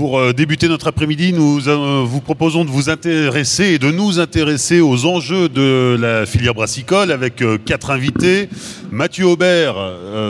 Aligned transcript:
Pour 0.00 0.18
euh, 0.18 0.32
débuter 0.32 0.66
notre 0.66 0.86
après-midi, 0.86 1.34
nous 1.34 1.68
euh, 1.68 2.02
vous 2.06 2.22
proposons 2.22 2.64
de 2.64 2.70
vous 2.70 2.88
intéresser 2.88 3.74
et 3.74 3.78
de 3.78 3.90
nous 3.90 4.18
intéresser 4.18 4.80
aux 4.80 5.04
enjeux 5.04 5.50
de 5.50 5.94
la 6.00 6.24
filière 6.24 6.54
brassicole 6.54 7.12
avec 7.12 7.42
euh, 7.42 7.58
quatre 7.58 7.90
invités. 7.90 8.48
Mathieu 8.90 9.26
Aubert, 9.26 9.74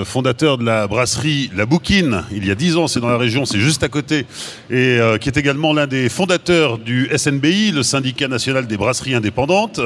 fondateur 0.05 0.59
de 0.59 0.65
la 0.65 0.89
brasserie 0.89 1.53
La 1.55 1.67
Bouquine, 1.67 2.25
il 2.33 2.45
y 2.49 2.51
a 2.51 2.57
dix 2.57 2.77
ans, 2.77 2.89
c'est 2.89 2.99
dans 2.99 3.11
la 3.11 3.17
région, 3.17 3.45
c'est 3.45 3.61
juste 3.61 3.85
à 3.85 3.89
côté, 3.89 4.27
et 4.71 4.99
qui 5.21 5.29
est 5.29 5.37
également 5.37 5.73
l'un 5.73 5.87
des 5.87 6.09
fondateurs 6.09 6.77
du 6.77 7.09
SNBI, 7.17 7.71
le 7.71 7.85
syndicat 7.85 8.27
national 8.27 8.67
des 8.67 8.77
brasseries 8.77 9.15
indépendantes. 9.15 9.81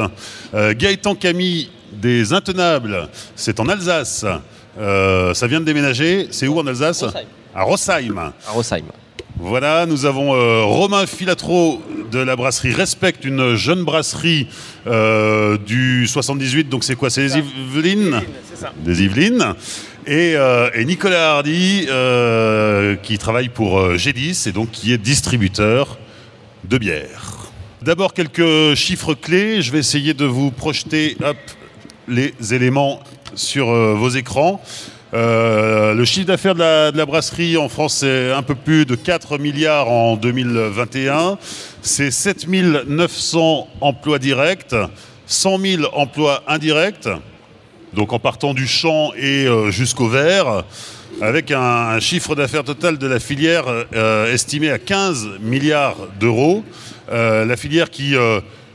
Gaëtan 0.54 1.14
Camille 1.14 1.68
des 1.92 2.32
Intenables, 2.32 3.08
c'est 3.36 3.60
en 3.60 3.68
Alsace. 3.68 4.24
ça 4.76 5.46
vient 5.46 5.60
de 5.60 5.66
déménager, 5.66 6.28
c'est 6.30 6.48
où 6.48 6.58
en 6.58 6.66
Alsace? 6.66 7.04
À 7.54 7.62
Rossheim. 7.62 8.32
À 8.48 8.50
Rossheim. 8.50 8.86
Voilà, 9.36 9.84
nous 9.84 10.06
avons 10.06 10.36
euh, 10.36 10.62
Romain 10.62 11.06
Filatro 11.06 11.82
de 12.12 12.20
la 12.20 12.36
brasserie 12.36 12.72
Respect, 12.72 13.14
une 13.24 13.56
jeune 13.56 13.82
brasserie 13.82 14.46
euh, 14.86 15.58
du 15.58 16.06
78, 16.06 16.68
donc 16.68 16.84
c'est 16.84 16.94
quoi? 16.94 17.10
C'est 17.10 17.22
les 17.22 17.38
Yvelines? 17.38 18.22
Des 18.84 19.02
Yvelines. 19.02 19.54
Et, 20.06 20.36
euh, 20.36 20.70
et, 20.74 20.84
Nicolas 20.84 21.32
Hardy, 21.32 21.88
qui 23.02 23.18
travaille 23.18 23.48
pour 23.48 23.94
G10 23.94 24.48
et 24.48 24.52
donc 24.52 24.70
qui 24.70 24.92
est 24.92 24.98
distributeur 24.98 25.98
de 26.62 26.78
bière. 26.78 27.50
D'abord 27.82 28.14
quelques 28.14 28.76
chiffres 28.76 29.14
clés, 29.14 29.62
je 29.62 29.72
vais 29.72 29.80
essayer 29.80 30.14
de 30.14 30.26
vous 30.26 30.52
projeter 30.52 31.16
les 32.06 32.34
éléments 32.52 33.00
sur 33.34 33.66
vos 33.66 34.10
écrans. 34.10 34.62
Euh, 35.14 35.94
le 35.94 36.04
chiffre 36.04 36.26
d'affaires 36.26 36.56
de 36.56 36.96
la, 36.96 37.06
brasserie 37.06 37.56
en 37.56 37.68
France, 37.68 37.98
c'est 37.98 38.32
un 38.32 38.42
peu 38.42 38.56
plus 38.56 38.84
de 38.84 38.96
4 38.96 39.38
milliards 39.38 39.88
en 39.88 40.16
2021. 40.16 41.38
C'est 41.82 42.10
7 42.10 42.48
900 42.48 43.68
emplois 43.80 44.18
directs, 44.18 44.74
100 45.26 45.58
000 45.60 45.82
emplois 45.92 46.42
indirects, 46.48 47.08
donc 47.92 48.12
en 48.12 48.18
partant 48.18 48.54
du 48.54 48.66
champ 48.66 49.12
et 49.16 49.46
euh, 49.46 49.70
jusqu'au 49.70 50.08
verre, 50.08 50.64
avec 51.20 51.52
un, 51.52 52.00
chiffre 52.00 52.34
d'affaires 52.34 52.64
total 52.64 52.98
de 52.98 53.06
la 53.06 53.20
filière 53.20 53.66
euh, 53.94 54.32
estimé 54.32 54.70
à 54.72 54.80
15 54.80 55.38
milliards 55.40 56.08
d'euros. 56.18 56.64
La 57.10 57.56
filière 57.56 57.90
qui 57.90 58.16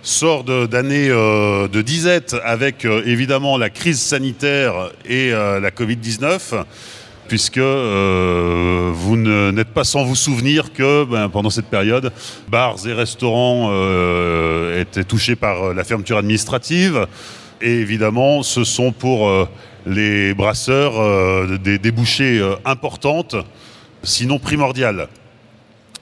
sort 0.02 0.44
d'années 0.44 1.10
euh, 1.10 1.68
de 1.68 1.82
disette 1.82 2.36
avec 2.44 2.86
euh, 2.86 3.04
évidemment 3.06 3.58
la 3.58 3.70
crise 3.70 4.00
sanitaire 4.00 4.92
et 5.06 5.34
euh, 5.34 5.60
la 5.60 5.72
Covid-19 5.72 6.64
puisque 7.28 7.60
vous 7.60 9.18
n'êtes 9.18 9.68
pas 9.68 9.84
sans 9.84 10.04
vous 10.04 10.16
souvenir 10.16 10.74
que 10.74 11.04
ben, 11.04 11.30
pendant 11.30 11.52
cette 11.52 11.68
période, 11.68 12.12
bars 12.48 12.78
et 12.88 12.94
restaurants 12.94 13.72
étaient 14.76 15.04
touchés 15.04 15.36
par 15.36 15.76
la 15.76 15.84
fermeture 15.84 16.18
administrative. 16.18 17.06
Et 17.62 17.72
évidemment, 17.72 18.42
ce 18.42 18.64
sont 18.64 18.92
pour 18.92 19.30
les 19.86 20.34
brasseurs 20.34 21.60
des 21.60 21.78
débouchés 21.78 22.42
importantes, 22.66 23.36
sinon 24.02 24.40
primordiales. 24.40 25.08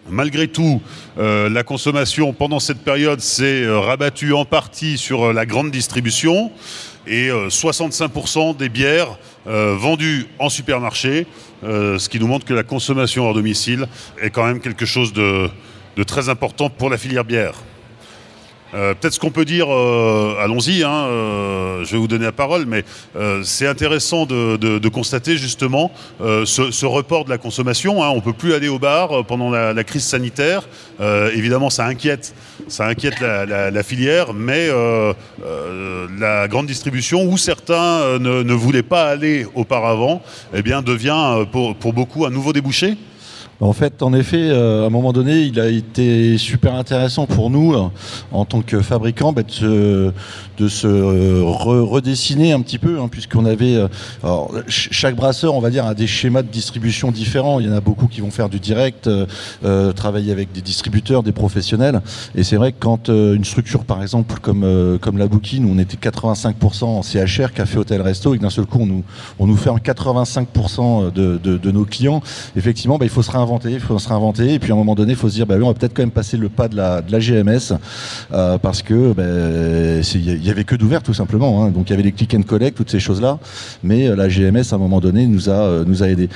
Malgré 0.09 0.47
tout, 0.47 0.81
euh, 1.17 1.49
la 1.49 1.63
consommation 1.63 2.31
pendant 2.31 2.59
cette 2.59 2.79
période 2.79 3.19
s'est 3.19 3.63
euh, 3.63 3.79
rabattue 3.79 4.31
en 4.31 4.45
partie 4.45 4.97
sur 4.97 5.25
euh, 5.25 5.33
la 5.33 5.45
grande 5.45 5.69
distribution 5.69 6.51
et 7.07 7.29
65% 7.29 8.57
des 8.57 8.67
bières 8.67 9.17
vendues 9.45 10.27
en 10.39 10.49
supermarché, 10.49 11.25
ce 11.63 12.09
qui 12.09 12.19
nous 12.19 12.27
montre 12.27 12.45
que 12.45 12.53
la 12.53 12.63
consommation 12.63 13.25
hors 13.25 13.33
domicile 13.33 13.87
est 14.21 14.29
quand 14.29 14.45
même 14.45 14.59
quelque 14.59 14.85
chose 14.85 15.13
de 15.13 15.49
très 16.05 16.27
important 16.27 16.69
pour 16.69 16.89
la 16.89 16.97
filière 16.97 17.23
bière. 17.23 17.53
Euh, 18.73 18.93
peut-être 18.93 19.13
ce 19.13 19.19
qu'on 19.19 19.31
peut 19.31 19.45
dire, 19.45 19.67
euh, 19.73 20.35
allons-y, 20.41 20.83
hein, 20.83 21.05
euh, 21.07 21.85
je 21.85 21.91
vais 21.93 21.97
vous 21.97 22.07
donner 22.07 22.25
la 22.25 22.31
parole, 22.31 22.65
mais 22.65 22.83
c'est 23.43 23.67
intéressant 23.67 24.25
de, 24.25 24.89
constater 24.89 25.37
justement 25.37 25.91
ce, 26.19 26.85
report 26.85 27.25
de 27.25 27.29
la 27.29 27.37
consommation. 27.37 28.03
Hein. 28.03 28.09
on 28.09 28.17
ne 28.17 28.21
peut 28.21 28.33
plus 28.33 28.53
aller 28.53 28.67
au 28.67 28.79
bar 28.79 29.25
pendant 29.25 29.49
la, 29.49 29.83
crise 29.83 30.03
sanitaire. 30.03 30.67
évidemment, 31.33 31.69
ça 31.69 31.85
inquiète, 31.85 32.33
ça 32.67 32.87
inquiète 32.87 33.19
la, 33.19 33.83
filière, 33.83 34.33
mais 34.33 34.69
la 36.19 36.47
grande 36.47 36.67
distribution, 36.67 37.23
où 37.23 37.37
certains 37.37 38.19
ne, 38.19 38.53
voulaient 38.53 38.83
pas 38.83 39.07
aller 39.09 39.45
auparavant, 39.55 40.21
eh 40.53 40.61
bien, 40.61 40.81
devient 40.81 41.45
pour, 41.51 41.75
pour 41.75 41.93
beaucoup 41.93 42.25
un 42.25 42.29
nouveau 42.29 42.53
débouché. 42.53 42.97
En 43.59 43.73
fait, 43.73 44.03
en 44.03 44.13
effet, 44.13 44.37
euh, 44.37 44.83
à 44.83 44.87
un 44.87 44.89
moment 44.91 45.13
donné, 45.13 45.41
il 45.41 45.59
a 45.59 45.67
été 45.67 46.37
super 46.37 46.75
intéressant 46.75 47.25
pour 47.25 47.49
nous, 47.49 47.73
euh, 47.73 47.87
en 48.31 48.45
tant 48.45 48.61
que 48.61 48.81
fabricants, 48.81 49.33
bah, 49.33 49.41
de 49.41 50.67
se, 50.67 50.87
euh, 50.87 51.41
redessiner 51.43 52.51
un 52.53 52.61
petit 52.61 52.77
peu, 52.77 52.99
hein, 52.99 53.07
puisqu'on 53.09 53.45
avait... 53.45 53.77
alors, 54.23 54.51
chaque 54.67 55.15
brasseur, 55.15 55.55
on 55.55 55.59
va 55.59 55.71
dire, 55.71 55.85
a 55.85 55.95
des 55.95 56.05
schémas 56.05 56.43
de 56.43 56.49
distribution 56.49 57.11
différents. 57.11 57.59
Il 57.59 57.67
y 57.67 57.69
en 57.69 57.75
a 57.75 57.81
beaucoup 57.81 58.07
qui 58.07 58.21
vont 58.21 58.31
faire 58.31 58.49
du 58.49 58.59
direct, 58.59 59.09
travailler 59.95 60.31
avec 60.31 60.51
des 60.51 60.61
distributeurs, 60.61 61.23
des 61.23 61.31
professionnels. 61.31 62.01
Et 62.35 62.43
c'est 62.43 62.57
vrai 62.57 62.71
que 62.71 62.77
quand 62.79 63.09
une 63.09 63.45
structure, 63.45 63.85
par 63.85 64.01
exemple, 64.01 64.35
comme, 64.39 65.17
la 65.17 65.27
Bouquine, 65.27 65.65
où 65.65 65.73
on 65.73 65.79
était 65.79 65.97
85% 65.97 66.85
en 66.85 67.01
CHR, 67.01 67.53
café, 67.53 67.77
hôtel, 67.77 68.01
resto, 68.01 68.33
et 68.33 68.37
que 68.37 68.43
d'un 68.43 68.49
seul 68.49 68.65
coup, 68.65 68.79
on 68.81 68.85
nous, 68.85 69.03
on 69.39 69.47
nous 69.47 69.57
ferme 69.57 69.77
85% 69.77 71.11
de, 71.11 71.71
nos 71.71 71.85
clients, 71.85 72.21
effectivement, 72.55 72.97
bah, 72.97 73.05
il 73.05 73.11
faut 73.11 73.23
se 73.23 73.31
il 73.65 73.79
faut 73.79 73.99
se 73.99 74.07
réinventer. 74.07 74.53
Et 74.53 74.59
puis 74.59 74.71
à 74.71 74.75
un 74.75 74.77
moment 74.77 74.95
donné, 74.95 75.13
il 75.13 75.17
faut 75.17 75.29
se 75.29 75.35
dire, 75.35 75.45
bah, 75.45 75.55
on 75.61 75.67
va 75.67 75.73
peut-être 75.73 75.93
quand 75.93 76.03
même 76.03 76.11
passer 76.11 76.37
le 76.37 76.49
pas 76.49 76.67
de 76.67 76.75
la, 76.75 77.01
GMS 77.19 77.73
euh, 78.33 78.57
parce 78.57 78.81
que 78.81 79.13
bah, 79.13 79.23
il 80.15 80.45
y 80.45 80.49
avait 80.49 80.63
que 80.63 80.75
d'ouvert 80.75 81.03
tout 81.03 81.13
simplement. 81.13 81.63
Hein. 81.63 81.71
Donc 81.71 81.89
il 81.89 81.91
y 81.91 81.93
avait 81.93 82.03
les 82.03 82.11
click 82.11 82.33
and 82.35 82.43
collect, 82.43 82.77
toutes 82.77 82.91
ces 82.91 82.99
choses-là. 82.99 83.39
Mais 83.83 84.07
euh, 84.07 84.15
la 84.15 84.27
GMS 84.27 84.71
à 84.71 84.75
un 84.75 84.77
moment 84.77 84.99
donné 84.99 85.27
nous 85.27 85.49
a 85.49 85.53
euh, 85.53 85.83
nous 85.85 86.03
aidé. 86.03 86.29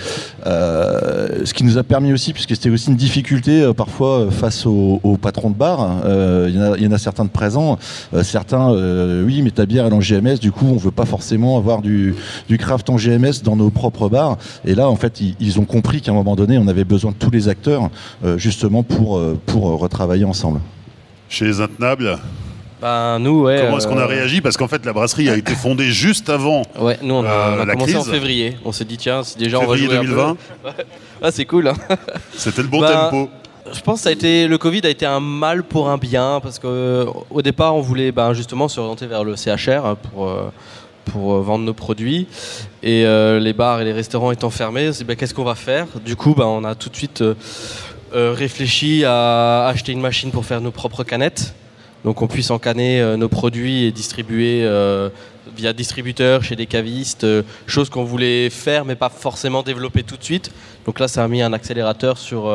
ce 0.45 1.53
qui 1.53 1.63
nous 1.63 1.77
a 1.77 1.83
permis 1.83 2.13
aussi, 2.13 2.33
puisque 2.33 2.55
c'était 2.55 2.69
aussi 2.69 2.89
une 2.89 2.95
difficulté 2.95 3.71
parfois 3.75 4.29
face 4.31 4.65
aux, 4.65 4.99
patrons 5.21 5.49
de 5.49 5.55
bar. 5.55 6.01
Il 6.47 6.83
y, 6.83 6.87
en 6.87 6.91
a 6.91 6.97
certains 6.97 7.25
de 7.25 7.29
présents, 7.29 7.77
certains, 8.23 8.71
oui, 9.23 9.41
mais 9.41 9.51
ta 9.51 9.65
bière 9.65 9.85
est 9.85 9.93
en 9.93 9.99
GMS. 9.99 10.39
Du 10.39 10.51
coup, 10.51 10.65
on 10.67 10.77
veut 10.77 10.91
pas 10.91 11.05
forcément 11.05 11.57
avoir 11.57 11.81
du, 11.81 12.15
craft 12.59 12.89
en 12.89 12.95
GMS 12.95 13.43
dans 13.43 13.55
nos 13.55 13.69
propres 13.69 14.09
bars. 14.09 14.37
Et 14.65 14.75
là, 14.75 14.89
en 14.89 14.95
fait, 14.95 15.21
ils 15.39 15.59
ont 15.59 15.65
compris 15.65 16.01
qu'à 16.01 16.11
un 16.11 16.15
moment 16.15 16.35
donné, 16.35 16.57
on 16.57 16.67
avait 16.67 16.83
besoin 16.83 17.00
de 17.09 17.15
tous 17.15 17.31
les 17.31 17.49
acteurs 17.49 17.89
euh, 18.23 18.37
justement 18.37 18.83
pour, 18.83 19.17
euh, 19.17 19.39
pour 19.45 19.63
retravailler 19.79 20.25
ensemble. 20.25 20.59
Chez 21.29 21.45
les 21.45 21.61
Intenables 21.61 22.19
ben, 22.81 23.19
nous, 23.19 23.43
ouais, 23.43 23.61
Comment 23.61 23.77
est-ce 23.77 23.87
qu'on 23.87 23.97
a 23.97 24.01
euh, 24.01 24.07
réagi? 24.07 24.41
Parce 24.41 24.57
qu'en 24.57 24.67
fait, 24.67 24.85
la 24.85 24.93
brasserie 24.93 25.29
a 25.29 25.37
été 25.37 25.53
fondée 25.53 25.91
juste 25.91 26.29
avant 26.29 26.63
ouais, 26.79 26.97
nous, 27.01 27.13
on 27.13 27.25
a, 27.25 27.65
commencé 27.65 27.95
en 27.95 28.03
février. 28.03 28.57
On 28.65 28.71
s'est 28.71 28.85
dit, 28.85 28.97
tiens, 28.97 29.23
si 29.23 29.37
déjà 29.37 29.59
on 29.59 29.67
va 29.67 29.75
jouer 29.75 29.87
2020 29.87 30.37
ah, 31.23 31.31
c'est 31.31 31.45
cool. 31.45 31.67
Hein. 31.67 31.75
C'était 32.35 32.63
le 32.63 32.67
bon 32.67 32.81
ben, 32.81 32.91
tempo. 32.91 33.29
Je 33.71 33.79
pense 33.81 33.99
que 33.99 34.03
ça 34.03 34.09
a 34.09 34.11
été, 34.11 34.47
le 34.47 34.57
Covid 34.57 34.81
a 34.85 34.89
été 34.89 35.05
un 35.05 35.19
mal 35.19 35.63
pour 35.63 35.89
un 35.89 35.99
bien, 35.99 36.39
parce 36.41 36.57
qu'au 36.57 37.41
départ, 37.43 37.75
on 37.75 37.81
voulait 37.81 38.11
ben, 38.11 38.33
justement 38.33 38.67
s'orienter 38.67 39.05
vers 39.05 39.23
le 39.23 39.35
CHR 39.35 39.95
pour 40.11 40.35
pour 41.05 41.33
euh, 41.33 41.41
vendre 41.41 41.65
nos 41.65 41.73
produits. 41.73 42.27
Et 42.83 43.05
euh, 43.05 43.39
les 43.39 43.53
bars 43.53 43.81
et 43.81 43.85
les 43.85 43.93
restaurants 43.93 44.31
étant 44.31 44.49
fermés, 44.49 44.91
ben, 45.05 45.15
qu'est-ce 45.15 45.33
qu'on 45.33 45.43
va 45.43 45.55
faire? 45.55 45.87
Du 46.05 46.15
coup, 46.15 46.35
ben, 46.35 46.45
on 46.45 46.63
a 46.63 46.75
tout 46.75 46.89
de 46.89 46.95
suite 46.95 47.21
euh, 47.21 47.35
réfléchi 48.13 49.03
à 49.05 49.67
acheter 49.67 49.91
une 49.91 50.01
machine 50.01 50.31
pour 50.31 50.45
faire 50.45 50.61
nos 50.61 50.71
propres 50.71 51.03
canettes. 51.03 51.53
Donc 52.03 52.23
on 52.23 52.27
puisse 52.27 52.49
encanner 52.49 53.15
nos 53.15 53.29
produits 53.29 53.83
et 53.83 53.91
distribuer 53.91 54.67
via 55.55 55.71
distributeur 55.71 56.43
chez 56.43 56.55
des 56.55 56.65
cavistes, 56.65 57.27
chose 57.67 57.91
qu'on 57.91 58.05
voulait 58.05 58.49
faire 58.49 58.85
mais 58.85 58.95
pas 58.95 59.09
forcément 59.09 59.61
développer 59.61 60.01
tout 60.01 60.17
de 60.17 60.23
suite. 60.23 60.51
Donc 60.87 60.99
là, 60.99 61.07
ça 61.07 61.23
a 61.23 61.27
mis 61.27 61.43
un 61.43 61.53
accélérateur 61.53 62.17
sur, 62.17 62.51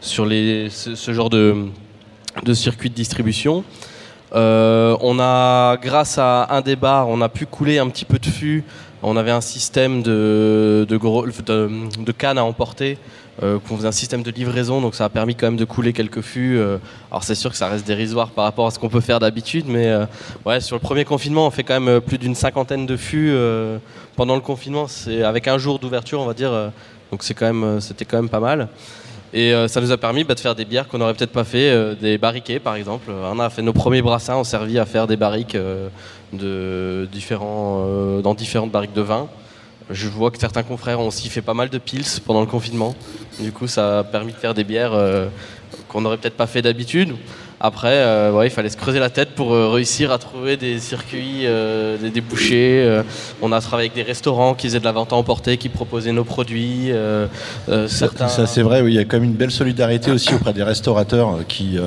sur 0.00 0.26
les, 0.26 0.70
ce, 0.70 1.12
genre 1.12 1.28
de, 1.28 1.56
de 2.44 2.54
circuit 2.54 2.88
de 2.88 2.94
distribution. 2.94 3.64
Euh, 4.34 4.96
on 5.00 5.18
a, 5.20 5.76
grâce 5.76 6.18
à 6.18 6.48
un 6.50 6.60
des 6.60 6.76
bars, 6.76 7.08
on 7.08 7.20
a 7.20 7.28
pu 7.28 7.46
couler 7.46 7.78
un 7.78 7.88
petit 7.88 8.04
peu 8.04 8.18
de 8.18 8.26
fût. 8.26 8.64
On 9.02 9.16
avait 9.16 9.30
un 9.30 9.42
système 9.42 10.02
de, 10.02 10.86
de, 10.88 12.12
cannes 12.12 12.38
à 12.38 12.44
emporter. 12.44 12.98
Euh, 13.42 13.58
faisait 13.60 13.88
un 13.88 13.92
système 13.92 14.22
de 14.22 14.30
livraison, 14.30 14.80
donc 14.80 14.94
ça 14.94 15.04
a 15.04 15.08
permis 15.08 15.34
quand 15.34 15.46
même 15.46 15.56
de 15.56 15.64
couler 15.64 15.92
quelques 15.92 16.20
fûts. 16.20 16.56
Euh. 16.56 16.78
alors 17.10 17.24
c'est 17.24 17.34
sûr 17.34 17.50
que 17.50 17.56
ça 17.56 17.68
reste 17.68 17.86
dérisoire 17.86 18.30
par 18.30 18.44
rapport 18.44 18.66
à 18.66 18.70
ce 18.70 18.78
qu'on 18.78 18.88
peut 18.88 19.00
faire 19.00 19.18
d'habitude, 19.18 19.66
mais 19.68 19.92
ouais, 20.46 20.60
sur 20.60 20.76
le 20.76 20.80
premier 20.80 21.04
confinement, 21.04 21.46
on 21.46 21.50
fait 21.50 21.64
quand 21.64 21.78
même 21.78 22.00
plus 22.00 22.16
d'une 22.16 22.34
cinquantaine 22.34 22.86
de 22.86 22.96
fûts 22.96 23.36
pendant 24.16 24.36
le 24.36 24.40
confinement. 24.40 24.86
C'est 24.88 25.22
avec 25.22 25.48
un 25.48 25.58
jour 25.58 25.78
d'ouverture, 25.78 26.20
on 26.20 26.26
va 26.26 26.34
dire. 26.34 26.52
donc 27.10 27.22
c'est 27.24 27.34
quand 27.34 27.80
c'était 27.80 28.04
quand 28.04 28.16
même 28.16 28.30
pas 28.30 28.40
mal. 28.40 28.68
Et 29.36 29.52
euh, 29.52 29.66
ça 29.66 29.80
nous 29.80 29.90
a 29.90 29.96
permis 29.96 30.22
bah, 30.22 30.34
de 30.34 30.40
faire 30.40 30.54
des 30.54 30.64
bières 30.64 30.86
qu'on 30.86 30.98
n'aurait 30.98 31.12
peut-être 31.12 31.32
pas 31.32 31.42
fait, 31.42 31.68
euh, 31.68 31.96
des 31.96 32.18
barriquets 32.18 32.60
par 32.60 32.76
exemple. 32.76 33.10
On 33.10 33.40
a 33.40 33.50
fait 33.50 33.62
nos 33.62 33.72
premiers 33.72 34.00
brassins, 34.00 34.36
ont 34.36 34.44
servi 34.44 34.78
à 34.78 34.86
faire 34.86 35.08
des 35.08 35.16
barriques 35.16 35.56
euh, 35.56 35.88
dans 36.32 38.34
différentes 38.34 38.70
barriques 38.70 38.92
de 38.92 39.00
vin. 39.00 39.26
Je 39.90 40.08
vois 40.08 40.30
que 40.30 40.38
certains 40.38 40.62
confrères 40.62 41.00
ont 41.00 41.08
aussi 41.08 41.28
fait 41.28 41.42
pas 41.42 41.52
mal 41.52 41.68
de 41.68 41.78
pils 41.78 42.20
pendant 42.24 42.40
le 42.40 42.46
confinement. 42.46 42.94
Du 43.40 43.50
coup, 43.50 43.66
ça 43.66 43.98
a 43.98 44.04
permis 44.04 44.32
de 44.32 44.38
faire 44.38 44.54
des 44.54 44.64
bières 44.64 44.96
qu'on 45.88 46.00
n'aurait 46.00 46.16
peut-être 46.16 46.36
pas 46.36 46.46
fait 46.46 46.62
d'habitude. 46.62 47.14
Après, 47.60 47.88
euh, 47.88 48.42
il 48.44 48.50
fallait 48.50 48.68
se 48.68 48.76
creuser 48.76 48.98
la 48.98 49.10
tête 49.10 49.30
pour 49.30 49.54
euh, 49.54 49.70
réussir 49.70 50.10
à 50.12 50.18
trouver 50.18 50.56
des 50.56 50.78
circuits, 50.78 51.46
euh, 51.46 51.96
des 51.96 52.10
débouchés. 52.10 53.02
on 53.40 53.52
a 53.52 53.60
travaillé 53.60 53.88
avec 53.88 53.94
des 53.94 54.02
restaurants 54.02 54.54
qui 54.54 54.66
faisaient 54.66 54.80
de 54.80 54.84
la 54.84 54.92
vente 54.92 55.12
à 55.12 55.16
emporter, 55.16 55.56
qui 55.56 55.68
proposaient 55.68 56.12
nos 56.12 56.24
produits. 56.24 56.90
certains... 57.88 58.28
Ça, 58.28 58.46
c'est 58.46 58.62
vrai, 58.62 58.82
oui, 58.82 58.92
il 58.92 58.96
y 58.96 58.98
a 58.98 59.04
quand 59.04 59.18
même 59.18 59.30
une 59.30 59.36
belle 59.36 59.50
solidarité 59.50 60.10
aussi 60.10 60.34
auprès 60.34 60.52
des 60.52 60.62
restaurateurs 60.62 61.40
qui, 61.48 61.78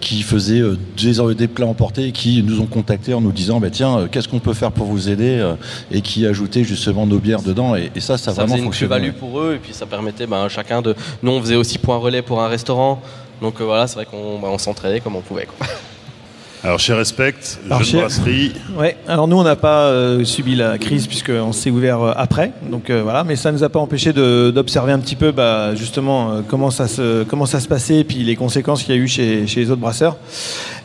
qui 0.00 0.22
faisaient 0.22 0.62
des, 0.96 1.34
des, 1.34 1.48
plats 1.48 1.66
emportés 1.66 2.06
et 2.06 2.12
qui 2.12 2.42
nous 2.42 2.60
ont 2.60 2.66
contactés 2.66 3.14
en 3.14 3.20
nous 3.20 3.32
disant 3.32 3.60
bah, 3.60 3.70
tiens, 3.70 4.08
qu'est-ce 4.10 4.28
qu'on 4.28 4.38
peut 4.38 4.54
faire 4.54 4.72
pour 4.72 4.86
vous 4.86 5.08
aider 5.08 5.44
et 5.90 6.00
qui 6.00 6.26
ajoutaient 6.26 6.64
justement 6.64 7.06
nos 7.06 7.18
bières 7.18 7.42
dedans. 7.42 7.74
Et, 7.74 7.90
ça, 7.98 8.16
ça, 8.16 8.32
ça 8.32 8.32
vraiment 8.32 8.54
faisait 8.54 8.64
une 8.64 8.70
plus-value 8.70 9.12
pour 9.12 9.40
eux 9.40 9.54
et 9.54 9.58
puis 9.58 9.72
ça 9.72 9.86
permettait 9.86 10.26
ben, 10.26 10.48
chacun 10.48 10.82
de. 10.82 10.94
Nous, 11.22 11.32
on 11.32 11.40
faisait 11.40 11.56
aussi 11.56 11.78
point 11.78 11.96
relais 11.96 12.22
pour 12.22 12.42
un 12.42 12.48
restaurant. 12.48 13.02
Donc 13.40 13.60
euh, 13.60 13.64
voilà, 13.64 13.86
c'est 13.86 13.96
vrai 13.96 14.06
qu'on 14.06 14.38
bah, 14.38 14.48
s'entraînait 14.58 15.00
comme 15.00 15.16
on 15.16 15.20
pouvait. 15.20 15.48
Alors 16.64 16.80
chez 16.80 16.92
Respect, 16.92 17.34
jeune 17.82 18.00
brasserie. 18.00 18.52
Ouais. 18.76 18.96
Alors 19.06 19.28
nous 19.28 19.36
on 19.36 19.44
n'a 19.44 19.54
pas 19.54 19.84
euh, 19.84 20.24
subi 20.24 20.56
la 20.56 20.76
crise 20.76 21.06
puisqu'on 21.06 21.52
s'est 21.52 21.70
ouvert 21.70 22.02
euh, 22.02 22.12
après, 22.16 22.50
donc 22.68 22.90
voilà. 22.90 23.22
Mais 23.22 23.36
ça 23.36 23.52
ne 23.52 23.58
nous 23.58 23.64
a 23.64 23.68
pas 23.68 23.78
empêché 23.78 24.12
d'observer 24.12 24.90
un 24.90 24.98
petit 24.98 25.14
peu, 25.14 25.30
bah, 25.30 25.76
justement 25.76 26.42
comment 26.48 26.72
ça 26.72 26.88
se 26.88 27.22
comment 27.22 27.46
ça 27.46 27.60
se 27.60 27.68
passait 27.68 27.98
et 27.98 28.04
puis 28.04 28.24
les 28.24 28.34
conséquences 28.34 28.82
qu'il 28.82 28.94
y 28.94 28.98
a 28.98 29.00
eu 29.00 29.06
chez, 29.06 29.46
chez 29.46 29.60
les 29.60 29.70
autres 29.70 29.80
brasseurs. 29.80 30.16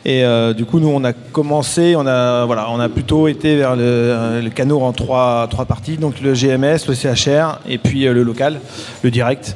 Et 0.05 0.25
euh, 0.25 0.53
du 0.53 0.65
coup, 0.65 0.79
nous, 0.79 0.89
on 0.89 1.03
a 1.05 1.13
commencé, 1.13 1.95
on 1.95 2.05
a, 2.05 2.45
voilà, 2.45 2.67
on 2.71 2.79
a 2.79 2.89
plutôt 2.89 3.29
été 3.29 3.55
vers 3.55 3.77
le, 3.77 4.41
le 4.43 4.49
canot 4.49 4.81
en 4.81 4.91
trois, 4.91 5.47
trois 5.49 5.63
parties, 5.63 5.95
donc 5.95 6.19
le 6.21 6.33
GMS, 6.33 6.87
le 6.89 6.93
CHR 6.93 7.59
et 7.69 7.77
puis 7.77 8.05
euh, 8.05 8.13
le 8.13 8.23
local, 8.23 8.59
le 9.01 9.11
direct. 9.11 9.55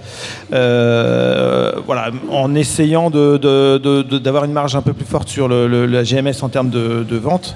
Euh, 0.53 1.73
voilà, 1.85 2.11
en 2.31 2.55
essayant 2.55 3.09
d'avoir 3.09 4.45
une 4.45 4.53
marge 4.53 4.77
un 4.77 4.81
peu 4.81 4.94
plus 4.94 5.05
forte 5.05 5.27
sur 5.27 5.49
le, 5.49 6.03
GMS 6.03 6.41
en 6.41 6.47
termes 6.47 6.69
de, 6.69 7.17
vente. 7.17 7.55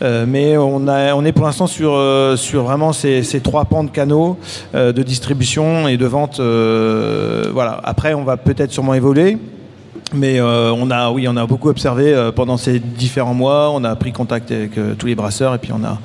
mais 0.00 0.56
on, 0.56 0.88
a, 0.88 1.14
on 1.14 1.24
est 1.24 1.32
pour 1.32 1.44
l'instant 1.44 1.68
sur, 1.68 1.96
sur 2.36 2.64
vraiment 2.64 2.92
ces, 2.92 3.22
ces, 3.22 3.40
trois 3.40 3.66
pans 3.66 3.84
de 3.84 3.90
canaux 3.90 4.38
de 4.74 5.02
distribution 5.02 5.86
et 5.86 5.96
de 5.96 6.06
vente. 6.06 6.40
voilà. 6.40 7.80
Après, 7.84 8.14
on 8.14 8.24
va 8.24 8.36
peut-être 8.36 8.72
sûrement 8.72 8.94
évoluer. 8.94 9.38
Mais 10.14 10.40
euh, 10.40 10.72
on 10.72 10.90
a, 10.90 11.10
oui, 11.10 11.26
on 11.28 11.36
a 11.36 11.46
beaucoup 11.46 11.68
observé 11.68 12.12
euh, 12.12 12.32
pendant 12.32 12.56
ces 12.56 12.78
différents 12.78 13.34
mois. 13.34 13.70
On 13.70 13.84
a 13.84 13.94
pris 13.96 14.12
contact 14.12 14.50
avec 14.50 14.76
euh, 14.76 14.94
tous 14.94 15.06
les 15.06 15.14
brasseurs 15.14 15.54
et 15.54 15.58
puis 15.58 15.72
on 15.72 15.82
a, 15.84 15.98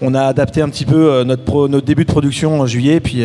on 0.00 0.14
a 0.14 0.22
adapté 0.22 0.62
un 0.62 0.68
petit 0.68 0.84
peu 0.84 1.22
notre, 1.24 1.68
notre 1.68 1.86
début 1.86 2.04
de 2.04 2.10
production 2.10 2.60
en 2.60 2.66
juillet 2.66 3.00
puis 3.00 3.24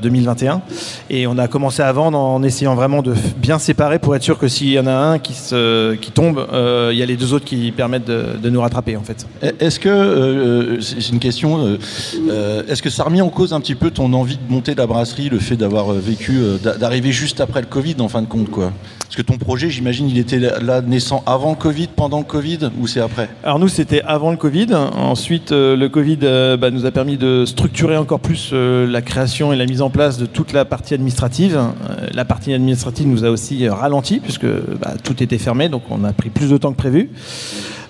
2021 0.00 0.62
et 1.10 1.26
on 1.26 1.36
a 1.36 1.48
commencé 1.48 1.82
à 1.82 1.92
vendre 1.92 2.18
en 2.18 2.42
essayant 2.42 2.74
vraiment 2.74 3.02
de 3.02 3.14
bien 3.36 3.58
séparer 3.58 3.98
pour 3.98 4.16
être 4.16 4.22
sûr 4.22 4.38
que 4.38 4.48
s'il 4.48 4.70
y 4.70 4.78
en 4.78 4.86
a 4.86 4.92
un 4.92 5.18
qui, 5.18 5.34
qui 6.00 6.10
tombe, 6.10 6.46
il 6.90 6.96
y 6.96 7.02
a 7.02 7.06
les 7.06 7.16
deux 7.16 7.34
autres 7.34 7.44
qui 7.44 7.72
permettent 7.72 8.06
de, 8.06 8.48
nous 8.48 8.60
rattraper 8.60 8.96
en 8.96 9.02
fait. 9.02 9.26
Est-ce 9.60 9.78
que 9.78 10.78
c'est 10.80 11.10
une 11.10 11.18
question 11.18 11.76
Est-ce 12.68 12.82
que 12.82 12.90
ça 12.90 13.02
a 13.02 13.06
remis 13.06 13.20
en 13.20 13.28
cause 13.28 13.52
un 13.52 13.60
petit 13.60 13.74
peu 13.74 13.90
ton 13.90 14.10
envie 14.14 14.38
de 14.38 14.52
monter 14.52 14.74
la 14.74 14.86
brasserie, 14.86 15.28
le 15.28 15.38
fait 15.38 15.56
d'avoir 15.56 15.92
vécu, 15.92 16.40
d'arriver 16.62 17.12
juste 17.12 17.40
après 17.42 17.60
le 17.60 17.66
Covid 17.66 17.96
en 18.00 18.08
fin 18.08 18.22
de 18.22 18.28
compte 18.28 18.50
quoi? 18.50 18.72
Parce 19.08 19.16
que 19.16 19.22
projet, 19.38 19.70
j'imagine, 19.70 20.08
il 20.08 20.18
était 20.18 20.38
là 20.38 20.80
naissant 20.82 21.22
avant 21.26 21.50
le 21.50 21.56
Covid, 21.56 21.88
pendant 21.94 22.18
le 22.18 22.24
Covid, 22.24 22.70
ou 22.78 22.86
c'est 22.86 23.00
après 23.00 23.28
Alors 23.42 23.58
nous, 23.58 23.68
c'était 23.68 24.02
avant 24.02 24.30
le 24.30 24.36
Covid. 24.36 24.74
Ensuite, 24.74 25.52
euh, 25.52 25.76
le 25.76 25.88
Covid 25.88 26.18
euh, 26.22 26.56
bah, 26.56 26.70
nous 26.70 26.84
a 26.86 26.90
permis 26.90 27.16
de 27.16 27.44
structurer 27.46 27.96
encore 27.96 28.20
plus 28.20 28.50
euh, 28.52 28.86
la 28.86 29.02
création 29.02 29.52
et 29.52 29.56
la 29.56 29.66
mise 29.66 29.82
en 29.82 29.90
place 29.90 30.18
de 30.18 30.26
toute 30.26 30.52
la 30.52 30.64
partie 30.64 30.94
administrative. 30.94 31.58
la 32.12 32.24
partie 32.24 32.52
administrative 32.52 33.06
nous 33.06 33.24
a 33.24 33.30
aussi 33.30 33.68
ralenti, 33.68 34.20
puisque 34.20 34.46
bah, 34.46 34.94
tout 35.02 35.22
était 35.22 35.38
fermé, 35.38 35.68
donc 35.68 35.82
on 35.90 36.04
a 36.04 36.12
pris 36.12 36.30
plus 36.30 36.50
de 36.50 36.56
temps 36.56 36.72
que 36.72 36.76
prévu. 36.76 37.10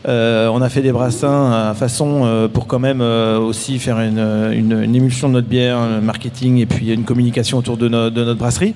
Euh, 0.09 0.49
on 0.49 0.63
a 0.63 0.71
fait 0.71 0.81
des 0.81 0.93
brassins 0.93 1.53
à 1.53 1.75
façon 1.75 2.23
euh, 2.25 2.49
pour 2.49 2.67
quand 2.67 2.79
même 2.79 3.03
euh, 3.03 3.39
aussi 3.39 3.79
faire 3.79 4.01
une, 4.01 4.95
émulsion 4.95 5.29
de 5.29 5.35
notre 5.35 5.49
bière, 5.49 5.77
un 5.77 6.01
marketing 6.01 6.59
et 6.59 6.67
puis 6.67 6.95
une 6.95 7.05
communication 7.05 7.59
autour 7.59 7.77
de, 7.77 7.89
notre 7.89 8.35
brasserie. 8.35 8.75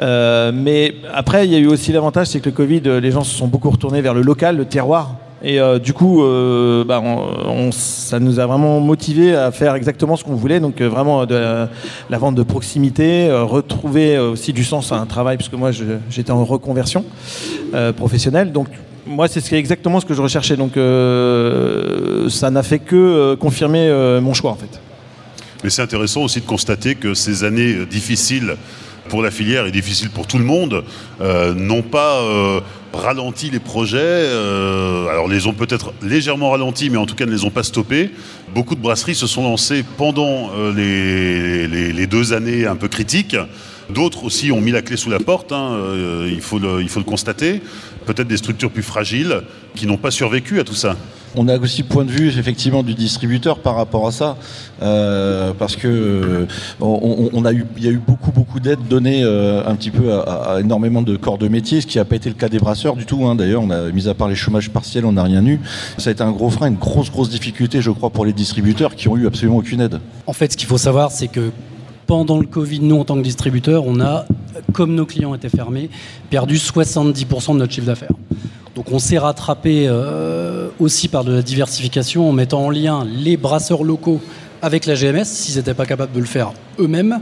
mais 0.00 0.94
après, 1.12 1.46
il 1.46 1.52
y 1.52 1.56
a 1.56 1.58
eu 1.58 1.66
aussi 1.66 1.92
l'avantage, 1.92 2.28
c'est 2.28 2.40
que 2.40 2.48
le 2.48 2.54
Covid, 2.54 2.80
les 2.80 3.10
gens 3.10 3.24
se 3.24 3.34
sont 3.34 3.48
beaucoup 3.48 3.70
retournés 3.70 4.00
vers 4.00 4.14
le 4.14 4.22
local, 4.22 4.56
le 4.56 4.66
terroir. 4.66 5.16
Et 5.42 5.58
du 5.82 5.92
coup, 5.92 6.22
bah, 6.86 7.02
ça 7.70 8.18
nous 8.18 8.40
a 8.40 8.46
vraiment 8.46 8.80
motivé 8.80 9.34
à 9.34 9.52
faire 9.52 9.74
exactement 9.74 10.16
ce 10.16 10.24
qu'on 10.24 10.34
voulait. 10.34 10.58
Donc 10.60 10.80
vraiment 10.80 11.26
de 11.26 11.68
la, 12.10 12.18
vente 12.18 12.34
de 12.34 12.42
proximité, 12.42 13.30
retrouver 13.32 14.18
aussi 14.18 14.52
du 14.52 14.64
sens 14.64 14.92
à 14.92 14.96
un 14.96 15.06
travail, 15.06 15.36
puisque 15.36 15.54
moi 15.54 15.70
j'étais 16.10 16.32
en 16.32 16.44
reconversion 16.44 17.04
professionnelle. 17.96 18.52
Donc 18.52 18.68
moi, 19.08 19.26
c'est 19.26 19.52
exactement 19.54 20.00
ce 20.00 20.06
que 20.06 20.14
je 20.14 20.22
recherchais. 20.22 20.56
Donc, 20.56 20.76
euh, 20.76 22.28
ça 22.28 22.50
n'a 22.50 22.62
fait 22.62 22.78
que 22.78 22.94
euh, 22.94 23.36
confirmer 23.36 23.88
euh, 23.88 24.20
mon 24.20 24.34
choix, 24.34 24.52
en 24.52 24.56
fait. 24.56 24.80
Mais 25.64 25.70
c'est 25.70 25.82
intéressant 25.82 26.22
aussi 26.22 26.40
de 26.40 26.46
constater 26.46 26.94
que 26.94 27.14
ces 27.14 27.42
années 27.42 27.84
difficiles 27.86 28.56
pour 29.08 29.22
la 29.22 29.30
filière 29.30 29.66
et 29.66 29.72
difficiles 29.72 30.10
pour 30.10 30.26
tout 30.26 30.38
le 30.38 30.44
monde 30.44 30.84
n'ont 31.56 31.82
pas 31.82 32.22
ralenti 32.92 33.50
les 33.50 33.58
projets. 33.58 34.28
alors, 35.10 35.26
les 35.28 35.46
ont 35.48 35.54
peut-être 35.54 35.94
légèrement 36.02 36.50
ralentis, 36.50 36.90
mais 36.90 36.98
en 36.98 37.06
tout 37.06 37.16
cas 37.16 37.26
ne 37.26 37.32
les 37.32 37.44
ont 37.44 37.50
pas 37.50 37.64
stoppés. 37.64 38.10
Beaucoup 38.54 38.76
de 38.76 38.80
brasseries 38.80 39.16
se 39.16 39.26
sont 39.26 39.42
lancées 39.42 39.82
pendant 39.96 40.50
les, 40.76 41.66
les, 41.66 42.06
deux 42.06 42.34
années 42.34 42.66
un 42.66 42.76
peu 42.76 42.86
critiques. 42.86 43.36
D'autres 43.90 44.24
aussi 44.24 44.52
ont 44.52 44.60
mis 44.60 44.72
la 44.72 44.82
clé 44.82 44.96
sous 44.96 45.10
la 45.10 45.18
porte, 45.18 45.52
hein, 45.52 45.78
il, 46.26 46.40
faut 46.40 46.58
le, 46.58 46.82
il 46.82 46.88
faut 46.88 47.00
le 47.00 47.06
constater 47.06 47.62
peut-être 48.08 48.28
des 48.28 48.38
structures 48.38 48.70
plus 48.70 48.82
fragiles 48.82 49.42
qui 49.74 49.86
n'ont 49.86 49.98
pas 49.98 50.10
survécu 50.10 50.58
à 50.60 50.64
tout 50.64 50.74
ça. 50.74 50.96
On 51.36 51.46
a 51.46 51.58
aussi 51.58 51.82
le 51.82 51.88
point 51.88 52.06
de 52.06 52.10
vue 52.10 52.28
effectivement 52.28 52.82
du 52.82 52.94
distributeur 52.94 53.58
par 53.58 53.76
rapport 53.76 54.06
à 54.06 54.12
ça, 54.12 54.38
euh, 54.80 55.52
parce 55.52 55.76
que 55.76 55.86
euh, 55.86 56.46
on, 56.80 57.44
a 57.44 57.52
eu, 57.52 57.66
il 57.76 57.84
y 57.84 57.88
a 57.88 57.90
eu 57.90 57.98
beaucoup 57.98 58.32
beaucoup 58.32 58.60
d'aides 58.60 58.88
données 58.88 59.22
euh, 59.22 59.62
un 59.66 59.74
petit 59.76 59.90
peu 59.90 60.14
à, 60.14 60.58
énormément 60.60 61.02
de 61.02 61.16
corps 61.16 61.36
de 61.36 61.48
métier, 61.48 61.82
ce 61.82 61.86
qui 61.86 61.98
n'a 61.98 62.06
pas 62.06 62.16
été 62.16 62.30
le 62.30 62.34
cas 62.34 62.48
des 62.48 62.58
brasseurs 62.58 62.96
du 62.96 63.04
tout. 63.04 63.26
Hein. 63.26 63.34
D'ailleurs, 63.34 63.62
on 63.62 63.70
a 63.70 63.90
mis 63.90 64.08
à 64.08 64.14
part 64.14 64.28
les 64.28 64.34
chômages 64.34 64.70
partiels, 64.70 65.04
on 65.04 65.12
n'a 65.12 65.22
rien 65.22 65.44
eu. 65.44 65.60
Ça 65.98 66.08
a 66.08 66.12
été 66.14 66.22
un 66.22 66.32
gros 66.32 66.48
frein, 66.48 66.68
une 66.68 66.76
grosse 66.76 67.10
grosse 67.10 67.28
difficulté, 67.28 67.82
je 67.82 67.90
crois, 67.90 68.08
pour 68.08 68.24
les 68.24 68.32
distributeurs 68.32 68.96
qui 68.96 69.08
ont 69.08 69.18
eu 69.18 69.26
absolument 69.26 69.58
aucune 69.58 69.82
aide. 69.82 70.00
En 70.26 70.32
fait, 70.32 70.52
ce 70.52 70.56
qu'il 70.56 70.66
faut 70.66 70.78
savoir, 70.78 71.12
c'est 71.12 71.28
que 71.28 71.50
pendant 72.08 72.40
le 72.40 72.46
Covid, 72.46 72.80
nous, 72.80 72.98
en 72.98 73.04
tant 73.04 73.16
que 73.16 73.22
distributeur, 73.22 73.84
on 73.86 74.00
a, 74.00 74.24
comme 74.72 74.94
nos 74.94 75.04
clients 75.04 75.34
étaient 75.34 75.50
fermés, 75.50 75.90
perdu 76.30 76.56
70% 76.56 77.52
de 77.52 77.58
notre 77.58 77.72
chiffre 77.72 77.86
d'affaires. 77.86 78.14
Donc 78.74 78.90
on 78.90 78.98
s'est 78.98 79.18
rattrapé 79.18 79.84
euh, 79.86 80.68
aussi 80.80 81.08
par 81.08 81.22
de 81.22 81.32
la 81.32 81.42
diversification 81.42 82.28
en 82.28 82.32
mettant 82.32 82.64
en 82.64 82.70
lien 82.70 83.04
les 83.04 83.36
brasseurs 83.36 83.84
locaux 83.84 84.20
avec 84.62 84.86
la 84.86 84.94
GMS, 84.94 85.24
s'ils 85.24 85.56
n'étaient 85.56 85.74
pas 85.74 85.84
capables 85.84 86.12
de 86.12 86.20
le 86.20 86.26
faire 86.26 86.52
eux-mêmes. 86.78 87.20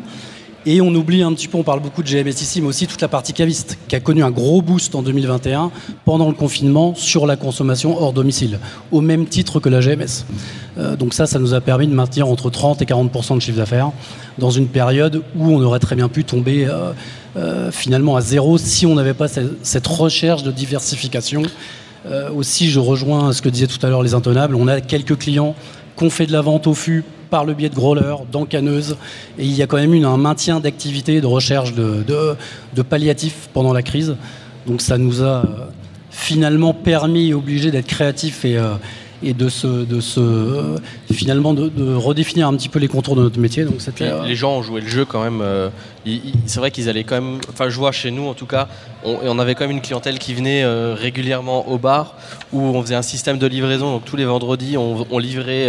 Et 0.69 0.81
on 0.81 0.93
oublie 0.97 1.23
un 1.23 1.33
petit 1.33 1.47
peu, 1.47 1.59
on 1.59 1.63
parle 1.63 1.79
beaucoup 1.79 2.03
de 2.03 2.09
GMS 2.09 2.43
ici, 2.43 2.61
mais 2.61 2.67
aussi 2.67 2.89
toute 2.89 3.01
la 3.01 3.07
partie 3.07 3.33
caviste, 3.33 3.79
qui 3.87 3.95
a 3.95 4.01
connu 4.01 4.25
un 4.25 4.33
gros 4.33 4.63
boost 4.63 4.97
en 4.97 5.03
2021 5.03 5.71
pendant 6.05 6.27
le 6.27 6.35
confinement 6.35 6.93
sur 6.97 7.25
la 7.25 7.37
consommation 7.37 7.97
hors 8.03 8.13
domicile, 8.13 8.59
au 8.91 9.01
même 9.01 9.27
titre 9.27 9.61
que 9.61 9.69
la 9.69 9.79
GMS. 9.79 10.25
Euh, 10.77 10.97
donc 10.97 11.15
ça, 11.15 11.27
ça 11.27 11.39
nous 11.39 11.55
a 11.55 11.61
permis 11.61 11.87
de 11.87 11.95
maintenir 11.95 12.27
entre 12.27 12.51
30 12.51 12.83
et 12.83 12.85
40% 12.85 13.37
de 13.37 13.41
chiffre 13.41 13.59
d'affaires 13.59 13.93
dans 14.39 14.51
une 14.51 14.67
période 14.67 15.23
où 15.37 15.53
on 15.53 15.63
aurait 15.63 15.79
très 15.79 15.95
bien 15.95 16.09
pu 16.09 16.25
tomber 16.25 16.67
euh, 16.67 16.91
euh, 17.37 17.71
finalement 17.71 18.17
à 18.17 18.21
zéro 18.21 18.59
si 18.59 18.87
on 18.87 18.97
n'avait 18.97 19.15
pas 19.15 19.29
cette 19.29 19.87
recherche 19.87 20.43
de 20.43 20.51
diversification. 20.51 21.43
aussi, 22.37 22.71
je 22.71 22.81
rejoins 22.81 23.33
ce 23.33 23.41
que 23.41 23.49
disaient 23.49 23.69
tout 23.69 23.85
à 23.87 23.89
l'heure 23.89 24.03
les 24.03 24.15
intenables. 24.15 24.57
On 24.57 24.67
a 24.67 24.81
quelques 24.81 25.17
clients 25.17 25.55
qui 25.97 26.05
ont 26.05 26.11
fait 26.11 26.27
de 26.27 26.33
la 26.33 26.41
vente 26.41 26.67
au 26.67 26.75
fût 26.75 27.05
par 27.31 27.45
le 27.45 27.55
biais 27.55 27.69
de 27.69 27.75
growlers, 27.75 28.25
d'encaneuses. 28.31 28.97
Et 29.39 29.45
il 29.45 29.53
y 29.53 29.63
a 29.63 29.67
quand 29.67 29.77
même 29.77 29.95
eu 29.95 30.05
un 30.05 30.17
maintien 30.17 30.61
d'activité, 30.61 31.21
de 31.21 31.27
recherche 31.27 31.75
de, 31.75 32.05
de, 32.75 32.83
palliatifs 32.83 33.49
pendant 33.53 33.73
la 33.73 33.83
crise. 33.83 34.17
Donc 34.67 34.81
ça 34.81 34.99
nous 34.99 35.23
a 35.23 35.27
euh, 35.27 35.45
finalement 36.11 36.75
permis 36.75 37.29
et 37.29 37.35
obligé 37.35 37.71
d'être 37.71 37.87
créatifs 37.87 38.45
et, 38.45 38.57
euh, 38.57 38.75
et 39.23 39.33
de 39.33 39.49
se, 39.49 39.85
de 39.85 40.01
se 40.01 40.21
euh, 40.21 40.77
finalement 41.13 41.55
de, 41.55 41.95
redéfinir 41.95 42.49
un 42.49 42.55
petit 42.55 42.69
peu 42.69 42.79
les 42.79 42.89
contours 42.89 43.17
de 43.17 43.23
notre 43.23 43.39
métier. 43.39 43.65
Donc 43.65 43.79
les 44.01 44.35
gens 44.35 44.57
ont 44.57 44.63
joué 44.63 44.81
le 44.81 44.89
jeu 44.89 45.05
quand 45.05 45.23
même. 45.23 45.43
c'est 46.47 46.59
vrai 46.59 46.71
qu'ils 46.71 46.89
allaient 46.89 47.05
quand 47.05 47.21
même. 47.21 47.41
Enfin, 47.49 47.69
je 47.69 47.77
vois 47.77 47.93
chez 47.93 48.11
nous 48.11 48.27
en 48.27 48.35
tout 48.35 48.47
cas, 48.47 48.69
on, 49.05 49.19
on 49.23 49.39
avait 49.39 49.55
quand 49.55 49.65
même 49.65 49.77
une 49.77 49.83
clientèle 49.83 50.19
qui 50.19 50.35
venait 50.35 50.65
régulièrement 50.95 51.69
au 51.69 51.79
bar 51.79 52.17
où 52.53 52.61
on 52.61 52.83
faisait 52.83 52.97
un 52.97 53.03
système 53.03 53.39
de 53.39 53.47
livraison. 53.47 53.93
Donc 53.93 54.05
tous 54.05 54.17
les 54.17 54.25
vendredis, 54.25 54.77
on, 54.77 55.07
on 55.11 55.19
livrait 55.19 55.69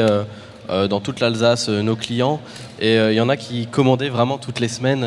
dans 0.70 1.00
toute 1.00 1.20
l'Alsace 1.20 1.70
nos 1.70 1.96
clients. 1.96 2.42
Et 2.80 2.96
il 2.96 3.14
y 3.14 3.22
en 3.22 3.30
a 3.30 3.38
qui 3.38 3.68
commandaient 3.68 4.10
vraiment 4.10 4.38
toutes 4.38 4.60
les 4.60 4.68
semaines, 4.68 5.06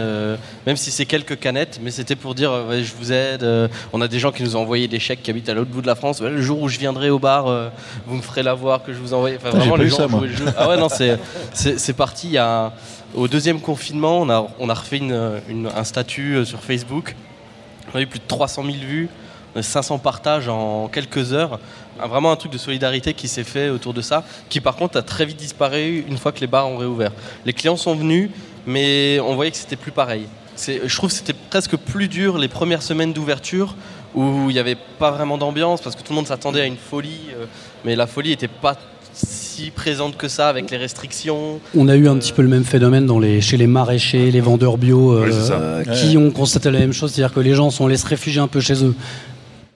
même 0.66 0.76
si 0.76 0.90
c'est 0.90 1.06
quelques 1.06 1.38
canettes, 1.38 1.80
mais 1.82 1.90
c'était 1.90 2.16
pour 2.16 2.34
dire 2.34 2.50
je 2.70 2.92
vous 2.98 3.12
aide. 3.12 3.46
on 3.92 4.00
a 4.00 4.08
des 4.08 4.18
gens 4.18 4.32
qui 4.32 4.42
nous 4.42 4.56
ont 4.56 4.60
envoyé 4.60 4.88
des 4.88 4.98
chèques 4.98 5.22
qui 5.22 5.30
habitent 5.30 5.48
à 5.48 5.54
l'autre 5.54 5.70
bout 5.70 5.82
de 5.82 5.86
la 5.86 5.94
France. 5.94 6.20
le 6.20 6.40
jour 6.40 6.60
où 6.62 6.68
je 6.68 6.78
viendrai 6.78 7.10
au 7.10 7.18
bar, 7.18 7.70
vous 8.06 8.16
me 8.16 8.22
ferez 8.22 8.42
la 8.42 8.54
voir 8.54 8.82
que 8.82 8.92
je 8.92 8.98
vous 8.98 9.14
envoie. 9.14 9.30
Enfin, 9.36 9.50
vraiment, 9.50 9.76
les 9.76 9.88
gens 9.88 9.96
ça, 9.96 10.08
le 10.20 10.28
jeu. 10.28 10.46
Ah 10.56 10.68
ouais, 10.68 10.76
non, 10.76 10.88
c'est 10.88 11.96
parti. 11.96 12.28
Il 12.28 12.32
y 12.34 12.38
a, 12.38 12.72
au 13.14 13.28
deuxième 13.28 13.60
confinement, 13.60 14.20
on 14.20 14.30
a, 14.30 14.46
on 14.58 14.68
a 14.68 14.74
refait 14.74 14.98
une, 14.98 15.68
un 15.74 15.84
statut 15.84 16.44
sur 16.44 16.60
Facebook. 16.60 17.14
On 17.92 17.98
a 17.98 18.02
eu 18.02 18.06
plus 18.06 18.20
de 18.20 18.24
300 18.26 18.64
000 18.64 18.76
vues. 18.78 19.08
500 19.58 19.98
partages 19.98 20.48
en 20.48 20.88
quelques 20.88 21.32
heures. 21.32 21.58
Vraiment 22.08 22.32
un 22.32 22.36
truc 22.36 22.52
de 22.52 22.58
solidarité 22.58 23.12
qui 23.14 23.28
s'est 23.28 23.44
fait 23.44 23.68
autour 23.68 23.92
de 23.92 24.00
ça, 24.00 24.24
qui 24.48 24.60
par 24.60 24.76
contre 24.76 24.96
a 24.98 25.02
très 25.02 25.26
vite 25.26 25.36
disparu 25.36 26.04
une 26.08 26.16
fois 26.16 26.32
que 26.32 26.40
les 26.40 26.46
bars 26.46 26.68
ont 26.68 26.78
réouvert. 26.78 27.12
Les 27.44 27.52
clients 27.52 27.76
sont 27.76 27.94
venus, 27.94 28.30
mais 28.66 29.20
on 29.20 29.34
voyait 29.34 29.50
que 29.50 29.56
c'était 29.56 29.76
plus 29.76 29.92
pareil. 29.92 30.26
Je 30.66 30.94
trouve 30.96 31.10
que 31.10 31.16
c'était 31.16 31.36
presque 31.50 31.76
plus 31.76 32.08
dur 32.08 32.38
les 32.38 32.48
premières 32.48 32.82
semaines 32.82 33.12
d'ouverture 33.12 33.74
où 34.14 34.46
il 34.48 34.52
n'y 34.52 34.58
avait 34.58 34.76
pas 34.98 35.10
vraiment 35.10 35.38
d'ambiance 35.38 35.80
parce 35.80 35.94
que 35.94 36.02
tout 36.02 36.12
le 36.12 36.16
monde 36.16 36.26
s'attendait 36.26 36.62
à 36.62 36.66
une 36.66 36.76
folie, 36.76 37.28
euh, 37.38 37.46
mais 37.84 37.96
la 37.96 38.06
folie 38.06 38.30
n'était 38.30 38.48
pas 38.48 38.76
si 39.12 39.70
présente 39.70 40.16
que 40.16 40.28
ça 40.28 40.48
avec 40.48 40.70
les 40.70 40.76
restrictions. 40.76 41.60
On 41.76 41.88
a 41.88 41.96
eu 41.96 42.08
un 42.08 42.16
petit 42.16 42.32
peu 42.32 42.42
le 42.42 42.48
même 42.48 42.64
phénomène 42.64 43.06
dans 43.06 43.18
les, 43.18 43.40
chez 43.40 43.56
les 43.56 43.66
maraîchers, 43.66 44.30
les 44.30 44.40
vendeurs 44.40 44.78
bio, 44.78 45.12
euh, 45.12 45.84
qui 45.84 46.16
ont 46.16 46.30
constaté 46.30 46.70
la 46.70 46.78
même 46.78 46.92
chose, 46.92 47.12
c'est-à-dire 47.12 47.34
que 47.34 47.40
les 47.40 47.54
gens 47.54 47.70
sont 47.70 47.86
allés 47.86 47.96
se 47.96 48.06
réfugier 48.06 48.40
un 48.40 48.48
peu 48.48 48.60
chez 48.60 48.84
eux 48.84 48.94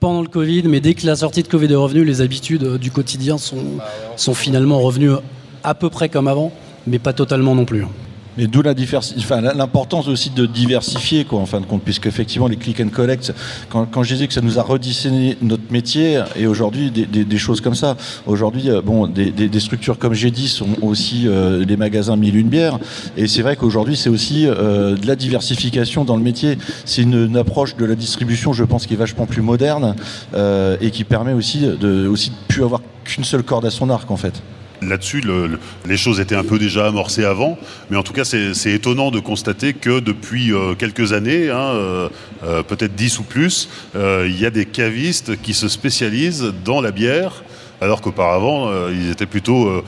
pendant 0.05 0.21
le 0.21 0.27
Covid, 0.27 0.67
mais 0.67 0.81
dès 0.81 0.93
que 0.93 1.03
la 1.07 1.15
sortie 1.15 1.41
de 1.41 1.47
Covid 1.47 1.65
est 1.71 1.75
revenue, 1.75 2.05
les 2.05 2.21
habitudes 2.21 2.61
euh, 2.61 2.77
du 2.77 2.91
quotidien 2.91 3.39
sont, 3.39 3.79
sont 4.17 4.35
finalement 4.35 4.79
revenues 4.79 5.13
à 5.63 5.73
peu 5.73 5.89
près 5.89 6.09
comme 6.09 6.27
avant, 6.27 6.51
mais 6.85 6.99
pas 6.99 7.11
totalement 7.11 7.55
non 7.55 7.65
plus. 7.65 7.85
Mais 8.37 8.47
d'où 8.47 8.61
l'importance 8.61 10.07
aussi 10.07 10.29
de 10.29 10.45
diversifier, 10.45 11.25
quoi, 11.25 11.39
en 11.39 11.45
fin 11.45 11.61
de 11.61 11.65
compte, 11.65 11.83
puisque 11.83 12.05
effectivement 12.05 12.47
les 12.47 12.57
click 12.57 12.81
and 12.81 12.89
collect, 12.89 13.33
quand, 13.69 13.85
quand 13.85 14.03
je 14.03 14.13
disais 14.13 14.27
que 14.27 14.33
ça 14.33 14.41
nous 14.41 14.59
a 14.59 14.61
redessiné 14.61 15.37
notre 15.41 15.71
métier, 15.71 16.21
et 16.35 16.47
aujourd'hui 16.47 16.91
des, 16.91 17.37
choses 17.37 17.61
comme 17.61 17.75
ça. 17.75 17.97
Aujourd'hui, 18.25 18.69
euh, 18.69 18.81
bon, 18.81 19.07
des, 19.07 19.59
structures 19.59 19.97
comme 19.97 20.13
j'ai 20.13 20.31
dit 20.31 20.47
sont 20.47 20.67
aussi 20.81 21.27
euh, 21.27 21.65
des 21.65 21.77
magasins 21.77 22.15
mille 22.15 22.35
une 22.35 22.49
bière, 22.49 22.79
et 23.17 23.27
c'est 23.27 23.41
vrai 23.41 23.55
qu'aujourd'hui 23.55 23.95
c'est 23.95 24.09
aussi 24.09 24.45
euh, 24.47 24.95
de 24.95 25.07
la 25.07 25.15
diversification 25.15 26.05
dans 26.05 26.17
le 26.17 26.23
métier. 26.23 26.57
C'est 26.85 27.01
une, 27.01 27.35
approche 27.35 27.75
de 27.75 27.85
la 27.85 27.95
distribution, 27.95 28.53
je 28.53 28.63
pense, 28.63 28.85
qui 28.85 28.93
est 28.93 28.97
vachement 28.97 29.25
plus 29.25 29.41
moderne 29.41 29.95
et 30.81 30.91
qui 30.91 31.03
permet 31.03 31.33
aussi 31.33 31.59
de 31.59 32.07
aussi 32.07 32.29
de 32.29 32.35
plus 32.47 32.63
avoir 32.63 32.81
qu'une 33.03 33.23
seule 33.23 33.43
corde 33.43 33.65
à 33.65 33.71
son 33.71 33.89
arc, 33.89 34.09
en 34.09 34.17
fait 34.17 34.41
là-dessus, 34.81 35.23
les 35.85 35.97
choses 35.97 36.19
étaient 36.19 36.35
un 36.35 36.43
peu 36.43 36.59
déjà 36.59 36.87
amorcées 36.87 37.25
avant, 37.25 37.57
mais 37.89 37.97
en 37.97 38.03
tout 38.03 38.13
cas, 38.13 38.23
c'est 38.25 38.71
étonnant 38.71 39.11
de 39.11 39.19
constater 39.19 39.73
que 39.73 39.99
depuis 39.99 40.53
euh, 40.53 40.75
quelques 40.75 41.13
années, 41.13 41.49
hein, 41.49 41.73
euh, 41.73 42.09
euh, 42.43 42.63
peut-être 42.63 42.95
10 42.95 43.19
ou 43.19 43.23
plus, 43.23 43.69
il 43.95 44.39
y 44.39 44.45
a 44.45 44.49
des 44.49 44.65
cavistes 44.65 45.41
qui 45.41 45.53
se 45.53 45.67
spécialisent 45.67 46.53
dans 46.63 46.81
la 46.81 46.91
bière, 46.91 47.43
alors 47.81 48.01
qu'auparavant, 48.01 48.71
ils 48.89 49.11
étaient 49.11 49.25
plutôt 49.25 49.83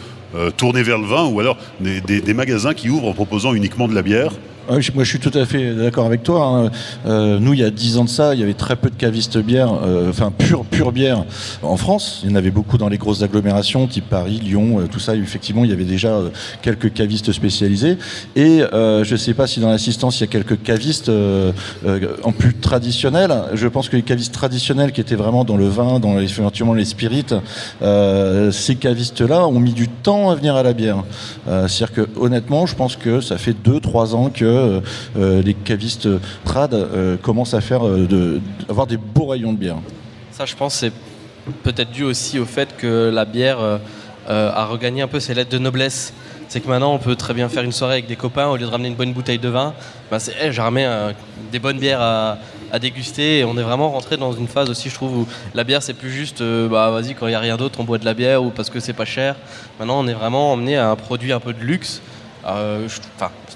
tournés 0.57 0.83
vers 0.83 0.97
le 0.97 1.05
vin, 1.05 1.25
ou 1.25 1.39
alors 1.39 1.57
des 1.79 2.33
magasins 2.33 2.73
qui 2.73 2.89
ouvrent 2.89 3.07
en 3.07 3.13
proposant 3.13 3.53
uniquement 3.53 3.87
de 3.87 3.95
la 3.95 4.01
bière. 4.01 4.33
Ah 4.69 4.73
moi, 4.95 5.05
je 5.05 5.09
suis 5.09 5.19
tout 5.19 5.31
à 5.33 5.45
fait 5.45 5.73
d'accord 5.73 6.05
avec 6.05 6.23
toi. 6.23 6.45
Hein. 6.45 6.71
Euh, 7.05 7.39
nous, 7.39 7.53
il 7.53 7.61
y 7.61 7.63
a 7.63 7.69
dix 7.69 7.97
ans 7.97 8.03
de 8.03 8.09
ça, 8.09 8.33
il 8.33 8.41
y 8.41 8.43
avait 8.43 8.53
très 8.53 8.75
peu 8.75 8.89
de 8.89 8.95
cavistes 8.95 9.37
bière, 9.37 9.71
euh, 9.81 10.09
enfin 10.09 10.29
pure, 10.37 10.65
pure 10.65 10.91
bière 10.91 11.23
en 11.63 11.77
France. 11.77 12.19
Il 12.23 12.31
y 12.31 12.33
en 12.33 12.35
avait 12.35 12.51
beaucoup 12.51 12.77
dans 12.77 12.89
les 12.89 12.97
grosses 12.97 13.21
agglomérations, 13.21 13.87
type 13.87 14.09
Paris, 14.09 14.41
Lyon, 14.43 14.79
euh, 14.79 14.87
tout 14.87 14.99
ça. 14.99 15.15
Effectivement, 15.15 15.63
il 15.63 15.69
y 15.69 15.73
avait 15.73 15.85
déjà 15.85 16.19
quelques 16.61 16.91
cavistes 16.91 17.31
spécialisés. 17.31 17.97
Et 18.35 18.59
je 18.59 19.09
ne 19.09 19.17
sais 19.17 19.33
pas 19.33 19.47
si 19.47 19.61
dans 19.61 19.69
l'assistance, 19.69 20.19
il 20.19 20.21
y 20.21 20.23
a 20.25 20.27
quelques 20.27 20.61
cavistes 20.61 21.11
en 22.23 22.31
plus 22.31 22.53
traditionnels. 22.55 23.33
Je 23.53 23.67
pense 23.67 23.87
que 23.87 23.95
les 23.95 24.01
cavistes 24.01 24.33
traditionnels 24.33 24.91
qui 24.91 24.99
étaient 24.99 25.15
vraiment 25.15 25.45
dans 25.45 25.57
le 25.57 25.67
vin, 25.67 25.99
dans 25.99 26.15
les, 26.15 26.27
les 26.27 26.85
spirites, 26.85 27.35
ces 28.51 28.75
cavistes-là 28.75 29.47
ont 29.47 29.59
mis 29.59 29.73
du 29.73 29.87
temps 29.87 30.29
à 30.29 30.35
venir 30.35 30.55
à 30.55 30.63
la 30.63 30.73
bière. 30.73 31.03
C'est-à-dire 31.45 31.93
que 31.93 32.07
honnêtement, 32.19 32.65
je 32.65 32.75
pense 32.75 32.95
que 32.95 33.21
ça 33.21 33.37
fait 33.37 33.53
deux, 33.53 33.79
trois 33.79 34.15
ans 34.15 34.29
que 34.29 34.56
euh, 34.57 34.81
euh, 35.17 35.41
les 35.41 35.53
cavistes 35.53 36.07
trad 36.43 36.73
euh, 36.73 37.17
commencent 37.17 37.53
à 37.53 37.61
faire 37.61 37.81
avoir 38.69 38.87
des 38.87 38.97
beaux 38.97 39.27
rayons 39.27 39.53
de 39.53 39.57
bière. 39.57 39.77
Ça, 40.31 40.45
je 40.45 40.55
pense, 40.55 40.75
c'est 40.75 40.91
peut-être 41.63 41.91
dû 41.91 42.03
aussi 42.03 42.39
au 42.39 42.45
fait 42.45 42.75
que 42.77 43.09
la 43.13 43.25
bière 43.25 43.59
a 44.27 44.65
regagné 44.65 45.01
un 45.01 45.07
peu 45.07 45.19
ses 45.19 45.33
lettres 45.33 45.51
de 45.51 45.57
noblesse 45.57 46.13
c'est 46.49 46.61
que 46.61 46.67
maintenant 46.69 46.93
on 46.93 46.97
peut 46.97 47.15
très 47.15 47.33
bien 47.33 47.49
faire 47.49 47.63
une 47.63 47.73
soirée 47.73 47.95
avec 47.95 48.07
des 48.07 48.15
copains 48.15 48.47
au 48.47 48.55
lieu 48.55 48.65
de 48.65 48.71
ramener 48.71 48.87
une 48.87 48.95
bonne 48.95 49.11
bouteille 49.11 49.37
de 49.37 49.49
vin. 49.49 49.73
Ben 50.09 50.17
c'est, 50.17 50.51
j'ai 50.51 50.61
ramené 50.61 50.87
des 51.51 51.59
bonnes 51.59 51.77
bières 51.77 52.01
à, 52.01 52.37
déguster 52.79 53.39
et 53.39 53.45
on 53.45 53.57
est 53.57 53.63
vraiment 53.63 53.89
rentré 53.89 54.15
dans 54.15 54.31
une 54.31 54.47
phase 54.47 54.69
aussi, 54.69 54.89
je 54.89 54.95
trouve, 54.95 55.19
où 55.19 55.27
la 55.53 55.63
bière 55.63 55.83
c'est 55.83 55.93
plus 55.93 56.11
juste, 56.11 56.41
bah 56.41 56.89
vas-y, 56.89 57.15
quand 57.15 57.27
il 57.27 57.31
n'y 57.31 57.35
a 57.35 57.39
rien 57.39 57.57
d'autre, 57.57 57.79
on 57.79 57.83
boit 57.83 57.97
de 57.97 58.05
la 58.05 58.13
bière 58.13 58.43
ou 58.43 58.49
parce 58.49 58.69
que 58.69 58.79
c'est 58.79 58.93
pas 58.93 59.05
cher. 59.05 59.35
Maintenant 59.79 59.99
on 59.99 60.07
est 60.07 60.13
vraiment 60.13 60.53
emmené 60.53 60.77
à 60.77 60.89
un 60.89 60.95
produit 60.95 61.33
un 61.33 61.39
peu 61.39 61.53
de 61.53 61.61
luxe 61.61 62.01
euh, 62.45 62.87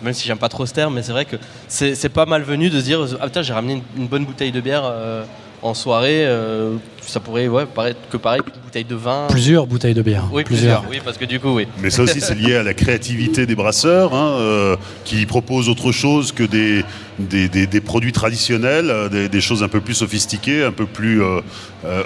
même 0.01 0.13
si 0.13 0.27
j'aime 0.27 0.37
pas 0.37 0.49
trop 0.49 0.65
ce 0.65 0.73
terme, 0.73 0.95
mais 0.95 1.03
c'est 1.03 1.11
vrai 1.11 1.25
que 1.25 1.37
c'est 1.67 2.09
pas 2.09 2.25
mal 2.25 2.41
venu 2.41 2.69
de 2.69 2.79
se 2.79 2.83
dire 2.83 3.05
Ah 3.19 3.25
putain, 3.25 3.41
j'ai 3.41 3.53
ramené 3.53 3.81
une, 3.95 4.07
bonne 4.07 4.25
bouteille 4.25 4.51
de 4.51 4.61
bière 4.61 4.83
euh, 4.85 5.23
en 5.61 5.73
soirée. 5.73 6.25
Euh, 6.25 6.75
ça 7.01 7.19
pourrait 7.19 7.47
ouais, 7.47 7.65
paraître 7.65 7.99
que 8.09 8.17
pareil, 8.17 8.41
une 8.45 8.61
bouteille 8.61 8.83
de 8.83 8.95
vin. 8.95 9.27
Plusieurs 9.29 9.67
bouteilles 9.67 9.93
de 9.93 10.01
bière. 10.01 10.25
Oui, 10.31 10.43
plusieurs. 10.43 10.83
Oui, 10.89 10.99
parce 11.03 11.17
que 11.17 11.25
du 11.25 11.39
coup, 11.39 11.55
oui. 11.55 11.67
Mais 11.81 11.89
ça 11.89 12.03
aussi, 12.03 12.21
c'est 12.21 12.35
lié 12.35 12.55
à 12.55 12.63
la 12.63 12.73
créativité 12.73 13.45
des 13.45 13.55
brasseurs 13.55 14.13
hein, 14.13 14.77
qui 15.03 15.25
proposent 15.25 15.67
autre 15.67 15.91
chose 15.91 16.31
que 16.31 16.43
des, 16.43 16.85
des, 17.19 17.81
produits 17.81 18.11
traditionnels, 18.11 19.09
des, 19.09 19.41
choses 19.41 19.63
un 19.63 19.67
peu 19.67 19.81
plus 19.81 19.95
sophistiquées, 19.95 20.63
un 20.63 20.71
peu 20.71 20.85
plus 20.85 21.21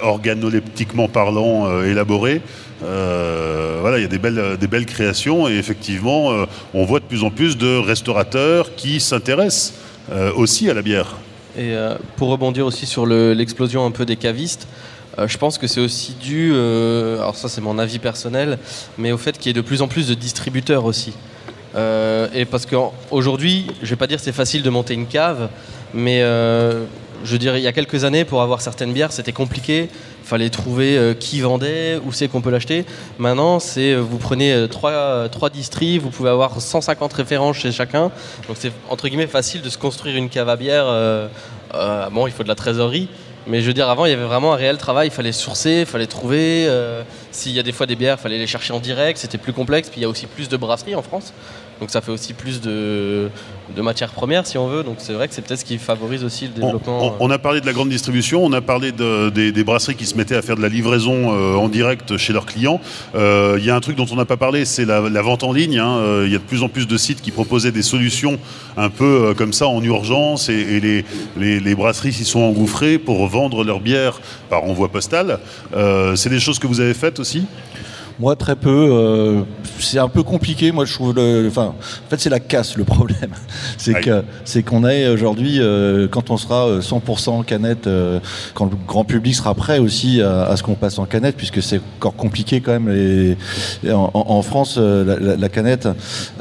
organoleptiquement 0.01 1.07
parlant 1.07 1.83
élaborées. 1.83 2.41
Euh, 2.83 3.77
voilà, 3.81 3.97
il 3.97 4.01
y 4.01 4.05
a 4.05 4.09
des 4.09 4.19
belles, 4.19 4.57
des 4.59 4.67
belles 4.67 4.85
créations 4.85 5.47
et 5.47 5.53
effectivement, 5.53 6.31
euh, 6.31 6.45
on 6.73 6.85
voit 6.85 6.99
de 6.99 7.05
plus 7.05 7.23
en 7.23 7.29
plus 7.29 7.57
de 7.57 7.77
restaurateurs 7.77 8.75
qui 8.75 8.99
s'intéressent 8.99 9.73
euh, 10.11 10.31
aussi 10.33 10.69
à 10.69 10.73
la 10.73 10.81
bière. 10.81 11.15
Et 11.57 11.73
pour 12.17 12.29
rebondir 12.29 12.65
aussi 12.65 12.85
sur 12.85 13.05
l'explosion 13.05 13.85
un 13.85 13.91
peu 13.91 14.05
des 14.05 14.17
cavistes, 14.17 14.67
je 15.25 15.37
pense 15.37 15.57
que 15.57 15.67
c'est 15.67 15.79
aussi 15.79 16.13
dû, 16.13 16.53
alors 16.53 17.35
ça 17.35 17.47
c'est 17.47 17.61
mon 17.61 17.79
avis 17.79 17.99
personnel, 17.99 18.59
mais 18.97 19.13
au 19.13 19.17
fait 19.17 19.37
qu'il 19.37 19.47
y 19.47 19.49
ait 19.51 19.53
de 19.53 19.61
plus 19.61 19.81
en 19.81 19.87
plus 19.87 20.07
de 20.07 20.13
distributeurs 20.13 20.83
aussi. 20.83 21.13
et 21.75 22.45
parce 22.45 22.65
qu'aujourd'hui, 22.65 23.67
je 23.81 23.89
vais 23.89 23.95
pas 23.95 24.07
dire 24.07 24.19
c'est 24.19 24.33
facile 24.33 24.63
de 24.63 24.69
monter 24.69 24.93
une 24.95 25.07
cave, 25.07 25.49
mais 25.93 26.21
je 27.23 27.37
dire, 27.37 27.57
il 27.57 27.63
y 27.63 27.67
a 27.67 27.73
quelques 27.73 28.03
années, 28.03 28.25
pour 28.25 28.41
avoir 28.41 28.61
certaines 28.61 28.93
bières, 28.93 29.11
c'était 29.11 29.31
compliqué 29.31 29.89
fallait 30.25 30.49
trouver 30.49 30.97
euh, 30.97 31.13
qui 31.13 31.39
vendait, 31.39 31.99
où 32.03 32.11
c'est 32.11 32.27
qu'on 32.27 32.41
peut 32.41 32.49
l'acheter. 32.49 32.85
Maintenant, 33.19 33.59
c'est 33.59 33.93
euh, 33.93 33.99
vous 33.99 34.17
prenez 34.17 34.51
euh, 34.51 34.67
trois, 34.67 35.29
trois 35.29 35.49
distries, 35.49 35.97
vous 35.99 36.09
pouvez 36.09 36.29
avoir 36.29 36.59
150 36.59 37.13
références 37.13 37.57
chez 37.57 37.71
chacun. 37.71 38.11
Donc 38.47 38.57
c'est 38.59 38.71
entre 38.89 39.07
guillemets 39.07 39.27
facile 39.27 39.61
de 39.61 39.69
se 39.69 39.77
construire 39.77 40.17
une 40.17 40.29
cave 40.29 40.49
à 40.49 40.55
bière. 40.55 40.85
bon, 42.11 42.27
il 42.27 42.33
faut 42.33 42.43
de 42.43 42.47
la 42.47 42.55
trésorerie. 42.55 43.07
Mais 43.47 43.61
je 43.61 43.67
veux 43.67 43.73
dire, 43.73 43.87
avant, 43.89 44.05
il 44.05 44.09
y 44.09 44.13
avait 44.13 44.23
vraiment 44.23 44.53
un 44.53 44.55
réel 44.55 44.77
travail. 44.77 45.09
Il 45.09 45.13
fallait 45.13 45.31
sourcer, 45.31 45.81
il 45.81 45.85
fallait 45.85 46.07
trouver. 46.07 46.67
S'il 47.31 47.51
y 47.51 47.59
a 47.59 47.63
des 47.63 47.71
fois 47.71 47.85
des 47.85 47.95
bières, 47.95 48.17
il 48.19 48.21
fallait 48.21 48.39
les 48.39 48.47
chercher 48.47 48.73
en 48.73 48.79
direct. 48.79 49.19
C'était 49.19 49.37
plus 49.37 49.53
complexe. 49.53 49.89
Puis 49.89 49.99
il 49.99 50.03
y 50.03 50.05
a 50.05 50.09
aussi 50.09 50.25
plus 50.25 50.49
de 50.49 50.57
brasseries 50.57 50.95
en 50.95 51.03
France. 51.03 51.31
Donc 51.79 51.89
ça 51.89 52.01
fait 52.01 52.11
aussi 52.11 52.33
plus 52.33 52.61
de, 52.61 53.29
de 53.75 53.81
matières 53.81 54.11
premières 54.11 54.47
si 54.47 54.57
on 54.57 54.67
veut. 54.67 54.83
Donc 54.83 54.95
c'est 54.99 55.13
vrai 55.13 55.27
que 55.27 55.33
c'est 55.33 55.41
peut-être 55.41 55.59
ce 55.59 55.65
qui 55.65 55.77
favorise 55.77 56.23
aussi 56.23 56.45
le 56.45 56.53
développement. 56.53 57.15
On, 57.19 57.29
a 57.29 57.37
parlé 57.37 57.59
de 57.61 57.65
la 57.65 57.73
grande 57.73 57.89
distribution, 57.89 58.45
on 58.45 58.53
a 58.53 58.61
parlé 58.61 58.91
des, 58.91 59.63
brasseries 59.63 59.95
qui 59.95 60.05
se 60.05 60.15
mettaient 60.15 60.35
à 60.35 60.41
faire 60.41 60.55
de 60.55 60.61
la 60.61 60.69
livraison 60.69 61.33
euh, 61.33 61.55
en 61.55 61.67
direct 61.67 62.17
chez 62.17 62.33
leurs 62.33 62.45
clients. 62.45 62.79
Euh, 63.15 63.57
il 63.59 63.65
y 63.65 63.69
a 63.69 63.75
un 63.75 63.79
truc 63.79 63.97
dont 63.97 64.05
on 64.11 64.15
n'a 64.15 64.25
pas 64.25 64.37
parlé, 64.37 64.63
c'est 64.63 64.85
la, 64.85 64.99
vente 65.21 65.43
en 65.43 65.51
ligne. 65.51 65.79
Hein. 65.79 65.97
Euh, 65.97 66.23
il 66.27 66.31
y 66.31 66.35
a 66.35 66.39
de 66.39 66.43
plus 66.43 66.63
en 66.63 66.69
plus 66.69 66.87
de 66.87 66.97
sites 66.97 67.21
qui 67.21 67.31
proposaient 67.31 67.71
des 67.71 67.81
solutions 67.81 68.39
un 68.77 68.89
peu 68.89 69.33
comme 69.37 69.53
ça 69.53 69.67
en 69.67 69.81
urgence 69.83 70.49
et, 70.49 70.79
les, 70.79 71.59
les, 71.59 71.75
brasseries 71.75 72.13
s'y 72.13 72.25
sont 72.25 72.41
engouffrées 72.41 72.97
pour 72.99 73.25
vendre 73.27 73.63
leur 73.63 73.79
bière 73.79 74.19
par 74.49 74.63
envoi 74.63 74.89
postal. 74.89 75.39
c'est 76.15 76.29
des 76.29 76.39
choses 76.39 76.59
que 76.59 76.67
vous 76.67 76.79
avez 76.79 76.93
faites 76.93 77.19
aussi? 77.19 77.45
Moi, 78.19 78.35
très 78.35 78.55
peu. 78.55 78.69
Euh, 78.69 79.41
c'est 79.79 79.99
un 79.99 80.07
peu 80.07 80.23
compliqué. 80.23 80.71
Moi, 80.71 80.85
je 80.85 80.93
trouve. 80.93 81.15
Le, 81.15 81.47
enfin, 81.47 81.73
en 81.75 82.09
fait, 82.09 82.19
c'est 82.19 82.29
la 82.29 82.39
casse 82.39 82.77
le 82.77 82.83
problème. 82.83 83.31
C'est 83.77 83.93
que 84.01 84.23
c'est 84.45 84.63
qu'on 84.63 84.87
est 84.87 85.07
aujourd'hui, 85.07 85.57
euh, 85.59 86.07
quand 86.07 86.31
on 86.31 86.37
sera 86.37 86.79
100% 86.79 87.29
en 87.29 87.43
canette, 87.43 87.87
euh, 87.87 88.19
quand 88.53 88.65
le 88.65 88.77
grand 88.87 89.03
public 89.03 89.35
sera 89.35 89.53
prêt 89.53 89.79
aussi 89.79 90.21
à, 90.21 90.55
ce 90.55 90.63
qu'on 90.63 90.75
passe 90.75 90.97
en 90.97 91.05
canette, 91.05 91.35
puisque 91.35 91.61
c'est 91.61 91.81
encore 91.97 92.15
compliqué 92.15 92.61
quand 92.61 92.71
même. 92.71 92.89
Les, 92.89 93.37
en, 93.91 94.41
France, 94.41 94.77
la, 94.77 95.49
canette, 95.49 95.87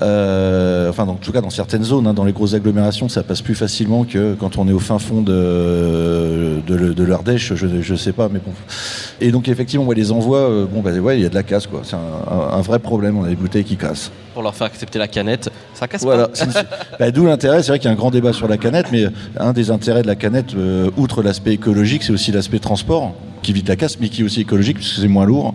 enfin, 0.01 1.09
en 1.09 1.19
tout 1.21 1.33
cas, 1.33 1.41
dans 1.41 1.51
certaines 1.51 1.85
zones, 1.85 2.07
hein, 2.07 2.15
dans 2.15 2.25
les 2.25 2.33
grosses 2.33 2.55
agglomérations, 2.55 3.09
ça 3.09 3.23
passe 3.23 3.43
plus 3.43 3.55
facilement 3.55 4.05
que 4.05 4.35
quand 4.35 4.57
on 4.57 4.69
est 4.69 4.73
au 4.73 4.79
fin 4.79 4.99
fond 4.99 5.21
de, 5.21 6.61
de, 6.67 7.05
l'Ardèche, 7.05 7.55
je 7.55 7.93
ne 7.93 7.99
sais 7.99 8.13
pas, 8.13 8.29
mais 8.33 8.39
bon. 8.39 8.53
Et 9.21 9.31
donc 9.33 9.49
effectivement, 9.49 9.91
les 9.93 10.13
envois, 10.13 10.67
bon, 10.73 10.81
bah, 10.81 10.93
ouais, 10.93 11.19
il 11.19 11.23
y 11.23 11.27
a 11.27 11.29
de 11.29 11.35
la 11.35 11.43
casse, 11.43 11.64
quoi. 11.67 11.81
C'est 11.83 11.97
un, 11.97 12.61
vrai 12.61 12.79
problème, 12.79 13.19
on 13.19 13.25
a 13.25 13.29
des 13.29 13.37
bouteilles 13.37 13.65
qui 13.65 13.77
cassent. 13.77 14.11
Pour 14.33 14.43
leur 14.43 14.55
faire 14.55 14.67
accepter 14.67 14.99
la 14.99 15.09
canette, 15.09 15.51
ça 15.75 15.87
casse 15.87 16.03
voilà. 16.03 16.29
pas. 16.29 16.45
Bah, 16.99 17.11
d'où 17.11 17.27
l'intérêt, 17.27 17.63
c'est 17.63 17.69
vrai 17.69 17.79
qu'il 17.79 17.89
y 17.89 17.91
a 17.91 17.93
un 17.93 17.97
grand 17.97 18.11
débat 18.11 18.33
sur 18.33 18.49
la 18.49 18.57
canette, 18.57 18.87
mais 18.91 19.05
un 19.39 19.53
des 19.53 19.71
intérêts 19.71 20.03
de 20.03 20.07
la 20.07 20.17
canette, 20.17 20.55
outre 20.97 21.23
l'aspect 21.23 21.53
écologique, 21.53 22.03
c'est 22.03 22.13
aussi 22.13 22.33
l'aspect 22.33 22.59
transport 22.59 23.15
qui 23.45 23.53
vite 23.53 23.69
la 23.69 23.77
casse, 23.77 24.01
mais 24.01 24.09
qui 24.09 24.23
est 24.23 24.25
aussi 24.25 24.41
écologique 24.41 24.79
puisque 24.79 25.01
c'est 25.01 25.09
moins 25.09 25.27
lourd. 25.27 25.55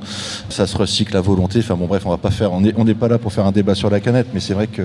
Ça 0.49 0.67
se 0.67 0.77
recycle 0.77 1.17
à 1.17 1.21
volonté. 1.21 1.59
Enfin 1.59 1.75
bon, 1.75 1.87
bref, 1.87 2.03
on 2.05 2.09
va 2.09 2.17
pas 2.17 2.31
faire. 2.31 2.53
On 2.53 2.61
n'est 2.61 2.73
on 2.77 2.85
pas 2.85 3.07
là 3.07 3.17
pour 3.17 3.33
faire 3.33 3.45
un 3.45 3.51
débat 3.51 3.75
sur 3.75 3.89
la 3.89 3.99
canette, 3.99 4.27
mais 4.33 4.39
c'est 4.39 4.53
vrai 4.53 4.67
que 4.67 4.83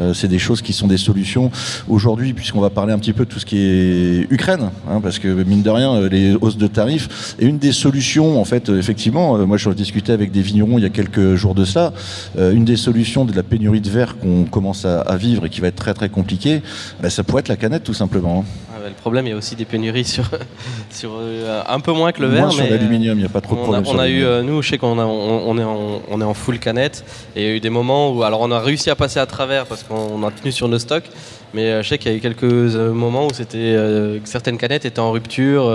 euh, 0.00 0.14
c'est 0.14 0.28
des 0.28 0.38
choses 0.38 0.62
qui 0.62 0.72
sont 0.72 0.86
des 0.86 0.96
solutions 0.96 1.50
aujourd'hui, 1.88 2.32
puisqu'on 2.32 2.60
va 2.60 2.70
parler 2.70 2.92
un 2.92 2.98
petit 2.98 3.12
peu 3.12 3.24
de 3.24 3.30
tout 3.30 3.38
ce 3.38 3.46
qui 3.46 3.58
est 3.58 4.26
Ukraine, 4.30 4.70
hein, 4.90 5.00
parce 5.02 5.18
que 5.18 5.28
mine 5.28 5.62
de 5.62 5.70
rien, 5.70 5.94
euh, 5.94 6.08
les 6.08 6.34
hausses 6.34 6.56
de 6.56 6.66
tarifs 6.66 7.36
et 7.38 7.46
une 7.46 7.58
des 7.58 7.72
solutions, 7.72 8.40
en 8.40 8.44
fait, 8.44 8.68
euh, 8.68 8.78
effectivement, 8.78 9.38
moi 9.46 9.56
je 9.58 9.70
discutais 9.70 10.12
avec 10.12 10.32
des 10.32 10.42
vignerons 10.42 10.78
il 10.78 10.82
y 10.82 10.86
a 10.86 10.90
quelques 10.90 11.34
jours 11.34 11.54
de 11.54 11.64
cela, 11.64 11.92
une 12.38 12.64
des 12.64 12.76
solutions 12.76 13.24
de 13.24 13.34
la 13.34 13.42
pénurie 13.42 13.80
de 13.80 13.90
verre 13.90 14.16
qu'on 14.18 14.44
commence 14.44 14.84
à, 14.84 15.16
vivre 15.16 15.46
et 15.46 15.50
qui 15.50 15.60
va 15.60 15.68
être 15.68 15.76
très 15.76 15.92
très 15.92 16.08
compliquée, 16.08 16.62
bah, 17.02 17.10
ça 17.10 17.24
pourrait 17.24 17.40
être 17.40 17.48
la 17.48 17.56
canette 17.56 17.84
tout 17.84 17.94
simplement. 17.94 18.44
Hein 18.46 18.65
le 18.88 18.94
problème, 18.94 19.26
il 19.26 19.30
y 19.30 19.32
a 19.32 19.36
aussi 19.36 19.56
des 19.56 19.64
pénuries 19.64 20.04
sur, 20.04 20.24
sur 20.90 21.12
euh, 21.18 21.62
un 21.66 21.80
peu 21.80 21.92
moins 21.92 22.12
que 22.12 22.20
le 22.20 22.28
verre. 22.28 22.42
Moins 22.42 22.50
sur 22.50 22.66
l'aluminium, 22.66 23.18
il 23.18 23.20
n'y 23.20 23.26
a 23.26 23.30
pas 23.30 23.40
trop 23.40 23.56
de 23.56 23.60
problème. 23.60 23.84
On 23.86 23.98
a, 23.98 24.08
eu, 24.08 24.24
euh, 24.24 24.42
nous, 24.42 24.62
je 24.62 24.70
sais 24.70 24.78
qu'on 24.78 24.98
on, 24.98 25.58
est 25.58 25.64
en, 25.64 26.02
on 26.08 26.20
est 26.20 26.24
en 26.24 26.34
full 26.34 26.58
canette 26.58 27.04
et 27.34 27.42
il 27.42 27.48
y 27.48 27.50
a 27.52 27.54
eu 27.54 27.60
des 27.60 27.70
moments 27.70 28.10
où, 28.12 28.22
alors 28.22 28.40
on 28.40 28.50
a 28.50 28.60
réussi 28.60 28.90
à 28.90 28.96
passer 28.96 29.18
à 29.18 29.26
travers 29.26 29.66
parce 29.66 29.82
qu'on 29.82 30.22
a 30.26 30.30
tenu 30.30 30.52
sur 30.52 30.68
nos 30.68 30.78
stocks, 30.78 31.08
mais 31.54 31.66
euh, 31.66 31.82
je 31.82 31.88
sais 31.88 31.98
qu'il 31.98 32.10
y 32.10 32.14
a 32.14 32.16
eu 32.18 32.20
quelques 32.20 32.44
moments 32.44 33.26
où 33.26 33.32
c'était 33.32 33.76
certaines 34.24 34.58
canettes 34.58 34.84
étaient 34.84 35.00
en 35.00 35.12
rupture. 35.12 35.70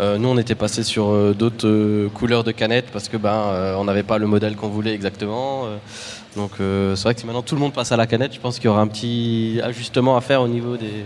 nous, 0.00 0.28
on 0.28 0.38
était 0.38 0.54
passé 0.54 0.82
sur 0.82 1.34
d'autres 1.34 2.08
couleurs 2.14 2.44
de 2.44 2.52
canettes 2.52 2.86
parce 2.92 3.08
que 3.08 3.16
ben 3.16 3.74
on 3.78 3.84
n'avait 3.84 4.02
pas 4.02 4.18
le 4.18 4.26
modèle 4.26 4.56
qu'on 4.56 4.68
voulait 4.68 4.94
exactement. 4.94 5.64
donc 6.36 6.52
c'est 6.58 7.02
vrai 7.02 7.14
que 7.14 7.20
si 7.20 7.26
maintenant 7.26 7.42
tout 7.42 7.54
le 7.54 7.60
monde 7.60 7.72
passe 7.72 7.92
à 7.92 7.96
la 7.96 8.06
canette, 8.06 8.34
je 8.34 8.40
pense 8.40 8.56
qu'il 8.56 8.66
y 8.66 8.68
aura 8.68 8.80
un 8.80 8.88
petit 8.88 9.60
ajustement 9.62 10.16
à 10.16 10.20
faire 10.20 10.42
au 10.42 10.48
niveau 10.48 10.76
des 10.76 11.04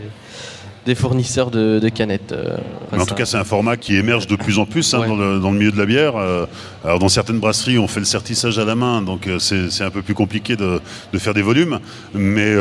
des 0.87 0.95
fournisseurs 0.95 1.51
de, 1.51 1.89
canettes. 1.89 2.33
Euh, 2.33 2.57
en 2.93 3.05
tout 3.05 3.15
cas, 3.15 3.27
c'est 3.27 3.37
un 3.37 3.45
format 3.45 3.77
qui 3.77 3.97
émerge 3.97 4.27
de 4.27 4.37
plus 4.37 4.59
en 4.59 4.67
plus 4.67 4.95
hein, 4.95 5.07
dans, 5.07 5.51
le, 5.51 5.57
milieu 5.57 5.73
de 5.73 5.79
la 5.79 5.87
bière. 5.87 6.17
Euh, 6.17 6.47
alors, 6.85 6.99
dans 6.99 7.09
certaines 7.09 7.39
brasseries, 7.39 7.79
on 7.79 7.87
fait 7.87 8.01
le 8.01 8.07
sertissage 8.07 8.59
à 8.59 8.65
la 8.65 8.75
main, 8.75 9.03
donc 9.03 9.27
euh, 9.27 9.39
c'est 9.39 9.85
un 9.85 9.91
peu 9.91 10.03
plus 10.03 10.15
compliqué 10.15 10.57
de, 10.57 10.81
faire 11.19 11.35
des 11.35 11.43
volumes. 11.43 11.81
Mais 12.15 12.55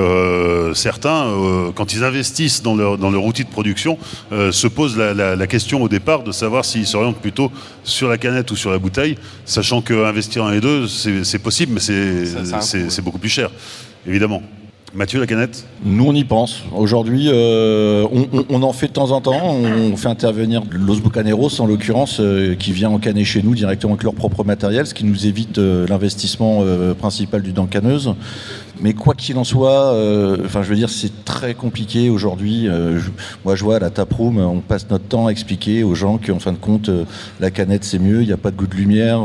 certains, 0.73 1.33
quand 1.75 1.93
ils 1.93 2.03
investissent 2.03 2.61
dans 2.61 2.75
leur, 2.75 2.97
dans 2.97 3.09
leur 3.09 3.23
outil 3.23 3.45
de 3.45 3.49
production, 3.49 3.97
se 4.31 4.67
posent 4.67 4.97
la, 4.97 5.47
question 5.47 5.81
au 5.81 5.89
départ 5.89 6.23
de 6.23 6.31
savoir 6.31 6.65
s'ils 6.65 6.85
s'orientent 6.85 7.19
plutôt 7.19 7.51
sur 7.83 8.09
la 8.09 8.17
canette 8.17 8.51
ou 8.51 8.55
sur 8.55 8.69
la 8.69 8.77
bouteille, 8.77 9.17
sachant 9.45 9.81
qu'investir 9.81 10.43
en 10.43 10.49
les 10.49 10.59
deux, 10.59 10.88
c'est 10.88 11.39
possible, 11.39 11.73
mais 11.73 11.79
c'est 11.79 13.01
beaucoup 13.01 13.19
plus 13.19 13.29
cher, 13.29 13.49
évidemment. 14.05 14.43
Mathieu, 14.96 15.19
la 15.19 15.27
canette 15.27 15.65
Nous, 15.84 16.03
on 16.03 16.13
y 16.13 16.24
pense. 16.24 16.63
Aujourd'hui, 16.75 17.27
euh, 17.27 18.08
on, 18.50 18.63
en 18.63 18.74
fait 18.74 18.88
de 18.88 18.93
temps 18.93 19.12
en 19.12 19.22
temps. 19.22 19.39
On 19.53 19.96
fait 19.96 20.08
intervenir 20.08 20.63
Los 20.72 21.00
Bucaneros, 21.00 21.62
en 21.62 21.67
l'occurrence, 21.67 22.19
euh, 22.19 22.55
qui 22.55 22.72
vient 22.72 22.89
encanner 22.89 23.24
chez 23.24 23.43
nous 23.43 23.53
directement 23.53 23.93
avec 23.93 24.03
leur 24.03 24.15
propre 24.15 24.43
matériel, 24.43 24.88
ce 24.88 24.96
qui 24.96 25.05
nous 25.05 25.27
évite 25.27 25.60
euh, 25.60 25.86
l'investissement 25.88 26.63
principal 26.98 27.43
du 27.43 27.53
canneuse. 27.69 28.15
Mais 28.81 28.93
quoi 28.93 29.13
qu'il 29.13 29.38
en 29.38 29.43
soit, 29.43 29.93
euh, 29.93 30.38
enfin, 30.45 30.63
je 30.63 30.69
veux 30.69 30.75
dire, 30.75 30.89
c'est 30.89 31.25
très 31.25 31.53
compliqué 31.53 32.09
aujourd'hui. 32.09 32.67
Euh, 32.67 33.00
moi, 33.43 33.55
je 33.55 33.63
vois 33.63 33.75
à 33.75 33.79
la 33.79 33.89
taproom, 33.89 34.38
on 34.38 34.62
passe 34.62 34.89
notre 34.89 35.05
temps 35.05 35.27
à 35.27 35.31
expliquer 35.31 35.83
aux 35.83 35.95
gens 35.95 36.17
qu'en 36.17 36.39
fin 36.39 36.53
de 36.53 36.57
compte, 36.57 36.89
euh, 36.89 37.03
la 37.39 37.51
canette 37.51 37.83
c'est 37.83 38.00
mieux, 38.00 38.21
il 38.21 38.27
n'y 38.27 38.33
a 38.33 38.38
pas 38.38 38.51
de 38.51 38.55
goût 38.55 38.67
de 38.67 38.75
lumière, 38.75 39.21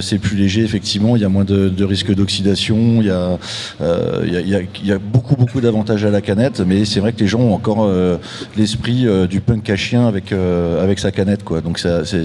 c'est 0.00 0.18
plus 0.18 0.36
léger, 0.36 0.62
effectivement, 0.62 1.16
il 1.16 1.22
y 1.22 1.24
a 1.24 1.28
moins 1.28 1.44
de, 1.44 1.68
de 1.68 1.84
risque 1.84 2.14
d'oxydation, 2.14 3.00
il 3.00 3.06
y, 3.06 4.30
y, 4.30 4.86
y, 4.86 4.92
a 4.92 4.98
beaucoup, 4.98 5.36
beaucoup 5.36 5.60
d'avantages 5.60 6.04
à 6.04 6.10
la 6.10 6.20
canette, 6.20 6.60
mais 6.60 6.84
c'est 6.84 7.00
vrai 7.00 7.12
que 7.12 7.20
les 7.20 7.26
gens 7.26 7.40
ont 7.40 7.54
encore 7.54 7.88
l'esprit 8.56 9.06
du 9.28 9.40
punk 9.40 9.68
à 9.70 9.76
chien 9.76 10.06
avec, 10.06 10.32
avec 10.32 10.98
sa 10.98 11.10
canette, 11.10 11.44
quoi. 11.44 11.60
Donc, 11.60 11.78
ça, 11.78 12.04
c'est, 12.04 12.24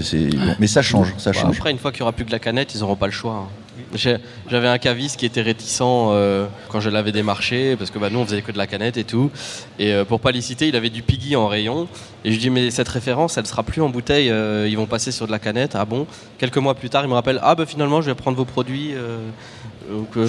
mais 0.58 0.66
ça 0.66 0.82
change, 0.82 1.14
ça 1.18 1.32
change. 1.32 1.56
Après, 1.56 1.70
une 1.70 1.78
fois 1.78 1.92
qu'il 1.92 2.00
n'y 2.00 2.04
aura 2.04 2.12
plus 2.12 2.24
que 2.24 2.32
la 2.32 2.38
canette, 2.38 2.74
ils 2.74 2.80
n'auront 2.80 2.96
pas 2.96 3.06
le 3.06 3.12
choix. 3.12 3.46
Hein. 3.46 3.63
J'avais 3.94 4.68
un 4.68 4.78
caviste 4.78 5.18
qui 5.18 5.26
était 5.26 5.42
réticent 5.42 5.80
euh, 5.82 6.46
quand 6.68 6.80
je 6.80 6.90
l'avais 6.90 7.12
démarché, 7.12 7.76
parce 7.76 7.90
que 7.90 7.98
bah, 7.98 8.10
nous 8.10 8.18
on 8.18 8.24
faisait 8.24 8.42
que 8.42 8.50
de 8.50 8.58
la 8.58 8.66
canette 8.66 8.96
et 8.96 9.04
tout. 9.04 9.30
Et 9.78 9.92
euh, 9.92 10.04
pour 10.04 10.20
pas 10.20 10.32
les 10.32 10.40
citer, 10.40 10.68
il 10.68 10.76
avait 10.76 10.90
du 10.90 11.02
Piggy 11.02 11.36
en 11.36 11.46
rayon. 11.46 11.86
Et 12.24 12.30
je 12.30 12.34
lui 12.34 12.40
dis, 12.40 12.50
mais 12.50 12.70
cette 12.70 12.88
référence, 12.88 13.38
elle 13.38 13.46
sera 13.46 13.62
plus 13.62 13.82
en 13.82 13.88
bouteille, 13.88 14.30
euh, 14.30 14.68
ils 14.68 14.76
vont 14.76 14.86
passer 14.86 15.12
sur 15.12 15.26
de 15.26 15.32
la 15.32 15.38
canette. 15.38 15.76
Ah 15.76 15.84
bon? 15.84 16.06
Quelques 16.38 16.56
mois 16.58 16.74
plus 16.74 16.90
tard, 16.90 17.04
il 17.04 17.08
me 17.08 17.14
rappelle, 17.14 17.38
ah 17.42 17.54
bah 17.54 17.66
finalement, 17.66 18.02
je 18.02 18.06
vais 18.06 18.14
prendre 18.14 18.36
vos 18.36 18.44
produits. 18.44 18.94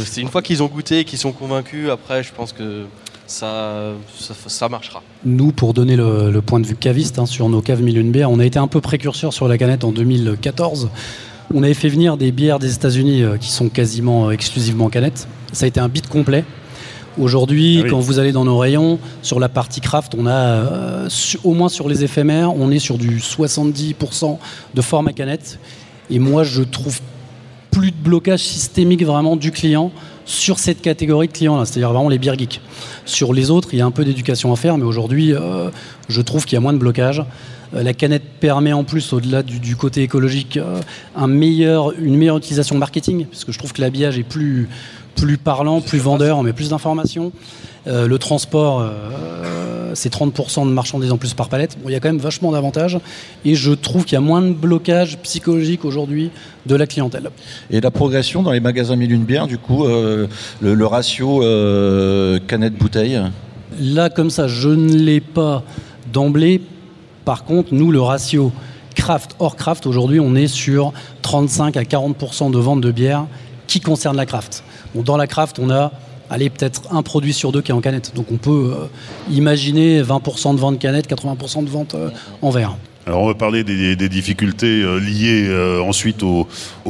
c'est 0.05 0.21
une 0.21 0.29
fois 0.29 0.41
qu'ils 0.43 0.61
ont 0.61 0.67
goûté, 0.67 1.03
qu'ils 1.03 1.19
sont 1.19 1.31
convaincus, 1.31 1.89
après, 1.89 2.21
je 2.21 2.33
pense 2.33 2.53
que 2.53 2.83
ça, 3.25 3.93
ça, 4.19 4.69
marchera. 4.69 5.01
Nous, 5.23 5.51
pour 5.51 5.73
donner 5.73 5.95
le, 5.95 6.39
point 6.41 6.59
de 6.59 6.67
vue 6.67 6.75
caviste 6.75 7.17
hein, 7.17 7.25
sur 7.25 7.49
nos 7.49 7.61
caves 7.61 7.81
bières, 7.81 8.29
on 8.29 8.39
a 8.39 8.45
été 8.45 8.59
un 8.59 8.67
peu 8.67 8.81
précurseur 8.81 9.33
sur 9.33 9.47
la 9.47 9.57
canette 9.57 9.83
en 9.83 9.91
2014 9.91 10.89
on 11.53 11.63
avait 11.63 11.73
fait 11.73 11.89
venir 11.89 12.17
des 12.17 12.31
bières 12.31 12.59
des 12.59 12.73
États-Unis 12.73 13.23
euh, 13.23 13.37
qui 13.37 13.51
sont 13.51 13.69
quasiment 13.69 14.27
euh, 14.27 14.31
exclusivement 14.31 14.89
canettes. 14.89 15.27
Ça 15.53 15.65
a 15.65 15.67
été 15.67 15.79
un 15.79 15.89
bit 15.89 16.07
complet. 16.07 16.43
Aujourd'hui, 17.17 17.81
ah 17.83 17.89
quand 17.89 17.99
vous 17.99 18.19
allez 18.19 18.33
dans 18.33 18.43
nos 18.43 18.57
rayons, 18.57 18.99
sur 19.21 19.39
la 19.39 19.47
partie 19.47 19.79
craft, 19.79 20.15
on 20.17 20.25
a, 20.25 20.33
euh, 20.33 21.09
au 21.45 21.53
moins 21.53 21.69
sur 21.69 21.87
les 21.87 22.03
éphémères, 22.03 22.53
on 22.55 22.71
est 22.71 22.79
sur 22.79 22.97
du 22.97 23.19
70% 23.19 24.37
de 24.73 24.81
format 24.81 25.13
canette. 25.13 25.59
Et 26.09 26.19
moi, 26.19 26.43
je 26.43 26.61
trouve 26.61 26.99
plus 27.71 27.91
de 27.91 27.97
blocage 27.97 28.41
systémique 28.41 29.05
vraiment 29.05 29.37
du 29.37 29.51
client 29.51 29.91
sur 30.25 30.59
cette 30.59 30.81
catégorie 30.81 31.27
de 31.27 31.33
clients-là, 31.33 31.65
c'est-à-dire 31.65 31.93
vraiment 31.93 32.09
les 32.09 32.17
bières 32.17 32.37
geeks. 32.37 32.59
Sur 33.05 33.33
les 33.33 33.49
autres, 33.49 33.69
il 33.71 33.79
y 33.79 33.81
a 33.81 33.85
un 33.85 33.91
peu 33.91 34.03
d'éducation 34.03 34.51
à 34.51 34.55
faire, 34.55 34.77
mais 34.77 34.85
aujourd'hui, 34.85 35.33
je 36.09 36.21
trouve 36.21 36.45
qu'il 36.45 36.55
y 36.55 36.57
a 36.57 36.61
moins 36.61 36.73
de 36.73 36.77
blocage. 36.77 37.23
Euh, 37.75 37.83
la 37.83 37.93
canette 37.93 38.23
permet 38.39 38.73
en 38.73 38.83
plus, 38.83 39.13
au-delà 39.13 39.43
du, 39.43 39.75
côté 39.75 40.03
écologique, 40.03 40.57
euh, 40.57 40.79
un 41.15 41.27
meilleur, 41.27 41.91
une 41.99 42.15
meilleure 42.15 42.37
utilisation 42.37 42.77
marketing, 42.77 43.25
parce 43.25 43.43
que 43.43 43.51
je 43.51 43.57
trouve 43.57 43.73
que 43.73 43.81
l'habillage 43.81 44.17
est 44.17 44.23
plus, 44.23 44.69
plus 45.15 45.37
parlant, 45.37 45.81
plus 45.81 45.99
vendeur, 45.99 46.37
on 46.37 46.43
met 46.43 46.53
plus 46.53 46.69
d'informations. 46.69 47.31
Euh, 47.87 48.07
le 48.07 48.17
transport, 48.17 48.83
c'est 49.93 50.11
30% 50.11 50.67
de 50.67 50.71
marchandises 50.71 51.11
en 51.11 51.17
plus 51.17 51.33
par 51.33 51.49
palette. 51.49 51.77
il 51.85 51.91
y 51.91 51.95
a 51.95 51.99
quand 51.99 52.09
même 52.09 52.17
vachement 52.17 52.51
d'avantages. 52.51 52.99
Et 53.45 53.55
je 53.55 53.71
trouve 53.71 54.03
qu'il 54.03 54.13
y 54.13 54.17
a 54.17 54.21
moins 54.21 54.41
de 54.41 54.51
blocage 54.51 55.17
psychologique 55.19 55.85
aujourd'hui 55.85 56.31
de 56.65 56.75
la 56.75 56.87
clientèle. 56.87 57.29
Et 57.69 57.79
la 57.79 57.91
progression 57.91 58.43
dans 58.43 58.51
les 58.51 58.59
magasins 58.59 58.95
mille 58.95 59.11
une 59.11 59.23
bière, 59.23 59.47
du 59.47 59.57
coup, 59.57 59.85
le, 59.85 60.27
le, 60.61 60.85
ratio 60.85 61.39
canette-bouteille? 62.47 63.21
Là, 63.79 64.09
comme 64.09 64.31
ça, 64.31 64.47
je 64.47 64.69
ne 64.69 64.95
l'ai 64.95 65.21
pas 65.21 65.63
d'emblée 66.11 66.61
par 67.25 67.43
contre, 67.43 67.73
nous, 67.73 67.91
le 67.91 67.99
ratio 67.99 68.51
craft 68.95 69.35
hors 69.39 69.55
craft, 69.55 69.87
aujourd'hui, 69.87 70.19
on 70.19 70.35
est 70.35 70.47
sur 70.47 70.93
35 71.21 71.75
à 71.75 71.83
40% 71.83 72.51
de 72.51 72.57
vente 72.57 72.81
de 72.81 72.91
bière 72.91 73.25
qui 73.67 73.81
concerne 73.81 74.15
la 74.15 74.25
craft. 74.25 74.63
dans 74.93 75.17
la 75.17 75.27
craft, 75.27 75.59
on 75.59 75.69
a 75.69 75.91
allez, 76.29 76.49
peut-être 76.49 76.83
un 76.91 77.03
produit 77.03 77.33
sur 77.33 77.51
deux 77.51 77.61
qui 77.61 77.71
est 77.71 77.73
en 77.73 77.81
canette. 77.81 78.13
Donc 78.15 78.27
on 78.31 78.37
peut 78.37 78.73
euh, 78.73 78.85
imaginer 79.29 80.01
20% 80.01 80.55
de 80.55 80.59
vente 80.59 80.79
canette, 80.79 81.09
80% 81.09 81.65
de 81.65 81.69
vente 81.69 81.95
euh, 81.95 82.09
en 82.41 82.49
verre. 82.49 82.75
Alors 83.05 83.21
on 83.21 83.27
va 83.27 83.35
parler 83.35 83.63
des, 83.63 83.95
difficultés 84.09 84.81
euh, 84.81 84.99
liées 84.99 85.79
ensuite 85.83 86.23
au, 86.23 86.47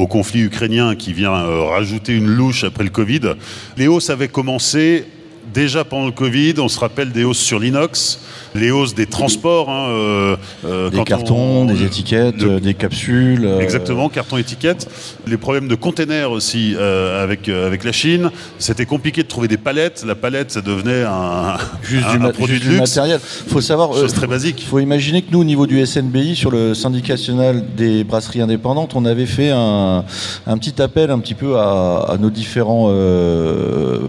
conflit 0.07 0.41
ukrainien 0.41 0.95
qui 0.95 1.11
vient 1.11 1.33
rajouter 1.69 2.15
une 2.15 2.27
louche 2.27 2.63
après 2.63 2.83
le 2.83 2.89
Covid. 2.89 3.33
Les 3.77 3.87
hausses 3.87 4.09
avaient 4.09 4.29
commencé 4.29 5.05
déjà 5.53 5.83
pendant 5.83 6.05
le 6.05 6.11
Covid, 6.11 6.55
on 6.59 6.69
se 6.69 6.79
rappelle 6.79 7.11
des 7.11 7.23
hausses 7.23 7.39
sur 7.39 7.59
l'inox, 7.59 8.19
les 8.55 8.71
hausses 8.71 8.95
des 8.95 9.05
transports. 9.05 9.69
Hein, 9.69 9.89
euh, 9.89 10.35
euh, 10.65 10.89
des 10.89 11.03
cartons, 11.03 11.65
des 11.65 11.83
étiquettes, 11.83 12.37
des 12.37 12.73
capsules. 12.73 13.45
Euh, 13.45 13.59
Exactement, 13.59 14.09
cartons, 14.09 14.37
étiquettes. 14.37 14.87
Les 15.27 15.37
problèmes 15.37 15.67
de 15.67 15.75
containers 15.75 16.31
aussi 16.31 16.75
avec, 16.75 17.49
avec 17.49 17.83
la 17.83 17.91
Chine. 17.91 18.31
C'était 18.57 18.85
compliqué 18.85 19.23
de 19.23 19.27
trouver 19.27 19.47
des 19.47 19.57
palettes. 19.57 20.03
La 20.07 20.15
palette, 20.15 20.51
ça 20.51 20.61
devenait 20.61 21.03
un, 21.03 21.57
juste 21.83 22.09
du, 22.09 22.19
produit 22.31 22.59
de 22.59 22.65
luxe. 22.65 22.95
matériel. 22.95 23.19
faut 23.19 23.61
savoir. 23.61 23.93
Chose 23.93 24.13
très 24.13 24.27
basique. 24.27 24.61
Il 24.61 24.67
faut 24.67 24.79
imaginer 24.79 25.21
que 25.21 25.31
nous, 25.31 25.41
au 25.41 25.43
niveau 25.43 25.67
du 25.67 25.85
SNBI, 25.85 26.35
sur 26.35 26.51
le 26.51 26.73
syndicat 26.73 27.13
national 27.13 27.63
des 27.75 28.03
brasseries 28.03 28.41
indépendantes, 28.41 28.95
on 28.95 29.05
avait 29.05 29.25
fait 29.25 29.51
un, 29.51 30.05
un 30.47 30.57
petit 30.57 30.81
appel 30.81 31.11
un 31.11 31.19
petit 31.19 31.33
peu 31.33 31.57
à, 31.57 32.05
à 32.09 32.17
nos 32.17 32.29
différents 32.29 32.93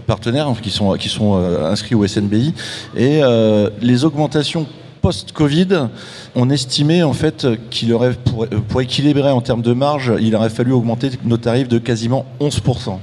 partenaires 0.05 0.47
qui 0.61 0.69
sont, 0.69 0.93
qui 0.93 1.09
sont 1.09 1.35
inscrits 1.65 1.95
au 1.95 2.05
SNBI. 2.05 2.53
Et 2.95 3.21
les 3.81 4.05
augmentations 4.05 4.36
post-Covid, 5.01 5.87
on 6.35 6.49
estimait 6.49 7.03
en 7.03 7.13
fait 7.13 7.47
qu'il 7.69 7.93
aurait, 7.93 8.13
pour, 8.67 8.81
équilibrer 8.81 9.31
en 9.31 9.41
termes 9.41 9.61
de 9.61 9.73
marge, 9.73 10.13
il 10.19 10.35
aurait 10.35 10.49
fallu 10.49 10.71
augmenter 10.71 11.11
nos 11.23 11.37
tarifs 11.37 11.67
de 11.67 11.77
quasiment 11.77 12.25
11%. 12.41 12.97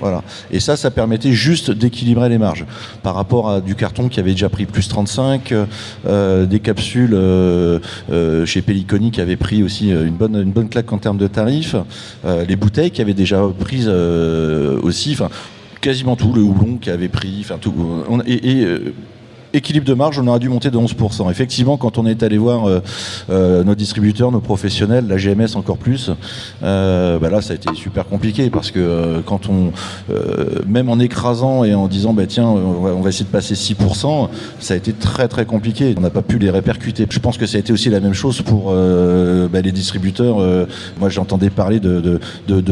Voilà. 0.00 0.22
Et 0.50 0.60
ça, 0.60 0.76
ça 0.76 0.90
permettait 0.90 1.32
juste 1.32 1.70
d'équilibrer 1.70 2.28
les 2.28 2.38
marges 2.38 2.64
par 3.02 3.14
rapport 3.14 3.50
à 3.50 3.60
du 3.60 3.74
carton 3.74 4.08
qui 4.08 4.18
avait 4.18 4.32
déjà 4.32 4.48
pris 4.48 4.66
plus 4.66 4.88
35, 4.88 5.54
euh, 6.06 6.46
des 6.46 6.60
capsules 6.60 7.14
euh, 7.14 7.78
euh, 8.10 8.46
chez 8.46 8.62
Pelliconi 8.62 9.10
qui 9.10 9.20
avaient 9.20 9.36
pris 9.36 9.62
aussi 9.62 9.90
une 9.90 10.16
bonne, 10.16 10.36
une 10.36 10.52
bonne 10.52 10.68
claque 10.68 10.92
en 10.92 10.98
termes 10.98 11.18
de 11.18 11.26
tarifs, 11.28 11.76
les 12.24 12.56
bouteilles 12.56 12.90
qui 12.90 13.00
avaient 13.00 13.14
déjà 13.14 13.42
pris 13.60 13.86
aussi, 14.82 15.12
enfin 15.12 15.28
quasiment 15.80 16.16
tout, 16.16 16.32
le 16.32 16.42
houblon 16.42 16.78
qui 16.78 16.90
avait 16.90 17.08
pris, 17.08 17.38
enfin 17.40 17.58
tout. 17.60 17.74
et, 18.26 18.62
et 18.62 18.66
équilibre 19.56 19.86
de 19.86 19.94
marge, 19.94 20.18
on 20.18 20.26
aurait 20.26 20.38
dû 20.38 20.48
monter 20.48 20.70
de 20.70 20.78
11%. 20.78 21.30
Effectivement, 21.30 21.76
quand 21.76 21.98
on 21.98 22.06
est 22.06 22.22
allé 22.22 22.38
voir 22.38 22.68
euh, 22.68 22.80
euh, 23.30 23.64
nos 23.64 23.74
distributeurs, 23.74 24.30
nos 24.30 24.40
professionnels, 24.40 25.06
la 25.08 25.16
GMS 25.16 25.56
encore 25.56 25.78
plus, 25.78 26.10
euh, 26.62 27.18
bah 27.18 27.30
là, 27.30 27.40
ça 27.40 27.52
a 27.52 27.56
été 27.56 27.68
super 27.74 28.06
compliqué 28.06 28.50
parce 28.50 28.70
que 28.70 29.20
quand 29.24 29.48
on, 29.48 29.72
même 30.66 30.88
en 30.88 30.98
écrasant 30.98 31.64
et 31.64 31.74
en 31.74 31.88
disant, 31.88 32.12
bah, 32.12 32.26
tiens, 32.26 32.46
on 32.46 33.00
va, 33.00 33.08
essayer 33.08 33.24
de 33.24 33.30
passer 33.30 33.54
6%, 33.54 34.28
ça 34.60 34.74
a 34.74 34.76
été 34.76 34.92
très 34.92 35.28
très 35.28 35.46
compliqué. 35.46 35.94
On 35.96 36.00
n'a 36.00 36.10
pas 36.10 36.22
pu 36.22 36.38
les 36.38 36.50
répercuter. 36.50 37.06
Je 37.08 37.18
pense 37.18 37.38
que 37.38 37.46
ça 37.46 37.56
a 37.56 37.60
été 37.60 37.72
aussi 37.72 37.88
la 37.90 38.00
même 38.00 38.14
chose 38.14 38.42
pour 38.42 38.72
bah, 38.72 39.60
les 39.60 39.72
distributeurs. 39.72 40.36
moi, 40.98 41.08
j'entendais 41.08 41.50
parler 41.50 41.80
de, 41.80 42.20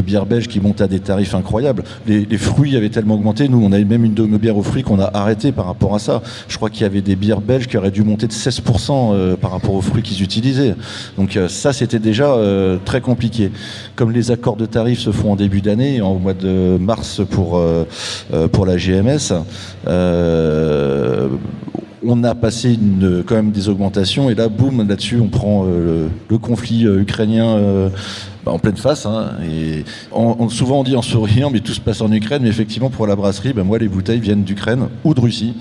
bières 0.05 0.27
belges 0.27 0.49
qui 0.49 0.61
montaient 0.61 0.85
à 0.85 0.89
des 0.89 1.01
tarifs 1.01 1.35
incroyables. 1.35 1.85
Les, 2.07 2.39
fruits 2.39 2.77
avaient 2.77 2.91
tellement 2.91 3.15
augmenté. 3.15 3.49
Nous, 3.49 3.63
on 3.65 3.73
avait 3.73 3.85
même 3.85 4.05
une 4.05 4.15
de 4.15 4.27
nos 4.27 4.39
bières 4.39 4.57
aux 4.57 4.63
fruits 4.63 4.83
qu'on 4.83 5.01
a 5.01 5.11
arrêté 5.15 5.53
par 5.53 5.67
rapport 5.67 5.95
à 5.95 5.99
ça. 5.99 6.23
Je 6.49 6.57
crois 6.57 6.71
qu'il 6.75 6.83
y 6.83 6.87
avait 6.87 7.01
des 7.01 7.17
bières 7.17 7.41
belges 7.41 7.69
qui 7.69 7.79
auraient 7.79 7.91
dû 7.91 8.03
monter 8.03 8.27
de 8.27 8.33
16% 8.33 8.91
euh, 8.91 9.37
par 9.37 9.53
rapport 9.53 9.75
aux 9.75 9.81
fruits 9.81 10.03
qu'ils 10.03 10.23
utilisaient. 10.23 10.75
Donc 11.17 11.37
euh, 11.37 11.49
ça, 11.49 11.73
c'était 11.73 12.01
déjà 12.01 12.27
euh, 12.27 12.77
très 12.85 13.01
compliqué. 13.01 13.51
Comme 13.97 14.13
les 14.13 14.31
accords 14.31 14.57
de 14.57 14.67
tarifs 14.67 14.99
se 14.99 15.13
font 15.13 15.33
en 15.33 15.37
début 15.37 15.63
d'année, 15.63 16.03
en 16.03 16.17
mois 16.17 16.35
de 16.35 16.77
mars 16.79 17.23
pour, 17.31 17.63
pour 18.53 18.67
la 18.67 18.77
GMS, 18.77 19.33
on 22.07 22.25
a 22.25 22.35
passé 22.35 22.79
quand 23.27 23.37
même 23.37 23.51
des 23.51 23.69
augmentations 23.69 24.29
et 24.29 24.35
là, 24.35 24.49
boum, 24.49 24.87
là-dessus, 24.87 25.21
on 25.21 25.29
prend 25.29 25.65
le, 25.65 26.09
conflit 26.39 26.85
ukrainien 26.85 27.91
bah, 28.45 28.53
en 28.53 28.59
pleine 28.59 28.77
face. 28.77 29.07
Hein, 29.07 29.33
et 29.43 29.85
souvent 30.51 30.81
on 30.81 30.85
dit 30.85 30.97
en 30.97 31.03
souriant, 31.03 31.51
mais 31.51 31.61
tout 31.61 31.73
se 31.73 31.81
passe 31.81 32.01
en 32.01 32.13
Ukraine. 32.13 32.43
Mais 32.43 32.49
effectivement, 32.49 32.91
pour 32.91 33.07
la 33.07 33.17
brasserie, 33.17 33.53
bah, 33.53 33.65
moi, 33.65 33.79
les 33.79 33.89
bouteilles 33.89 34.21
viennent 34.21 34.45
d'Ukraine 34.45 34.89
ou 35.05 35.15
de 35.15 35.21
Russie. 35.21 35.55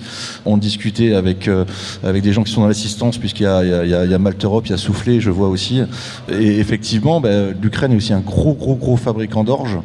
On 0.45 0.57
discutait 0.57 1.13
avec, 1.13 1.47
euh, 1.47 1.65
avec 2.03 2.23
des 2.23 2.33
gens 2.33 2.43
qui 2.43 2.51
sont 2.51 2.61
dans 2.61 2.67
l'assistance, 2.67 3.17
puisqu'il 3.17 3.43
y 3.43 3.47
a, 3.47 3.63
il 3.63 3.89
y, 3.89 3.93
a, 3.93 4.05
il 4.05 4.11
y 4.11 4.13
a 4.13 4.19
Malte 4.19 4.43
Europe, 4.43 4.65
il 4.67 4.71
y 4.71 4.73
a 4.73 4.77
Soufflé, 4.77 5.21
je 5.21 5.29
vois 5.29 5.47
aussi. 5.47 5.81
Et 6.29 6.59
effectivement, 6.59 7.21
bah, 7.21 7.51
l'Ukraine 7.61 7.93
est 7.93 7.95
aussi 7.95 8.13
un 8.13 8.19
gros, 8.19 8.53
gros, 8.53 8.75
gros 8.75 8.97
fabricant 8.97 9.43
d'orge. 9.43 9.77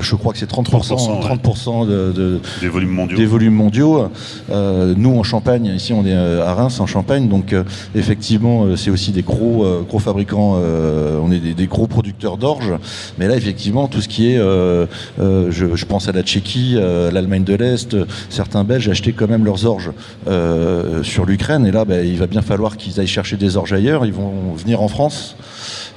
Je 0.00 0.14
crois 0.14 0.32
que 0.32 0.38
c'est 0.38 0.50
30%, 0.50 1.22
30%, 1.22 1.86
de, 1.86 2.40
des 2.60 2.68
volumes 2.68 2.90
mondiaux. 2.90 3.16
Des 3.16 3.26
volumes 3.26 3.54
mondiaux. 3.54 4.08
Euh, 4.50 4.94
nous, 4.96 5.18
en 5.18 5.22
Champagne, 5.22 5.66
ici, 5.74 5.92
on 5.92 6.04
est 6.04 6.12
euh, 6.12 6.46
à 6.46 6.54
Reims, 6.54 6.80
en 6.80 6.86
Champagne. 6.86 7.28
Donc, 7.28 7.54
effectivement, 7.94 8.76
c'est 8.76 8.90
aussi 8.90 9.12
des 9.12 9.22
gros, 9.22 9.66
gros 9.88 9.98
fabricants. 9.98 10.56
on 10.56 11.32
est 11.32 11.38
des, 11.38 11.54
des 11.54 11.66
gros 11.66 11.86
producteurs 11.86 12.36
d'orge. 12.42 12.74
Mais 13.18 13.28
là, 13.28 13.36
effectivement, 13.36 13.88
tout 13.88 14.02
ce 14.02 14.08
qui 14.08 14.32
est, 14.32 14.38
euh, 14.38 14.86
euh, 15.20 15.50
je, 15.50 15.84
pense 15.86 16.08
à 16.08 16.12
la 16.12 16.22
Tchéquie, 16.22 16.74
euh, 16.76 17.10
l'Allemagne 17.10 17.44
de 17.44 17.54
l'Est, 17.54 17.96
certains 18.28 18.64
Belges 18.64 18.88
achetaient 18.88 19.12
quand 19.12 19.28
même 19.28 19.44
leurs 19.44 19.64
orges 19.64 19.92
sur 21.02 21.24
l'Ukraine. 21.24 21.64
Et 21.66 21.70
là, 21.70 21.84
ben, 21.84 22.06
il 22.06 22.18
va 22.18 22.26
bien 22.26 22.42
falloir 22.42 22.76
qu'ils 22.76 23.00
aillent 23.00 23.06
chercher 23.06 23.36
des 23.36 23.56
orges 23.56 23.72
ailleurs. 23.72 24.04
Ils 24.04 24.12
vont 24.12 24.54
venir 24.56 24.82
en 24.82 24.88
France. 24.88 25.36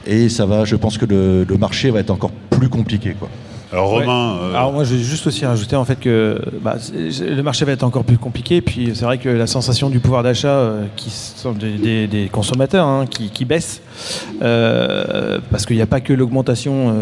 Et 0.08 0.30
ça 0.30 0.46
va, 0.46 0.66
je 0.66 0.76
pense 0.76 0.98
que 0.98 1.06
le, 1.06 1.44
le 1.44 1.58
marché 1.58 1.90
va 1.90 2.00
être 2.00 2.12
encore 2.12 2.32
plus 2.52 2.70
compliqué. 2.70 3.16
Quoi. 3.20 3.30
Alors 3.76 3.90
Romain. 3.90 4.38
Euh, 4.42 4.56
Alors 4.56 4.72
moi 4.72 4.84
je 4.84 4.96
vais 4.96 5.04
juste 5.04 5.28
aussi 5.28 5.46
rajouter 5.46 5.76
en 5.76 5.84
fait 5.86 6.00
que 6.00 6.42
bah, 6.62 6.78
le 6.94 7.42
marché 7.42 7.66
va 7.66 7.74
être 7.74 7.84
encore 7.84 8.04
plus 8.04 8.18
compliqué. 8.18 8.62
Puis 8.62 8.92
c'est 8.94 9.06
vrai 9.06 9.18
que 9.18 9.30
la 9.30 9.48
sensation 9.48 9.90
du 9.90 10.00
pouvoir 10.00 10.24
d'achat 10.24 10.48
euh, 10.48 10.86
qui 10.96 11.10
sont 11.10 11.52
des, 11.52 12.30
consommateurs 12.32 12.88
hein, 12.88 13.06
qui, 13.10 13.30
qui, 13.30 13.44
baisse 13.44 13.82
euh, 14.42 15.40
parce 15.50 15.66
qu'il 15.66 15.76
n'y 15.76 15.82
a 15.82 15.88
pas 15.88 16.02
que 16.02 16.14
l'augmentation 16.14 16.94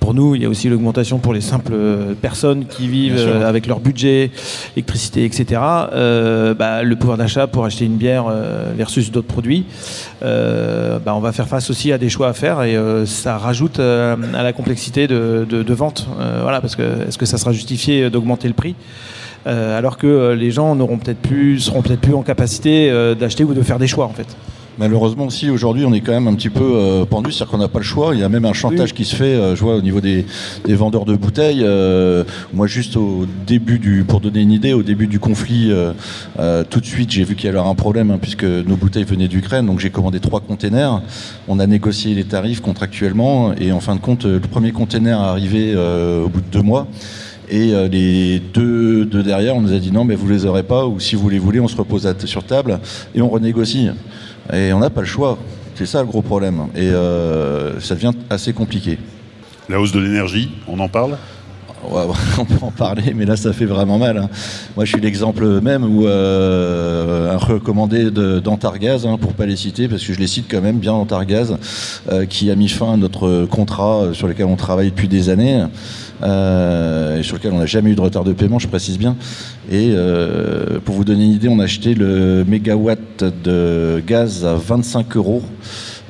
pour 0.00 0.14
nous, 0.14 0.34
il 0.34 0.42
y 0.42 0.44
a 0.44 0.48
aussi 0.48 0.68
l'augmentation 0.68 1.18
pour 1.18 1.34
les 1.34 1.40
simples 1.40 1.74
personnes 2.20 2.66
qui 2.66 2.88
vivent 2.88 3.28
avec 3.44 3.66
leur 3.66 3.80
budget, 3.80 4.30
électricité, 4.76 5.24
etc. 5.24 5.60
Bah, 6.58 6.82
le 6.82 6.96
pouvoir 6.96 7.18
d'achat 7.18 7.46
pour 7.46 7.64
acheter 7.64 7.84
une 7.84 7.96
bière 7.96 8.24
versus 8.76 9.10
d'autres 9.10 9.28
produits, 9.28 9.66
bah, 10.20 11.14
on 11.14 11.20
va 11.20 11.32
faire 11.32 11.48
face 11.48 11.70
aussi 11.70 11.92
à 11.92 11.98
des 11.98 12.08
choix 12.08 12.28
à 12.28 12.32
faire 12.32 12.62
et 12.62 12.76
ça 13.06 13.38
rajoute 13.38 13.78
à 13.78 14.16
la 14.16 14.52
complexité 14.52 15.06
de, 15.06 15.46
de, 15.48 15.62
de 15.62 15.74
euh, 15.82 16.40
voilà, 16.42 16.60
parce 16.60 16.76
que 16.76 16.82
est-ce 17.08 17.18
que 17.18 17.26
ça 17.26 17.38
sera 17.38 17.52
justifié 17.52 18.10
d'augmenter 18.10 18.48
le 18.48 18.54
prix? 18.54 18.74
Euh, 19.46 19.76
alors 19.76 19.98
que 19.98 20.06
euh, 20.06 20.34
les 20.36 20.52
gens 20.52 20.76
n'auront 20.76 20.98
peut-être 20.98 21.18
plus, 21.18 21.58
seront 21.58 21.82
peut-être 21.82 22.00
plus 22.00 22.14
en 22.14 22.22
capacité 22.22 22.90
d'acheter 23.18 23.44
ou 23.44 23.54
de 23.54 23.62
faire 23.62 23.78
des 23.78 23.86
choix 23.86 24.06
en 24.06 24.12
fait. 24.12 24.36
Malheureusement 24.78 25.26
aussi 25.26 25.50
aujourd'hui 25.50 25.84
on 25.84 25.92
est 25.92 26.00
quand 26.00 26.12
même 26.12 26.28
un 26.28 26.34
petit 26.34 26.48
peu 26.48 27.04
pendu, 27.08 27.30
c'est-à-dire 27.30 27.50
qu'on 27.50 27.58
n'a 27.58 27.68
pas 27.68 27.78
le 27.78 27.84
choix. 27.84 28.14
Il 28.14 28.20
y 28.20 28.24
a 28.24 28.28
même 28.28 28.46
un 28.46 28.52
chantage 28.52 28.94
qui 28.94 29.04
se 29.04 29.14
fait, 29.14 29.54
je 29.54 29.60
vois 29.60 29.76
au 29.76 29.82
niveau 29.82 30.00
des, 30.00 30.24
vendeurs 30.66 31.04
de 31.04 31.14
bouteilles. 31.14 31.64
moi 32.54 32.66
juste 32.66 32.96
au 32.96 33.26
début 33.46 33.78
du, 33.78 34.04
pour 34.04 34.20
donner 34.20 34.40
une 34.40 34.52
idée, 34.52 34.72
au 34.72 34.82
début 34.82 35.06
du 35.06 35.18
conflit, 35.18 35.70
tout 36.70 36.80
de 36.80 36.86
suite 36.86 37.10
j'ai 37.10 37.24
vu 37.24 37.34
qu'il 37.34 37.46
y 37.46 37.48
avait 37.48 37.58
un 37.58 37.74
problème 37.74 38.10
hein, 38.10 38.18
puisque 38.20 38.44
nos 38.44 38.76
bouteilles 38.76 39.04
venaient 39.04 39.28
d'Ukraine, 39.28 39.66
donc 39.66 39.78
j'ai 39.78 39.90
commandé 39.90 40.20
trois 40.20 40.40
containers. 40.40 41.02
On 41.48 41.58
a 41.58 41.66
négocié 41.66 42.14
les 42.14 42.24
tarifs 42.24 42.60
contractuellement 42.60 43.52
et 43.54 43.72
en 43.72 43.80
fin 43.80 43.94
de 43.94 44.00
compte 44.00 44.24
le 44.24 44.40
premier 44.40 44.72
container 44.72 45.18
est 45.18 45.28
arrivé 45.28 45.76
au 45.76 46.28
bout 46.28 46.40
de 46.40 46.50
deux 46.50 46.62
mois. 46.62 46.86
Et 47.50 47.72
les 47.90 48.40
deux, 48.40 49.04
deux, 49.04 49.22
derrière, 49.22 49.54
on 49.54 49.60
nous 49.60 49.74
a 49.74 49.78
dit 49.78 49.92
non, 49.92 50.04
mais 50.04 50.14
vous 50.14 50.26
les 50.26 50.46
aurez 50.46 50.62
pas, 50.62 50.86
ou 50.86 50.98
si 51.00 51.16
vous 51.16 51.28
les 51.28 51.38
voulez, 51.38 51.60
on 51.60 51.68
se 51.68 51.76
repose 51.76 52.10
sur 52.24 52.44
table 52.44 52.80
et 53.14 53.20
on 53.20 53.28
renégocie. 53.28 53.90
Et 54.52 54.72
on 54.72 54.80
n'a 54.80 54.90
pas 54.90 55.00
le 55.00 55.06
choix. 55.06 55.38
C'est 55.74 55.86
ça 55.86 56.00
le 56.00 56.06
gros 56.06 56.22
problème. 56.22 56.66
Et 56.74 56.90
euh, 56.90 57.80
ça 57.80 57.94
devient 57.94 58.12
assez 58.28 58.52
compliqué. 58.52 58.98
La 59.68 59.80
hausse 59.80 59.92
de 59.92 60.00
l'énergie, 60.00 60.50
on 60.68 60.78
en 60.80 60.88
parle? 60.88 61.16
on 62.38 62.44
peut 62.44 62.64
en 62.64 62.70
parler, 62.70 63.12
mais 63.14 63.24
là 63.24 63.36
ça 63.36 63.52
fait 63.52 63.64
vraiment 63.64 63.98
mal. 63.98 64.18
Hein. 64.18 64.28
Moi 64.76 64.84
je 64.84 64.92
suis 64.92 65.00
l'exemple 65.00 65.60
même 65.60 65.84
où 65.84 66.06
euh, 66.06 67.34
un 67.34 67.36
recommandé 67.36 68.10
d'Antargaz, 68.10 69.06
hein, 69.06 69.18
pour 69.20 69.32
pas 69.34 69.46
les 69.46 69.56
citer, 69.56 69.88
parce 69.88 70.04
que 70.04 70.12
je 70.12 70.18
les 70.18 70.26
cite 70.26 70.46
quand 70.50 70.60
même 70.60 70.78
bien 70.78 70.92
Antargaz, 70.92 71.56
euh, 72.10 72.26
qui 72.26 72.50
a 72.50 72.54
mis 72.54 72.68
fin 72.68 72.94
à 72.94 72.96
notre 72.96 73.46
contrat 73.46 74.08
sur 74.12 74.28
lequel 74.28 74.46
on 74.46 74.56
travaille 74.56 74.90
depuis 74.90 75.08
des 75.08 75.28
années. 75.28 75.64
Euh, 76.22 77.18
et 77.18 77.22
sur 77.22 77.36
lequel 77.36 77.52
on 77.52 77.58
n'a 77.58 77.66
jamais 77.66 77.90
eu 77.90 77.94
de 77.94 78.00
retard 78.00 78.24
de 78.24 78.32
paiement, 78.32 78.58
je 78.58 78.68
précise 78.68 78.98
bien. 78.98 79.16
Et 79.70 79.92
euh, 79.92 80.78
pour 80.84 80.94
vous 80.94 81.04
donner 81.04 81.24
une 81.24 81.32
idée, 81.32 81.48
on 81.48 81.58
a 81.58 81.64
acheté 81.64 81.94
le 81.94 82.44
mégawatt 82.46 83.24
de 83.44 84.02
gaz 84.06 84.44
à 84.44 84.54
25 84.54 85.16
euros. 85.16 85.42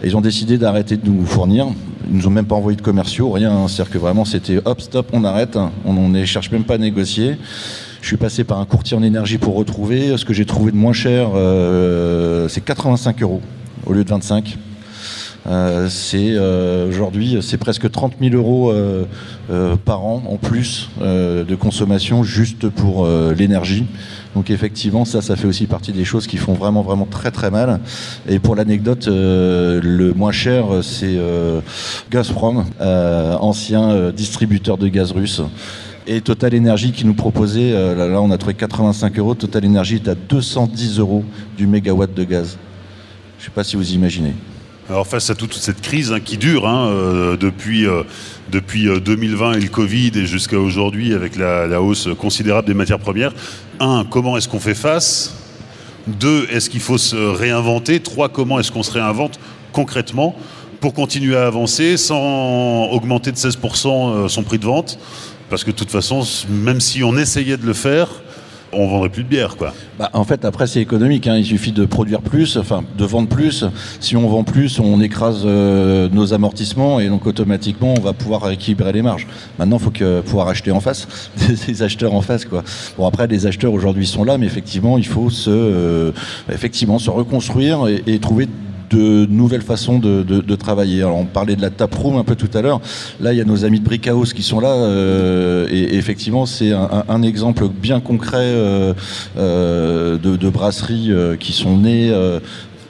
Ils 0.04 0.16
ont 0.16 0.20
décidé 0.20 0.58
d'arrêter 0.58 0.96
de 0.96 1.08
nous 1.08 1.24
fournir. 1.24 1.66
Ils 2.10 2.16
nous 2.16 2.26
ont 2.26 2.30
même 2.30 2.46
pas 2.46 2.56
envoyé 2.56 2.76
de 2.76 2.82
commerciaux, 2.82 3.30
rien. 3.30 3.68
C'est-à-dire 3.68 3.92
que 3.92 3.98
vraiment 3.98 4.24
c'était 4.24 4.58
hop, 4.64 4.80
stop, 4.80 5.08
on 5.12 5.24
arrête. 5.24 5.56
On 5.84 6.08
ne 6.08 6.24
cherche 6.24 6.50
même 6.50 6.64
pas 6.64 6.74
à 6.74 6.78
négocier. 6.78 7.36
Je 8.00 8.08
suis 8.08 8.16
passé 8.16 8.42
par 8.42 8.58
un 8.58 8.64
courtier 8.64 8.96
en 8.96 9.02
énergie 9.02 9.38
pour 9.38 9.54
retrouver. 9.54 10.16
Ce 10.16 10.24
que 10.24 10.32
j'ai 10.32 10.44
trouvé 10.44 10.72
de 10.72 10.76
moins 10.76 10.92
cher, 10.92 11.30
euh, 11.36 12.48
c'est 12.48 12.60
85 12.60 13.22
euros 13.22 13.40
au 13.86 13.92
lieu 13.92 14.02
de 14.02 14.10
25. 14.10 14.58
Euh, 15.48 15.88
euh, 16.14 16.88
aujourd'hui 16.88 17.38
c'est 17.42 17.58
presque 17.58 17.90
30 17.90 18.14
000 18.20 18.34
euros 18.34 18.72
par 19.84 20.04
an 20.04 20.22
en 20.28 20.36
plus 20.36 20.90
de 21.00 21.54
consommation 21.54 22.24
juste 22.24 22.68
pour 22.68 23.06
l'énergie. 23.36 23.86
Donc 24.34 24.50
effectivement, 24.50 25.04
ça, 25.04 25.20
ça 25.20 25.36
fait 25.36 25.46
aussi 25.46 25.66
partie 25.66 25.92
des 25.92 26.04
choses 26.04 26.26
qui 26.26 26.36
font 26.38 26.54
vraiment, 26.54 26.82
vraiment 26.82 27.06
très, 27.06 27.30
très 27.30 27.50
mal. 27.50 27.80
Et 28.28 28.38
pour 28.38 28.56
l'anecdote, 28.56 29.06
le 29.08 30.12
moins 30.14 30.32
cher, 30.32 30.64
c'est 30.82 31.18
Gazprom, 32.10 32.64
ancien 32.80 34.10
distributeur 34.10 34.78
de 34.78 34.88
gaz 34.88 35.12
russe. 35.12 35.42
Et 36.06 36.20
Total 36.20 36.56
Energy 36.56 36.92
qui 36.92 37.06
nous 37.06 37.14
proposait, 37.14 37.72
là, 37.72 38.08
là, 38.08 38.20
on 38.20 38.30
a 38.30 38.38
trouvé 38.38 38.54
85 38.54 39.18
euros, 39.18 39.34
Total 39.34 39.64
Energy 39.64 39.96
est 39.96 40.08
à 40.08 40.14
210 40.14 40.98
euros 40.98 41.24
du 41.56 41.66
mégawatt 41.66 42.12
de 42.12 42.24
gaz. 42.24 42.56
Je 43.38 43.42
ne 43.42 43.44
sais 43.44 43.54
pas 43.54 43.64
si 43.64 43.76
vous 43.76 43.92
imaginez. 43.92 44.34
Alors 44.90 45.06
face 45.06 45.30
à 45.30 45.36
toute, 45.36 45.54
cette 45.54 45.80
crise 45.80 46.12
hein, 46.12 46.18
qui 46.18 46.36
dure 46.36 46.66
hein, 46.66 46.88
euh, 46.88 47.36
depuis, 47.36 47.86
euh, 47.86 48.02
depuis 48.50 48.88
2020 49.00 49.46
euh, 49.46 49.52
et 49.54 49.60
le 49.60 49.68
Covid 49.68 50.10
et 50.16 50.26
jusqu'à 50.26 50.58
aujourd'hui 50.58 51.14
avec 51.14 51.36
la, 51.36 51.80
hausse 51.80 52.08
considérable 52.18 52.66
des 52.66 52.74
matières 52.74 52.98
premières, 52.98 53.32
un, 53.78 54.04
comment 54.04 54.36
est-ce 54.36 54.48
qu'on 54.48 54.58
fait 54.58 54.74
face? 54.74 55.34
Deux, 56.08 56.48
est-ce 56.50 56.68
qu'il 56.68 56.80
faut 56.80 56.98
se 56.98 57.14
réinventer? 57.14 58.00
Trois, 58.00 58.28
comment 58.28 58.58
est-ce 58.58 58.72
qu'on 58.72 58.82
se 58.82 58.90
réinvente 58.90 59.38
concrètement? 59.72 60.34
Pour 60.80 60.94
continuer 60.94 61.36
à 61.36 61.46
avancer 61.46 61.96
sans 61.96 62.88
augmenter 62.90 63.30
de 63.30 63.36
16% 63.36 64.28
son 64.28 64.42
prix 64.42 64.58
de 64.58 64.64
vente? 64.64 64.98
Parce 65.48 65.62
que 65.62 65.70
de 65.70 65.76
toute 65.76 65.92
façon, 65.92 66.24
même 66.48 66.80
si 66.80 67.04
on 67.04 67.16
essayait 67.16 67.56
de 67.56 67.64
le 67.64 67.72
faire, 67.72 68.08
on 68.72 68.86
vendrait 68.88 69.08
plus 69.08 69.24
de 69.24 69.28
bière, 69.28 69.56
quoi. 69.56 69.74
Bah, 69.98 70.10
en 70.12 70.24
fait, 70.24 70.44
après, 70.44 70.66
c'est 70.66 70.80
économique. 70.80 71.26
Hein. 71.26 71.36
Il 71.36 71.44
suffit 71.44 71.72
de 71.72 71.84
produire 71.84 72.20
plus, 72.20 72.56
enfin, 72.56 72.82
de 72.96 73.04
vendre 73.04 73.28
plus. 73.28 73.64
Si 74.00 74.16
on 74.16 74.28
vend 74.28 74.44
plus, 74.44 74.78
on 74.80 75.00
écrase 75.00 75.42
euh, 75.44 76.08
nos 76.10 76.34
amortissements 76.34 77.00
et 77.00 77.08
donc 77.08 77.26
automatiquement, 77.26 77.94
on 77.96 78.00
va 78.00 78.12
pouvoir 78.12 78.50
équilibrer 78.50 78.92
les 78.92 79.02
marges. 79.02 79.26
Maintenant, 79.58 79.76
il 79.78 79.82
faut 79.82 79.90
que, 79.90 80.20
pouvoir 80.20 80.48
acheter 80.48 80.72
en 80.72 80.80
face, 80.80 81.06
des 81.66 81.82
acheteurs 81.82 82.14
en 82.14 82.22
face. 82.22 82.46
Bon, 82.96 83.06
après, 83.06 83.26
les 83.26 83.46
acheteurs 83.46 83.72
aujourd'hui 83.72 84.06
sont 84.06 84.24
là, 84.24 84.38
mais 84.38 84.46
effectivement, 84.46 84.98
il 84.98 85.06
faut 85.06 85.30
se, 85.30 85.50
euh, 85.50 86.12
reconstruire 86.48 87.86
et 88.06 88.18
trouver 88.18 88.48
de 88.92 89.26
nouvelles 89.26 89.62
façons 89.62 89.98
de, 89.98 90.54
travailler. 90.56 91.02
Alors 91.02 91.16
on 91.16 91.24
parlait 91.24 91.56
de 91.56 91.62
la 91.62 91.70
taproom 91.70 92.16
un 92.16 92.24
peu 92.24 92.36
tout 92.36 92.50
à 92.54 92.62
l'heure. 92.62 92.80
Là, 93.20 93.32
il 93.32 93.38
y 93.38 93.40
a 93.40 93.44
nos 93.44 93.64
amis 93.64 93.80
de 93.80 93.84
Brickhouse 93.84 94.32
qui 94.32 94.42
sont 94.42 94.60
là. 94.60 94.68
Euh, 94.68 95.66
et, 95.70 95.96
effectivement, 95.96 96.46
c'est 96.46 96.72
un, 96.72 97.22
exemple 97.22 97.68
bien 97.68 98.00
concret 98.00 98.38
euh, 98.38 98.92
euh, 99.38 100.18
de, 100.18 100.36
de, 100.36 100.48
brasseries 100.48 101.10
qui 101.38 101.52
sont 101.52 101.78
nées 101.78 102.12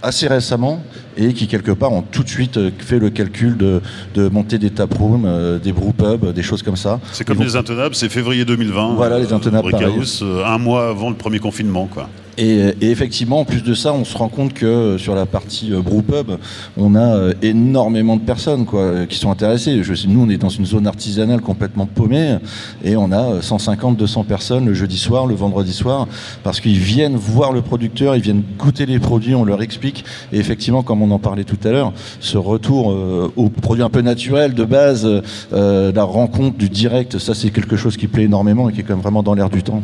assez 0.02 0.26
récemment 0.26 0.82
et 1.16 1.32
qui 1.34 1.46
quelque 1.46 1.70
part 1.70 1.92
ont 1.92 2.02
tout 2.02 2.24
de 2.24 2.28
suite 2.28 2.58
fait 2.78 2.98
le 2.98 3.10
calcul 3.10 3.56
de, 3.56 4.28
monter 4.28 4.58
des 4.58 4.70
taprooms, 4.70 5.60
des 5.62 5.72
brewpubs, 5.72 6.32
des 6.32 6.42
choses 6.42 6.62
comme 6.62 6.76
ça. 6.76 7.00
C'est 7.12 7.24
comme 7.24 7.42
les 7.42 7.56
intenables, 7.56 7.94
c'est 7.94 8.08
février 8.08 8.44
2020. 8.44 8.94
Voilà 8.94 9.18
les 9.18 9.32
intenables. 9.32 9.74
un 9.74 10.58
mois 10.58 10.88
avant 10.88 11.10
le 11.10 11.16
premier 11.16 11.38
confinement, 11.38 11.86
quoi. 11.86 12.08
Et, 12.38 12.72
effectivement, 12.80 13.40
en 13.40 13.44
plus 13.44 13.62
de 13.62 13.74
ça, 13.74 13.92
on 13.92 14.04
se 14.04 14.16
rend 14.16 14.28
compte 14.28 14.54
que 14.54 14.64
euh, 14.64 14.98
sur 14.98 15.14
la 15.14 15.26
partie 15.26 15.72
euh, 15.72 15.82
brewpub, 15.82 16.38
on 16.78 16.94
a 16.94 17.14
euh, 17.14 17.34
énormément 17.42 18.16
de 18.16 18.22
personnes 18.22 18.64
quoi, 18.64 19.06
qui 19.06 19.18
sont 19.18 19.30
intéressées. 19.30 19.82
Je, 19.82 20.06
nous, 20.06 20.22
on 20.22 20.30
est 20.30 20.38
dans 20.38 20.48
une 20.48 20.64
zone 20.64 20.86
artisanale 20.86 21.42
complètement 21.42 21.84
paumée 21.84 22.38
et 22.84 22.96
on 22.96 23.12
a 23.12 23.40
150-200 23.40 24.24
personnes 24.24 24.66
le 24.66 24.72
jeudi 24.72 24.96
soir, 24.96 25.26
le 25.26 25.34
vendredi 25.34 25.72
soir, 25.72 26.08
parce 26.42 26.60
qu'ils 26.60 26.78
viennent 26.78 27.16
voir 27.16 27.52
le 27.52 27.60
producteur, 27.60 28.16
ils 28.16 28.22
viennent 28.22 28.42
goûter 28.58 28.86
les 28.86 28.98
produits, 28.98 29.34
on 29.34 29.44
leur 29.44 29.60
explique. 29.60 30.04
Et 30.32 30.38
effectivement, 30.38 30.82
comme 30.82 31.02
on 31.02 31.10
en 31.10 31.18
parlait 31.18 31.44
tout 31.44 31.58
à 31.64 31.70
l'heure, 31.70 31.92
ce 32.20 32.38
retour 32.38 32.96
aux 33.36 33.48
produits 33.50 33.84
un 33.84 33.90
peu 33.90 34.00
naturels 34.00 34.54
de 34.54 34.64
base, 34.64 35.06
la 35.52 36.04
rencontre 36.04 36.56
du 36.56 36.68
direct, 36.68 37.18
ça 37.18 37.34
c'est 37.34 37.50
quelque 37.50 37.76
chose 37.76 37.96
qui 37.96 38.06
plaît 38.06 38.24
énormément 38.24 38.68
et 38.68 38.72
qui 38.72 38.80
est 38.80 38.82
quand 38.84 38.94
même 38.94 39.02
vraiment 39.02 39.22
dans 39.22 39.34
l'air 39.34 39.50
du 39.50 39.62
temps. 39.62 39.82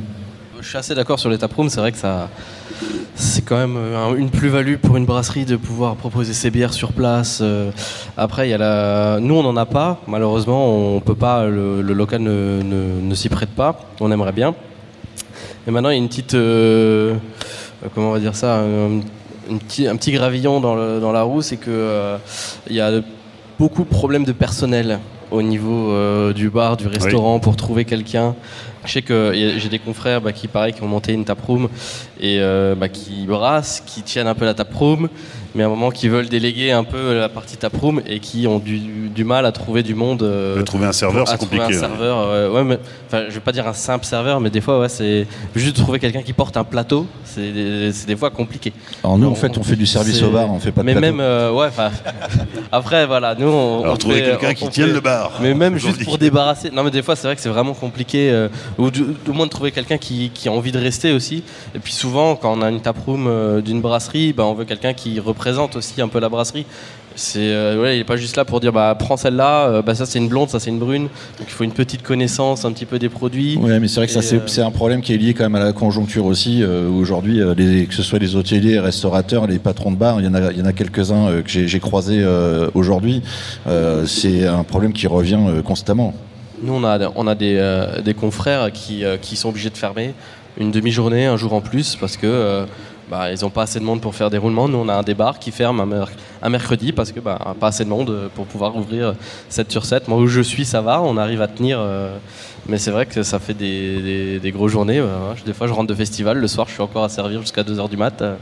Je 0.61 0.69
suis 0.69 0.77
assez 0.77 0.95
d'accord 0.95 1.21
sur 1.21 1.31
les 1.31 1.39
taprooms, 1.39 1.69
c'est 1.69 1.79
vrai 1.79 1.93
que 1.93 1.99
ça, 1.99 2.29
c'est 3.15 3.43
quand 3.43 3.57
même 3.57 3.77
euh, 3.77 4.17
une 4.17 4.29
plus-value 4.29 4.75
pour 4.77 4.97
une 4.97 5.07
brasserie 5.07 5.45
de 5.45 5.57
pouvoir 5.57 5.95
proposer 5.95 6.33
ses 6.33 6.51
bières 6.51 6.73
sur 6.73 6.93
place. 6.93 7.39
Euh. 7.43 7.71
Après, 8.17 8.49
il 8.49 8.51
y 8.51 8.55
a 8.55 9.21
nous 9.21 9.37
on 9.37 9.45
n'en 9.45 9.57
a 9.57 9.67
pas, 9.67 10.01
malheureusement, 10.09 10.97
on 10.97 11.01
peut 11.01 11.15
pas, 11.15 11.47
le, 11.47 11.81
local 11.83 12.23
ne, 12.23 13.15
s'y 13.15 13.29
prête 13.29 13.51
pas. 13.51 13.79
On 14.01 14.11
aimerait 14.11 14.33
bien. 14.33 14.55
Et 15.69 15.71
maintenant, 15.71 15.91
il 15.91 15.95
y 15.95 15.97
a 15.97 16.03
une 16.03 16.09
petite, 16.09 16.35
euh, 16.35 17.15
comment 17.95 18.09
on 18.09 18.13
va 18.13 18.19
dire 18.19 18.35
ça, 18.35 18.59
un, 18.59 19.01
petit, 19.59 20.13
gravillon 20.13 20.61
dans, 20.61 20.99
dans 20.99 21.13
la 21.13 21.23
roue, 21.23 21.43
c'est 21.43 21.57
que 21.57 22.17
il 22.69 22.75
y 22.75 22.81
a 22.81 22.91
beaucoup 23.61 23.85
de 23.85 23.89
problèmes 23.89 24.25
de 24.25 24.33
personnel 24.33 24.99
au 25.31 25.43
niveau 25.43 26.33
du 26.33 26.51
bar, 26.51 26.77
du 26.77 26.87
restaurant, 26.87 27.39
pour 27.41 27.57
trouver 27.57 27.85
quelqu'un. 27.85 28.35
Je 28.85 28.93
sais 28.93 29.03
que 29.03 29.33
j'ai 29.59 29.69
des 29.69 29.79
confrères 29.79 30.21
bah, 30.21 30.33
qui, 30.33 30.49
pareil, 30.49 30.73
qui 30.73 30.83
ont 30.83 30.89
monté 30.89 31.13
une 31.13 31.25
taproom 31.25 31.69
et 32.21 32.39
euh, 32.41 32.75
bah, 32.75 32.89
qui 32.89 33.27
brassent, 33.27 33.83
qui 33.85 34.03
tiennent 34.03 34.27
un 34.27 34.35
peu 34.35 34.45
la 34.45 34.55
taproom, 34.55 35.09
mais 35.55 35.63
à 35.63 35.67
un 35.67 35.71
moment 35.71 35.91
qui 35.91 36.09
veulent 36.09 36.29
déléguer 36.29 36.73
un 36.73 36.85
peu 36.85 37.15
la 37.15 37.29
partie 37.29 37.57
taproom 37.57 38.03
et 38.07 38.21
qui 38.21 38.47
ont 38.47 38.59
du, 38.59 39.25
mal 39.25 39.47
à 39.47 39.53
trouver 39.53 39.83
du 39.83 39.95
monde. 39.95 40.23
Euh, 40.23 40.63
trouver 40.63 40.87
un 40.87 40.93
serveur, 40.93 41.27
c'est 41.27 41.39
compliqué. 41.39 41.65
Un 41.65 41.81
serveur, 41.81 42.19
euh, 42.19 42.51
ouais, 42.51 42.65
mais, 42.65 42.79
je 43.29 43.35
vais 43.35 43.41
pas 43.41 43.53
dire 43.53 43.67
un 43.67 43.73
simple 43.73 44.05
serveur, 44.05 44.41
mais 44.41 44.51
des 44.51 44.61
fois, 44.61 44.81
ouais, 44.81 44.89
c'est 44.89 45.27
juste 45.57 45.77
de 45.77 45.83
trouver 45.83 45.99
quelqu'un 45.99 46.23
qui 46.23 46.33
porte 46.33 46.57
un 46.57 46.65
plateau, 46.65 47.07
c'est 47.25 47.53
des, 47.53 48.17
fois 48.17 48.31
compliqué. 48.31 48.73
Alors 49.03 49.19
nous, 49.19 49.29
en 49.29 49.35
fait, 49.35 49.57
on 49.59 49.63
fait 49.63 49.77
du 49.77 49.87
service 49.87 50.23
au 50.23 50.31
bar, 50.31 50.51
on 50.53 50.59
fait 50.59 50.73
pas 50.73 50.83
de 50.83 50.87
Mais 50.87 50.95
même, 50.95 51.21
euh, 51.21 51.53
ouais, 51.53 51.69
après, 52.73 53.07
voilà, 53.07 53.35
nous, 53.35 53.49
on. 53.49 53.83
Alors 53.83 53.99
trouver 53.99 54.23
quelqu'un 54.23 54.55
qui 54.55 54.69
tienne 54.69 54.93
le 54.93 55.01
bar. 55.01 55.33
Mais 55.41 55.55
même 55.55 55.79
juste 55.79 56.05
pour 56.05 56.19
débarrasser. 56.19 56.71
Non, 56.71 56.85
mais 56.85 56.91
des 56.91 57.03
fois, 57.03 57.17
c'est 57.17 57.27
vrai 57.27 57.37
que 57.37 57.43
c'est 57.43 57.49
vraiment 57.49 57.75
compliqué. 57.75 58.49
ou 58.79 58.87
au 58.87 59.33
moins 59.33 59.47
de 59.47 59.51
trouver 59.51 59.73
quelqu'un 59.73 59.99
qui, 59.99 60.31
qui, 60.33 60.49
a 60.49 60.53
envie 60.53 60.73
de 60.73 60.79
rester 60.79 61.13
aussi. 61.13 61.43
Et 61.75 61.79
puis 61.79 61.93
souvent, 61.93 62.37
quand 62.37 62.57
on 62.57 62.63
a 62.63 62.71
une 62.71 62.81
taproom 62.81 63.61
d'une 63.63 63.81
brasserie, 63.81 64.33
bah, 64.33 64.45
on 64.45 64.55
veut 64.55 64.65
quelqu'un 64.65 64.95
qui 64.95 65.19
représente 65.19 65.38
aussi 65.77 66.01
un 66.01 66.09
peu 66.09 66.21
la 66.21 66.29
brasserie. 66.29 66.67
C'est, 67.19 67.41
euh, 67.41 67.93
il 67.93 67.99
n'est 67.99 68.05
pas 68.05 68.17
juste 68.17 68.37
là 68.37 68.45
pour 68.45 68.61
dire 68.61 68.73
bah, 68.73 68.95
prends 68.97 69.17
celle-là, 69.17 69.67
euh, 69.67 69.83
bah, 69.83 69.97
ça 69.97 70.07
c'est 70.07 70.21
une 70.21 70.29
blonde, 70.29 70.51
ça 70.51 70.61
c'est 70.61 70.71
une 70.71 70.79
brune. 70.79 71.09
Donc 71.39 71.49
il 71.49 71.51
faut 71.51 71.65
une 71.65 71.73
petite 71.73 72.03
connaissance 72.03 72.65
un 72.65 72.71
petit 72.71 72.87
peu 72.87 73.01
des 73.01 73.09
produits. 73.09 73.59
Oui, 73.61 73.73
mais 73.81 73.89
c'est 73.89 73.97
vrai 73.97 74.07
que 74.07 74.13
ça 74.13 74.23
c'est, 74.23 74.37
euh, 74.37 74.67
un 74.67 74.71
problème 74.71 75.03
qui 75.03 75.15
est 75.15 75.17
lié 75.17 75.35
quand 75.35 75.43
même 75.43 75.57
à 75.57 75.65
la 75.65 75.73
conjoncture 75.73 76.27
aussi. 76.27 76.63
aujourd'hui, 76.65 77.41
que 77.89 77.95
ce 77.95 78.03
soit 78.03 78.19
les 78.19 78.37
hôteliers, 78.37 78.79
restaurateurs, 78.79 79.47
les 79.47 79.59
patrons 79.59 79.91
de 79.91 79.97
bar, 79.97 80.21
il 80.21 80.27
y 80.27 80.29
en 80.29 80.35
a, 80.35 80.53
il 80.53 80.59
y 80.59 80.63
en 80.63 80.67
a 80.67 80.73
quelques-uns 80.73 81.43
que 81.43 81.49
j'ai, 81.49 81.81
croisés 81.81 82.25
aujourd'hui. 82.75 83.23
c'est 84.07 84.47
un 84.47 84.63
problème 84.63 84.93
qui 84.93 85.07
revient 85.07 85.41
constamment. 85.65 86.15
Nous, 86.63 86.73
on 86.73 86.85
a, 86.85 87.11
on 87.15 87.27
a 87.27 87.35
des, 87.35 87.61
des 88.05 88.15
confrères 88.15 88.71
qui, 88.73 89.05
qui, 89.23 89.37
sont 89.37 89.49
obligés 89.49 89.71
de 89.71 89.77
fermer 89.77 90.15
une 90.59 90.71
demi-journée, 90.71 91.27
un 91.27 91.37
jour 91.37 91.53
en 91.53 91.61
plus, 91.61 91.97
parce 91.97 92.17
que 92.17 92.67
bah, 93.11 93.33
ils 93.33 93.43
n'ont 93.43 93.51
pas 93.51 93.63
assez 93.63 93.81
de 93.81 93.85
monde 93.85 94.01
pour 94.01 94.15
faire 94.15 94.31
des 94.31 94.39
roulements. 94.39 94.69
Nous, 94.69 94.79
on 94.79 94.89
a 94.89 94.95
un 94.95 95.03
débar 95.03 95.39
qui 95.39 95.51
ferme 95.51 95.81
un, 96.43 96.49
mercredi 96.49 96.93
parce 96.93 97.13
que 97.13 97.21
bah, 97.21 97.39
pas 97.59 97.69
assez 97.69 97.85
de 97.85 97.89
monde 97.89 98.11
euh, 98.11 98.29
pour 98.35 98.47
pouvoir 98.47 98.77
ouvrir 98.77 99.15
7 99.49 99.71
sur 99.71 99.85
7. 99.85 100.09
Moi, 100.09 100.19
où 100.19 100.27
je 100.27 100.41
suis, 100.41 100.65
ça 100.65 100.81
va, 100.81 101.01
on 101.01 101.17
arrive 101.17 101.41
à 101.43 101.49
tenir. 101.49 101.79
Euh, 101.81 102.17
mais 102.69 102.79
c'est 102.79 102.91
vrai 102.91 103.07
que 103.07 103.23
ça 103.23 103.39
fait 103.39 103.55
des, 103.55 104.39
des, 104.41 104.51
grosses 104.51 104.73
journées. 104.73 105.01
Bah, 105.01 105.35
des 105.45 105.53
fois, 105.53 105.67
je 105.67 105.73
rentre 105.73 105.89
de 105.89 105.95
festival, 105.95 106.39
le 106.39 106.49
soir, 106.49 106.67
je 106.69 106.75
suis 106.75 106.83
encore 106.83 107.05
à 107.05 107.09
servir 107.09 107.41
jusqu'à 107.41 107.63
2h 107.63 107.89
du 107.89 107.97
mat. 107.97 108.21
Euh 108.21 108.37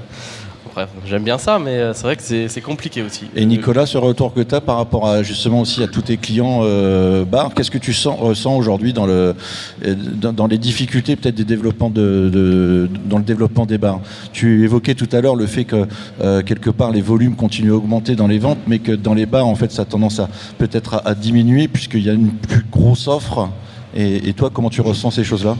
j'aime 1.07 1.23
bien 1.23 1.39
ça, 1.39 1.59
mais 1.59 1.73
euh, 1.73 1.95
c'est 1.95 2.03
vrai 2.03 2.17
que 2.17 2.23
c'est 2.23 2.61
compliqué 2.61 3.03
aussi. 3.03 3.25
Et 3.35 3.45
Nicolas, 3.45 3.87
ce 3.87 3.99
retour 3.99 4.33
que 4.35 4.41
tu 4.41 4.55
as 4.55 4.61
par 4.61 4.77
rapport 4.77 5.09
à 5.09 5.23
justement 5.23 5.61
aussi 5.61 5.83
à 5.83 5.89
tous 5.89 6.03
tes 6.03 6.17
clients 6.17 6.61
euh, 6.63 7.25
bar, 7.25 7.55
qu'est-ce 7.55 7.71
que 7.71 7.79
tu 7.79 7.93
sens, 7.93 8.19
ressens 8.19 8.57
aujourd'hui 8.57 8.93
dans, 8.93 9.07
le, 9.07 9.35
dans, 9.83 10.47
les 10.47 10.59
difficultés 10.59 11.17
peut-être 11.17 11.35
des 11.35 11.45
développements 11.45 11.91
de, 11.91 12.89
dans 13.07 13.19
le 13.19 13.25
développement 13.25 13.67
des 13.67 13.79
bars? 13.79 14.01
Tu 14.33 14.65
évoquais 14.65 14.95
tout 14.95 15.09
à 15.13 15.21
l'heure 15.21 15.37
le 15.37 15.47
fait 15.47 15.65
que 15.65 15.87
euh, 16.21 16.43
quelque 16.43 16.71
part 16.71 16.91
les 16.91 17.03
volumes 17.03 17.37
continuent 17.37 17.73
à 17.73 17.77
augmenter 17.77 18.17
dans 18.17 18.27
les 18.27 18.39
ventes, 18.39 18.59
mais 18.67 18.79
que 18.79 18.93
dans 18.93 19.15
les 19.15 19.27
bars 19.27 19.47
en 19.47 19.55
fait 19.55 19.73
ça 19.73 19.83
a 19.83 19.85
tendance 19.85 20.21
à 20.21 20.29
peut-être 20.59 21.03
à, 21.05 21.15
diminuer 21.15 21.69
puisqu'il 21.69 22.03
y 22.03 22.11
a 22.11 22.13
une 22.13 22.31
plus 22.31 22.65
grosse 22.71 23.09
offre. 23.09 23.49
Et, 23.95 24.29
et 24.29 24.33
toi, 24.35 24.51
comment 24.53 24.69
tu 24.69 24.83
ressens 24.83 25.13
ces 25.13 25.25
choses-là? 25.25 25.57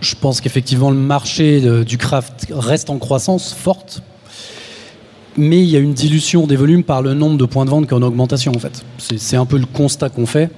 Je 0.00 0.14
pense 0.16 0.40
qu'effectivement 0.40 0.90
le 0.90 0.96
marché 0.96 1.60
du 1.84 1.98
craft 1.98 2.48
reste 2.50 2.90
en 2.90 2.98
croissance 2.98 3.54
forte 3.54 4.02
mais 5.36 5.58
il 5.58 5.68
y 5.68 5.76
a 5.76 5.80
une 5.80 5.94
dilution 5.94 6.46
des 6.46 6.56
volumes 6.56 6.82
par 6.82 7.02
le 7.02 7.14
nombre 7.14 7.36
de 7.38 7.44
points 7.44 7.64
de 7.64 7.70
vente 7.70 7.86
qui 7.86 7.94
est 7.94 7.96
en 7.96 8.02
augmentation 8.02 8.52
en 8.54 8.58
fait. 8.58 8.84
C'est 8.98 9.36
un 9.36 9.46
peu 9.46 9.58
le 9.58 9.66
constat 9.66 10.08
qu'on 10.08 10.26
fait. 10.26 10.50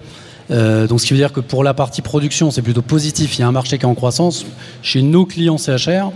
Euh, 0.50 0.86
donc 0.86 1.00
ce 1.00 1.06
qui 1.06 1.12
veut 1.12 1.18
dire 1.18 1.32
que 1.32 1.40
pour 1.40 1.62
la 1.64 1.74
partie 1.74 2.02
production, 2.02 2.50
c'est 2.50 2.62
plutôt 2.62 2.82
positif. 2.82 3.38
Il 3.38 3.40
y 3.40 3.44
a 3.44 3.48
un 3.48 3.52
marché 3.52 3.78
qui 3.78 3.84
est 3.84 3.88
en 3.88 3.94
croissance. 3.94 4.46
Chez 4.82 5.02
nos 5.02 5.26
clients 5.26 5.58
CHR, 5.58 6.10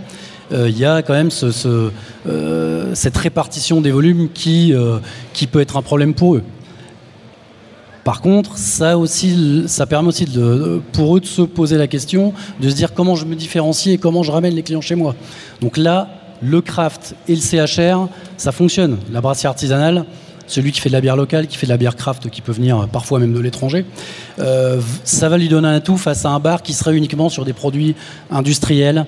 euh, 0.51 0.69
il 0.69 0.77
y 0.77 0.85
a 0.85 1.01
quand 1.01 1.13
même 1.13 1.29
euh, 2.25 2.91
cette 2.95 3.17
répartition 3.17 3.81
des 3.81 3.91
volumes 3.91 4.29
qui, 4.33 4.73
qui 5.33 5.47
peut 5.47 5.61
être 5.61 5.77
un 5.77 5.81
problème 5.81 6.13
pour 6.13 6.35
eux. 6.35 6.43
Par 8.03 8.19
contre, 8.19 8.57
ça, 8.57 8.97
aussi, 8.97 9.63
ça 9.67 9.85
permet 9.85 10.09
aussi 10.09 10.27
pour 10.91 11.15
eux 11.15 11.21
de 11.21 11.25
se 11.25 11.41
poser 11.41 11.77
la 11.77 11.87
question, 11.87 12.33
de 12.59 12.69
se 12.69 12.75
dire 12.75 12.93
comment 12.93 13.15
je 13.15 13.25
me 13.25 13.33
différencie 13.33 13.95
et 13.95 13.97
comment 13.97 14.23
je 14.23 14.31
ramène 14.31 14.53
les 14.53 14.63
clients 14.63 14.81
chez 14.81 14.95
moi. 14.95 15.15
Donc 15.61 15.77
là, 15.77 16.22
le 16.43 16.61
craft 16.61 17.15
et 17.27 17.35
le 17.35 17.41
CHR, 17.41 18.07
ça 18.37 18.51
fonctionne. 18.51 18.97
La 19.11 19.21
brasserie 19.21 19.47
artisanale, 19.47 20.05
celui 20.47 20.71
qui 20.71 20.81
fait 20.81 20.89
de 20.89 20.93
la 20.93 21.01
bière 21.01 21.15
locale, 21.15 21.47
qui 21.47 21.57
fait 21.57 21.67
de 21.67 21.71
la 21.71 21.77
bière 21.77 21.95
craft, 21.95 22.29
qui 22.29 22.41
peut 22.41 22.51
venir 22.51 22.87
parfois 22.91 23.19
même 23.19 23.33
de 23.33 23.39
l'étranger, 23.39 23.85
euh, 24.39 24.81
ça 25.03 25.29
va 25.29 25.37
lui 25.37 25.47
donner 25.47 25.67
un 25.67 25.75
atout 25.75 25.97
face 25.97 26.25
à 26.25 26.29
un 26.29 26.39
bar 26.39 26.61
qui 26.61 26.73
serait 26.73 26.95
uniquement 26.95 27.29
sur 27.29 27.45
des 27.45 27.53
produits 27.53 27.95
industriels. 28.29 29.05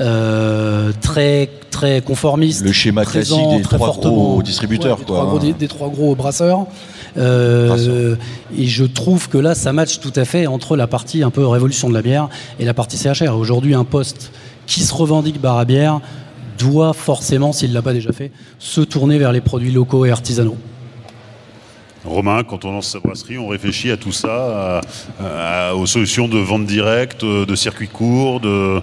Euh, 0.00 0.92
très 1.00 1.50
très 1.72 2.00
conformistes. 2.00 2.64
Le 2.64 2.70
schéma 2.70 3.04
classique 3.04 3.48
des 3.56 3.62
trois 3.62 3.96
gros 3.96 4.40
distributeurs, 4.44 4.96
des, 4.96 5.66
Trois 5.66 5.88
gros, 5.88 6.14
brasseurs. 6.14 6.66
Euh, 7.16 8.14
et 8.56 8.66
je 8.66 8.84
trouve 8.84 9.28
que 9.28 9.38
là, 9.38 9.56
ça 9.56 9.72
match 9.72 9.98
tout 9.98 10.12
à 10.14 10.24
fait 10.24 10.46
entre 10.46 10.76
la 10.76 10.86
partie 10.86 11.24
un 11.24 11.30
peu 11.30 11.44
révolution 11.44 11.88
de 11.88 11.94
la 11.94 12.02
bière 12.02 12.28
et 12.60 12.64
la 12.64 12.74
partie 12.74 12.96
CHR. 12.96 13.36
Aujourd'hui, 13.36 13.74
un 13.74 13.82
poste 13.82 14.30
qui 14.66 14.82
se 14.82 14.94
revendique 14.94 15.40
bar 15.40 15.58
à 15.58 15.64
bière 15.64 16.00
doit 16.58 16.92
forcément, 16.92 17.52
s'il 17.52 17.70
ne 17.70 17.74
l'a 17.74 17.82
pas 17.82 17.92
déjà 17.92 18.12
fait, 18.12 18.32
se 18.58 18.80
tourner 18.80 19.18
vers 19.18 19.32
les 19.32 19.40
produits 19.40 19.70
locaux 19.70 20.04
et 20.04 20.10
artisanaux. 20.10 20.56
Romain, 22.04 22.42
quand 22.44 22.64
on 22.64 22.72
lance 22.72 22.90
sa 22.90 23.00
brasserie, 23.00 23.38
on 23.38 23.48
réfléchit 23.48 23.90
à 23.90 23.96
tout 23.96 24.12
ça, 24.12 24.80
aux 25.74 25.86
solutions 25.86 26.28
de 26.28 26.38
vente 26.38 26.64
directe, 26.64 27.24
de 27.24 27.54
circuits 27.54 27.88
courts, 27.88 28.40
de, 28.40 28.80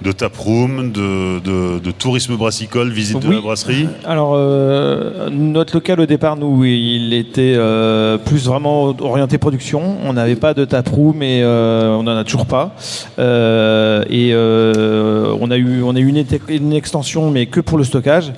de 0.00 0.12
taproom, 0.12 0.92
de, 0.92 1.40
de, 1.40 1.78
de 1.80 1.90
tourisme 1.90 2.36
brassicole, 2.36 2.90
visite 2.90 3.18
de 3.20 3.32
la 3.32 3.40
brasserie 3.40 3.88
Alors, 4.04 4.34
euh, 4.36 5.28
notre 5.30 5.74
local 5.74 5.98
au 6.00 6.06
départ, 6.06 6.36
nous, 6.36 6.64
il 6.64 7.12
était 7.14 7.54
euh, 7.56 8.16
plus 8.16 8.46
vraiment 8.46 8.94
orienté 9.00 9.38
production. 9.38 9.96
On 10.04 10.12
n'avait 10.12 10.36
pas 10.36 10.54
de 10.54 10.64
taproom, 10.64 11.16
mais 11.16 11.40
euh, 11.42 11.96
on 11.96 12.04
n'en 12.04 12.16
a 12.16 12.22
toujours 12.22 12.46
pas. 12.46 12.76
Et 13.18 14.32
on 14.34 15.50
a 15.50 15.56
eu, 15.56 15.82
on 15.82 15.96
a 15.96 15.98
eu 15.98 16.08
une, 16.08 16.24
une 16.48 16.72
extension, 16.72 17.30
mais 17.30 17.46
que 17.46 17.60
pour 17.60 17.78
le 17.78 17.84
stockage. 17.84 18.32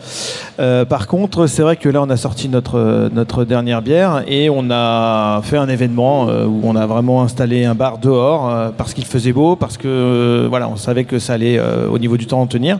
Par 0.57 1.07
contre, 1.07 1.46
c'est 1.46 1.62
vrai 1.62 1.77
que 1.77 1.88
là, 1.88 2.03
on 2.03 2.11
a 2.11 2.16
sorti 2.16 2.49
notre, 2.49 3.11
notre 3.12 3.44
dernière 3.44 3.83
bière 3.83 4.23
et 4.27 4.49
on 4.51 4.70
a 4.70 5.40
fait 5.42 5.57
un 5.57 5.68
événement 5.68 6.27
où 6.27 6.61
on 6.64 6.77
a 6.77 6.87
vraiment 6.87 7.23
installé 7.23 7.64
un 7.64 7.75
bar 7.75 7.99
dehors 7.99 8.73
parce 8.77 8.94
qu'il 8.94 9.05
faisait 9.05 9.33
beau, 9.33 9.57
parce 9.57 9.77
que 9.77 10.46
voilà, 10.49 10.68
on 10.68 10.77
savait 10.77 11.05
que 11.05 11.18
ça 11.18 11.35
allait 11.35 11.50
euh, 11.59 11.89
au 11.89 11.99
niveau 11.99 12.17
du 12.17 12.27
temps 12.27 12.41
en 12.41 12.47
tenir. 12.47 12.79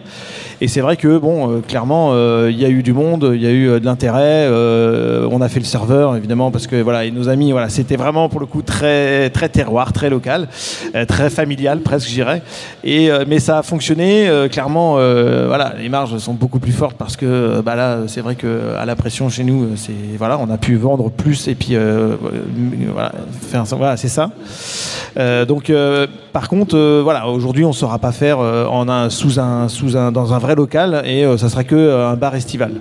Et 0.61 0.69
c'est 0.69 0.81
vrai 0.81 0.97
que 0.97 1.19
bon, 1.19 1.51
euh, 1.51 1.61
clairement, 1.61 2.11
euh, 2.13 2.49
il 2.51 2.59
y 2.59 2.65
a 2.65 2.69
eu 2.69 2.83
du 2.83 2.93
monde, 2.93 3.33
il 3.35 3.41
y 3.41 3.47
a 3.47 3.51
eu 3.51 3.81
de 3.81 3.85
l'intérêt. 3.85 4.49
on 5.31 5.41
a 5.41 5.49
fait 5.49 5.61
le 5.61 5.65
serveur 5.65 6.17
évidemment 6.17 6.51
parce 6.51 6.67
que 6.67 6.77
voilà, 6.77 7.05
et 7.05 7.11
nos 7.11 7.29
amis, 7.29 7.53
voilà, 7.53 7.69
c'était 7.69 7.97
vraiment 7.97 8.29
pour 8.29 8.41
le 8.41 8.47
coup 8.47 8.63
très 8.63 9.31
très 9.31 9.49
terroir, 9.49 9.93
très 9.93 10.11
local, 10.11 10.49
très 11.09 11.31
familial 11.31 11.81
presque, 11.81 12.09
je 12.09 12.15
dirais. 12.15 12.43
Mais 12.85 13.39
ça 13.39 13.59
a 13.59 13.63
fonctionné. 13.63 14.29
clairement, 14.51 14.95
voilà, 14.95 15.75
les 15.81 15.89
marges 15.89 16.17
sont 16.19 16.35
beaucoup 16.35 16.59
plus 16.59 16.73
fortes 16.73 16.97
parce 16.97 17.17
que 17.17 17.61
bah 17.61 17.75
là, 17.75 18.01
c'est 18.07 18.21
vrai 18.21 18.35
que 18.35 18.75
à 18.79 18.85
la 18.85 18.97
pression 18.97 19.29
chez 19.29 19.45
nous, 19.45 19.77
c'est 19.77 19.93
voilà, 20.19 20.39
on 20.39 20.51
a 20.51 20.59
pu 20.59 20.77
vendre 20.77 21.11
plus 21.11 21.49
et 21.49 21.55
puis 21.55 21.77
voilà, 22.93 23.13
c'est 23.97 24.09
ça. 24.09 24.31
Donc, 25.47 25.73
par 26.33 26.49
contre, 26.49 27.01
voilà, 27.03 27.29
aujourd'hui, 27.29 27.65
on 27.65 27.69
ne 27.69 27.75
saura 27.75 27.99
pas 27.99 28.13
faire 28.13 28.39
en 28.69 28.89
un, 28.89 29.11
sous 29.11 29.39
un, 29.41 29.69
sous 29.69 29.97
un, 29.97 30.13
dans 30.13 30.33
un 30.35 30.39
vrai 30.39 30.55
local 30.55 31.03
et 31.07 31.25
euh, 31.25 31.37
ça 31.37 31.49
sera 31.49 31.65
que 31.65 31.75
euh, 31.75 32.09
un 32.11 32.17
bar 32.17 32.35
estival. 32.35 32.73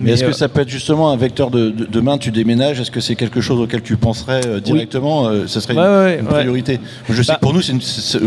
Mais 0.00 0.12
est-ce 0.12 0.24
euh, 0.24 0.28
que 0.28 0.32
ça 0.34 0.48
peut 0.48 0.60
être 0.60 0.68
justement 0.68 1.10
un 1.10 1.16
vecteur 1.16 1.50
de, 1.50 1.70
de- 1.70 1.86
demain 1.90 2.18
tu 2.18 2.30
déménages 2.30 2.80
Est-ce 2.80 2.90
que 2.90 3.00
c'est 3.00 3.14
quelque 3.16 3.40
chose 3.40 3.60
auquel 3.60 3.82
tu 3.82 3.96
penserais 3.96 4.40
euh, 4.46 4.60
directement 4.60 5.28
euh, 5.28 5.46
Ça 5.46 5.60
serait 5.60 5.74
une, 5.74 5.80
ouais, 5.80 6.18
une 6.20 6.26
ouais. 6.26 6.32
priorité? 6.32 6.80
Je 7.08 7.22
sais 7.22 7.32
Bah- 7.32 7.34
que 7.36 7.40
pour 7.40 7.54
nous, 7.54 7.60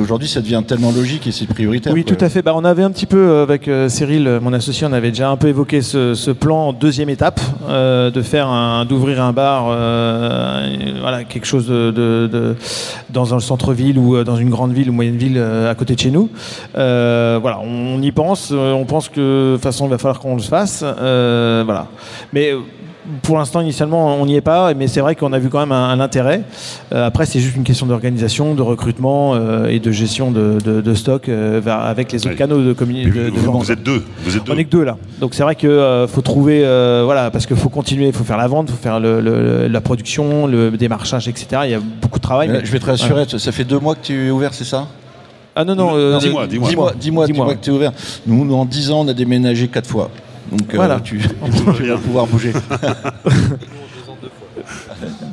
aujourd'hui, 0.02 0.28
ça 0.28 0.42
devient 0.42 0.62
tellement 0.68 0.92
logique 0.92 1.28
et 1.28 1.32
c'est 1.32 1.46
prioritaire. 1.48 1.94
Oui, 1.94 2.04
tout 2.04 2.18
à 2.20 2.30
fait. 2.30 2.42
Bah, 2.42 2.54
on 2.56 2.66
avait 2.66 2.84
un 2.84 2.92
petit 2.92 3.06
peu, 3.06 3.18
euh, 3.18 3.44
avec 3.44 3.68
euh, 3.68 3.90
Cyril, 3.90 4.28
euh, 4.28 4.40
mon 4.42 4.54
associé, 4.54 4.88
on 4.88 4.94
avait 4.94 5.10
déjà 5.10 5.30
un 5.30 5.38
peu 5.38 5.48
évoqué 5.48 5.82
ce, 5.82 6.14
ce 6.14 6.32
plan 6.32 6.68
en 6.70 6.74
deuxième 6.74 7.10
étape, 7.10 7.40
euh, 7.70 8.12
de 8.12 8.22
faire 8.22 8.48
un, 8.48 8.86
d'ouvrir 8.86 9.22
un 9.24 9.34
bar, 9.34 9.68
euh, 9.70 10.68
voilà, 11.02 11.24
quelque 11.24 11.46
chose 11.46 11.68
de, 11.68 11.92
de- 11.92 12.30
de- 12.32 12.56
dans 13.10 13.34
un 13.34 13.40
centre-ville 13.40 13.98
ou 13.98 14.16
euh, 14.16 14.24
dans 14.24 14.36
une 14.36 14.50
grande 14.50 14.74
ville 14.74 14.90
ou 14.90 14.94
moyenne 14.94 15.18
ville 15.18 15.38
euh, 15.38 15.70
à 15.72 15.76
côté 15.76 15.96
de 15.96 16.00
chez 16.00 16.12
nous. 16.12 16.30
Euh, 16.78 16.89
voilà, 17.42 17.60
on 17.64 18.02
y 18.02 18.12
pense. 18.12 18.50
euh, 18.52 18.72
on 18.74 18.86
pense 18.86 19.10
que 19.10 19.52
de 19.52 19.56
toute 19.56 19.64
façon, 19.64 19.86
il 19.86 19.90
va 19.92 19.98
falloir 19.98 20.20
qu'on 20.20 20.36
le 20.36 20.42
fasse. 20.42 20.84
euh, 20.84 21.64
voilà. 21.66 21.88
Mais 22.34 22.52
euh, 22.54 22.60
pour 23.24 23.38
l'instant, 23.40 23.62
initialement, 23.62 24.16
on 24.18 24.26
n'y 24.28 24.36
est 24.36 24.42
pas, 24.42 24.72
mais 24.76 24.88
c'est 24.88 25.00
vrai 25.02 25.16
qu'on 25.16 25.34
a 25.34 25.40
vu 25.40 25.50
quand 25.50 25.60
même 25.60 25.72
un, 25.72 25.90
un 25.90 26.00
intérêt. 26.00 26.44
Euh, 26.94 27.08
après, 27.08 27.26
c'est 27.26 27.40
juste 27.40 27.56
une 27.56 27.64
question 27.64 27.88
d'organisation, 27.88 28.54
de 28.54 28.62
recrutement 28.62 29.34
euh, 29.34 29.66
et 29.66 29.80
de 29.80 29.92
gestion 29.92 30.30
de, 30.30 30.58
de- 30.64 30.82
de 30.82 30.94
stock 30.94 31.28
euh, 31.28 31.60
avec 31.66 32.12
les 32.12 32.20
autres 32.20 32.30
Oui. 32.32 32.36
canaux 32.38 32.62
de 32.62 32.72
communication. 32.74 33.32
Vous, 33.34 33.60
vous 33.60 33.72
êtes 33.72 33.82
deux. 33.82 34.04
Vous 34.24 34.38
êtes 34.38 34.44
deux. 34.44 34.54
On 34.54 34.58
est 34.58 34.66
que 34.66 34.70
deux 34.70 34.84
là. 34.84 34.96
Donc 35.20 35.34
c'est 35.34 35.42
vrai 35.42 35.56
que 35.56 35.66
euh, 35.66 36.08
faut 36.08 36.22
trouver, 36.22 36.62
euh, 36.64 37.02
voilà, 37.04 37.32
parce 37.32 37.48
qu'il 37.48 37.56
faut 37.58 37.70
continuer, 37.70 38.08
il 38.08 38.14
faut 38.14 38.24
faire 38.24 38.38
la 38.38 38.48
vente, 38.48 38.68
il 38.70 38.76
faut 38.76 38.84
faire 38.84 39.00
le- 39.00 39.22
le- 39.22 39.68
la 39.68 39.82
production, 39.82 40.46
le 40.46 40.70
démarchage, 40.72 41.28
etc. 41.28 41.62
Il 41.66 41.72
y 41.72 41.76
a 41.76 41.80
beaucoup 41.80 42.20
de 42.20 42.24
travail. 42.24 42.48
Mais 42.50 42.54
là, 42.56 42.60
mais- 42.60 42.66
je 42.68 42.72
vais 42.72 42.80
te 42.80 42.86
rassurer, 42.86 43.26
ça 43.28 43.52
fait 43.52 43.64
deux 43.64 43.80
mois 43.80 43.96
que 43.96 44.02
tu 44.06 44.28
es 44.28 44.30
ouvert, 44.30 44.54
c'est 44.54 44.66
ça? 44.66 44.86
Ah 45.62 45.66
non, 45.66 45.76
non, 45.76 45.90
euh, 45.94 46.18
Dis-moi, 46.20 46.48
dis-moi. 46.48 46.68
Dis-moi, 46.70 46.94
dis-moi, 46.98 47.26
Dis-moi. 47.26 47.26
dis-moi 47.28 47.56
que 47.56 47.60
tu 47.66 47.70
es 47.70 47.74
ouvert. 47.74 47.92
Nous, 48.26 48.46
nous, 48.46 48.56
en 48.56 48.64
10 48.64 48.92
ans, 48.92 49.02
on 49.02 49.08
a 49.10 49.14
déménagé 49.14 49.68
quatre 49.68 49.90
fois. 49.90 50.10
Donc, 50.50 50.62
euh, 50.74 50.78
Voilà. 50.78 51.02
tu, 51.02 51.20
tu 51.78 51.84
vas 51.88 51.98
pouvoir 51.98 52.26
bouger. 52.28 52.54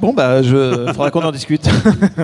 Bon, 0.00 0.12
bah, 0.14 0.42
je 0.42 0.86
faudra 0.92 1.10
qu'on 1.10 1.22
en 1.22 1.32
discute. 1.32 1.66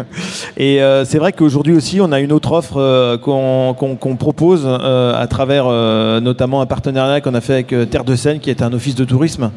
et 0.56 0.80
euh, 0.82 1.04
c'est 1.04 1.18
vrai 1.18 1.32
qu'aujourd'hui 1.32 1.74
aussi, 1.74 2.00
on 2.00 2.12
a 2.12 2.20
une 2.20 2.30
autre 2.32 2.52
offre 2.52 2.76
euh, 2.76 3.18
qu'on 3.18 3.74
qu'on- 3.76 3.96
qu'on 3.96 4.16
propose 4.16 4.62
euh, 4.64 5.14
à 5.20 5.26
travers 5.26 5.64
euh, 5.66 6.20
notamment 6.20 6.60
un 6.60 6.66
partenariat 6.66 7.20
qu'on 7.20 7.34
a 7.34 7.40
fait 7.40 7.54
avec 7.54 7.74
Terre 7.90 8.04
de 8.04 8.14
Seine, 8.14 8.38
qui 8.38 8.50
est 8.50 8.62
un 8.62 8.72
office 8.72 8.94
de 8.94 9.04
tourisme 9.04 9.50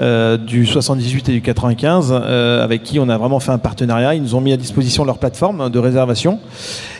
euh, 0.00 0.36
du 0.36 0.66
78 0.66 1.28
et 1.30 1.32
du 1.32 1.42
95, 1.42 2.12
euh, 2.14 2.62
avec 2.62 2.82
qui 2.84 2.98
on 3.00 3.08
a 3.08 3.16
vraiment 3.18 3.40
fait 3.40 3.52
un 3.52 3.58
partenariat. 3.58 4.14
Ils 4.14 4.22
nous 4.22 4.34
ont 4.34 4.40
mis 4.40 4.52
à 4.52 4.56
disposition 4.56 5.04
leur 5.04 5.18
plateforme 5.18 5.70
de 5.70 5.78
réservation. 5.78 6.38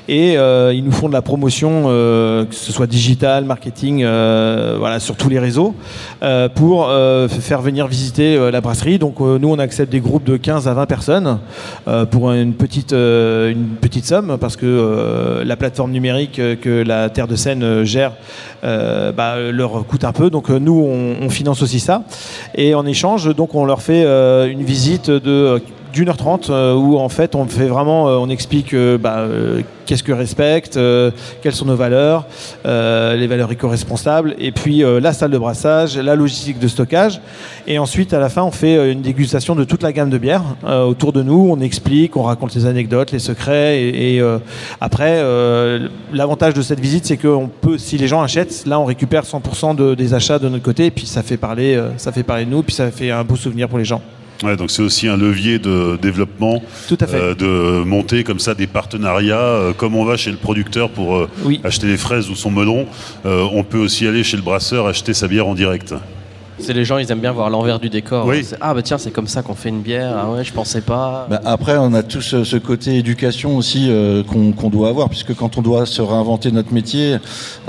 Et 0.08 0.36
euh, 0.36 0.74
ils 0.74 0.84
nous 0.84 0.92
font 0.92 1.08
de 1.08 1.14
la 1.14 1.22
promotion, 1.22 1.84
euh, 1.86 2.44
que 2.44 2.54
ce 2.54 2.72
soit 2.72 2.86
digital, 2.86 3.44
marketing, 3.44 4.02
euh, 4.02 4.76
voilà, 4.78 5.00
sur 5.00 5.16
tous 5.16 5.30
les 5.30 5.38
réseaux, 5.38 5.74
pour 6.54 6.90
faire 7.28 7.60
venir 7.60 7.86
visiter 7.86 8.50
la 8.50 8.60
brasserie. 8.60 8.98
Donc 8.98 9.20
nous, 9.20 9.48
on 9.48 9.58
accepte 9.58 9.90
des 9.90 10.00
groupes 10.00 10.24
de 10.24 10.36
15 10.36 10.68
à 10.68 10.74
20 10.74 10.86
personnes 10.86 11.38
pour 12.10 12.32
une 12.32 12.54
petite, 12.54 12.92
une 12.92 13.76
petite 13.80 14.04
somme, 14.06 14.36
parce 14.40 14.56
que 14.56 15.42
la 15.44 15.56
plateforme 15.56 15.90
numérique 15.90 16.40
que 16.60 16.82
la 16.82 17.10
Terre 17.10 17.28
de 17.28 17.36
Seine 17.36 17.84
gère 17.84 18.12
bah, 18.62 19.36
leur 19.52 19.86
coûte 19.86 20.04
un 20.04 20.12
peu. 20.12 20.30
Donc 20.30 20.48
nous, 20.48 20.80
on, 20.80 21.24
on 21.24 21.30
finance 21.30 21.62
aussi 21.62 21.80
ça. 21.80 22.02
Et 22.54 22.74
en 22.74 22.86
échange, 22.86 23.34
donc 23.34 23.54
on 23.54 23.64
leur 23.64 23.82
fait 23.82 24.04
une 24.50 24.62
visite 24.62 25.10
de 25.10 25.60
d'une 25.94 26.08
heure 26.08 26.16
trente 26.16 26.50
euh, 26.50 26.74
où 26.74 26.98
en 26.98 27.08
fait 27.08 27.36
on 27.36 27.46
fait 27.46 27.66
vraiment 27.68 28.08
euh, 28.08 28.16
on 28.16 28.28
explique 28.28 28.74
euh, 28.74 28.98
bah, 28.98 29.26
qu'est-ce 29.86 30.02
que 30.02 30.12
respecte 30.12 30.78
quelles 31.42 31.54
sont 31.54 31.66
nos 31.66 31.76
valeurs 31.76 32.26
les 32.64 33.26
valeurs 33.26 33.52
éco-responsables 33.52 34.34
et 34.38 34.50
puis 34.50 34.82
la 35.00 35.12
salle 35.12 35.30
de 35.30 35.38
brassage 35.38 35.98
la 35.98 36.14
logistique 36.14 36.58
de 36.58 36.68
stockage. 36.68 37.20
Et 37.66 37.78
ensuite 37.78 38.14
à 38.14 38.18
la 38.18 38.30
fin 38.30 38.42
on 38.42 38.50
fait 38.50 38.90
une 38.90 39.02
dégustation 39.02 39.54
de 39.54 39.64
toute 39.64 39.82
la 39.82 39.92
gamme 39.92 40.08
de 40.08 40.16
bières 40.16 40.42
autour 40.66 41.12
de 41.12 41.22
nous. 41.22 41.48
On 41.50 41.60
explique 41.60 42.16
on 42.16 42.22
raconte 42.22 42.54
les 42.54 42.64
anecdotes 42.64 43.12
les 43.12 43.18
secrets 43.18 43.82
et, 43.82 44.22
après 44.80 45.22
l'avantage 46.12 46.54
de 46.54 46.62
cette 46.62 46.80
visite 46.80 47.04
c'est 47.04 47.18
que 47.18 47.28
on 47.28 47.48
peut 47.48 47.76
si 47.76 47.98
les 47.98 48.08
gens 48.08 48.22
achètent 48.22 48.64
là 48.66 48.80
on 48.80 48.86
récupère 48.86 49.24
100% 49.24 49.76
de- 49.76 49.94
des 49.94 50.14
achats 50.14 50.38
de 50.38 50.48
notre 50.48 50.64
côté 50.64 50.86
et 50.86 50.90
puis 50.90 51.06
ça 51.06 51.22
fait 51.22 51.36
parler 51.36 51.78
ça 51.98 52.10
fait 52.10 52.22
parler 52.22 52.46
de 52.46 52.50
nous 52.50 52.62
puis 52.62 52.74
ça 52.74 52.90
fait 52.90 53.10
un 53.10 53.22
beau 53.22 53.36
souvenir 53.36 53.68
pour 53.68 53.78
les 53.78 53.84
gens 53.84 54.00
Ouais, 54.42 54.56
donc 54.56 54.70
c'est 54.70 54.82
aussi 54.82 55.06
un 55.08 55.16
levier 55.16 55.58
de 55.58 55.96
développement, 56.02 56.60
tout 56.88 56.98
à 57.00 57.06
fait 57.06 57.16
euh, 57.16 57.34
de 57.34 57.84
monter 57.84 58.24
comme 58.24 58.40
ça 58.40 58.54
des 58.54 58.66
partenariats. 58.66 59.38
euh, 59.38 59.72
comme 59.72 59.94
on 59.94 60.04
va 60.04 60.16
chez 60.16 60.30
le 60.32 60.36
producteur 60.36 60.90
pour 60.90 61.14
euh, 61.16 61.28
oui 61.44 61.60
acheter 61.62 61.86
des 61.86 61.96
fraises 61.96 62.28
ou 62.30 62.34
son 62.34 62.50
melon, 62.50 62.86
euh, 63.26 63.46
on 63.52 63.62
peut 63.62 63.78
aussi 63.78 64.06
aller 64.06 64.24
chez 64.24 64.36
le 64.36 64.42
brasseur 64.42 64.86
acheter 64.86 65.14
sa 65.14 65.28
bière 65.28 65.46
en 65.46 65.54
direct. 65.54 65.94
C'est 66.56 66.72
les 66.72 66.84
gens, 66.84 66.98
ils 66.98 67.10
aiment 67.10 67.18
bien 67.20 67.32
voir 67.32 67.50
l'envers 67.50 67.80
du 67.80 67.88
décor. 67.90 68.26
Oui. 68.26 68.44
C'est, 68.44 68.56
Ah 68.60 68.74
bah 68.74 68.80
tiens, 68.82 68.96
c'est 68.96 69.10
comme 69.10 69.26
ça 69.26 69.42
qu'on 69.42 69.56
fait 69.56 69.70
une 69.70 69.80
bière. 69.82 70.14
Ah 70.16 70.30
ouais, 70.30 70.44
je 70.44 70.52
pensais 70.52 70.82
pas. 70.82 71.26
Bah, 71.28 71.40
après, 71.44 71.76
on 71.78 71.92
a 71.94 72.04
tout 72.04 72.20
ce, 72.20 72.44
ce 72.44 72.56
côté 72.56 72.96
éducation 72.96 73.56
aussi 73.56 73.88
euh, 73.90 74.22
qu'on 74.22 74.70
doit 74.70 74.88
avoir, 74.88 75.08
puisque 75.08 75.34
quand 75.34 75.58
on 75.58 75.62
doit 75.62 75.84
se 75.84 76.00
réinventer 76.00 76.52
notre 76.52 76.72
métier, 76.72 77.16